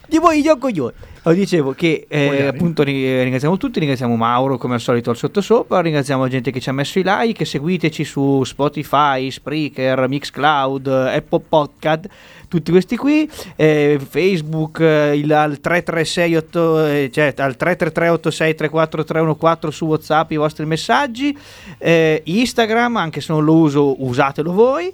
Di 0.07 0.17
voi 0.17 0.41
io 0.41 0.57
coglione. 0.57 0.93
Lo 1.25 1.31
dicevo 1.31 1.71
che 1.71 2.05
eh, 2.09 2.47
appunto 2.47 2.83
ri- 2.83 3.23
ringraziamo 3.23 3.55
tutti, 3.55 3.79
ringraziamo 3.79 4.13
Mauro 4.17 4.57
come 4.57 4.73
al 4.73 4.81
solito 4.81 5.09
al 5.09 5.15
sottosopra, 5.15 5.79
ringraziamo 5.79 6.23
la 6.23 6.29
gente 6.29 6.51
che 6.51 6.59
ci 6.59 6.67
ha 6.67 6.73
messo 6.73 6.99
i 6.99 7.03
like, 7.05 7.45
seguiteci 7.45 8.03
su 8.03 8.43
Spotify, 8.43 9.31
Spreaker, 9.31 10.09
Mixcloud, 10.09 10.85
Apple 10.85 11.41
Podcast, 11.47 12.09
tutti 12.49 12.71
questi 12.71 12.97
qui, 12.97 13.31
eh, 13.55 14.01
Facebook, 14.05 14.81
eh, 14.81 15.17
il, 15.17 15.31
al 15.31 15.61
3368, 15.61 16.85
eh, 16.87 17.09
cioè 17.09 17.33
al 17.37 17.55
333-8634-314 17.57 19.69
su 19.69 19.85
Whatsapp 19.85 20.29
i 20.31 20.35
vostri 20.35 20.65
messaggi, 20.65 21.37
eh, 21.77 22.21
Instagram, 22.25 22.97
anche 22.97 23.21
se 23.21 23.31
non 23.31 23.45
lo 23.45 23.55
uso, 23.55 24.03
usatelo 24.03 24.51
voi. 24.51 24.93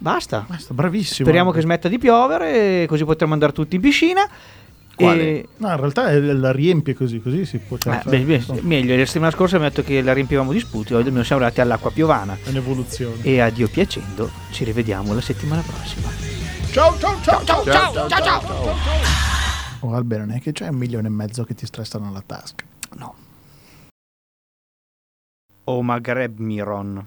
Basta. 0.00 0.46
Basta, 0.48 0.72
bravissimo. 0.72 1.26
Speriamo 1.26 1.50
che 1.50 1.60
smetta 1.60 1.88
di 1.88 1.98
piovere, 1.98 2.86
così 2.86 3.04
potremo 3.04 3.32
andare 3.32 3.52
tutti 3.52 3.74
in 3.74 3.80
piscina. 3.80 4.24
Quale? 4.98 5.22
E- 5.22 5.48
No, 5.58 5.70
in 5.70 5.76
realtà 5.76 6.12
la 6.18 6.52
riempie 6.52 6.94
così, 6.94 7.20
così 7.20 7.44
si 7.44 7.58
può 7.58 7.76
eh, 7.76 7.80
cercare. 7.80 8.18
beh, 8.18 8.38
beh, 8.38 8.60
meglio, 8.62 8.96
la 8.96 9.06
settimana 9.06 9.30
scorsa 9.30 9.58
detto 9.58 9.82
che 9.82 10.02
la 10.02 10.12
riempivamo 10.12 10.52
di 10.52 10.58
sputi, 10.60 10.92
oggi 10.94 11.06
almeno 11.06 11.24
siamo 11.24 11.40
arrivati 11.42 11.60
all'acqua 11.62 11.90
piovana. 11.90 12.36
È 12.42 12.48
un'evoluzione. 12.48 13.22
E 13.22 13.40
a 13.40 13.50
Dio 13.50 13.68
piacendo, 13.68 14.30
ci 14.50 14.64
rivediamo 14.64 15.14
la 15.14 15.20
settimana 15.20 15.62
prossima. 15.62 16.08
Ciao, 16.70 16.98
ciao, 16.98 17.16
ciao, 17.22 17.44
ciao, 17.44 17.64
Ciao, 17.64 17.92
ciao, 17.92 18.08
ciao, 18.08 18.22
ciao. 18.22 18.74
Oh, 19.80 19.94
Albert, 19.94 20.24
non 20.26 20.36
è 20.36 20.40
che 20.40 20.52
c'è 20.52 20.66
un 20.68 20.76
milione 20.76 21.06
e 21.06 21.10
mezzo 21.10 21.44
che 21.44 21.54
ti 21.54 21.64
stressano 21.64 22.08
alla 22.08 22.22
tasca. 22.26 22.64
No. 22.96 23.14
O 25.64 25.82
Maghreb 25.82 26.38
Miron. 26.38 27.06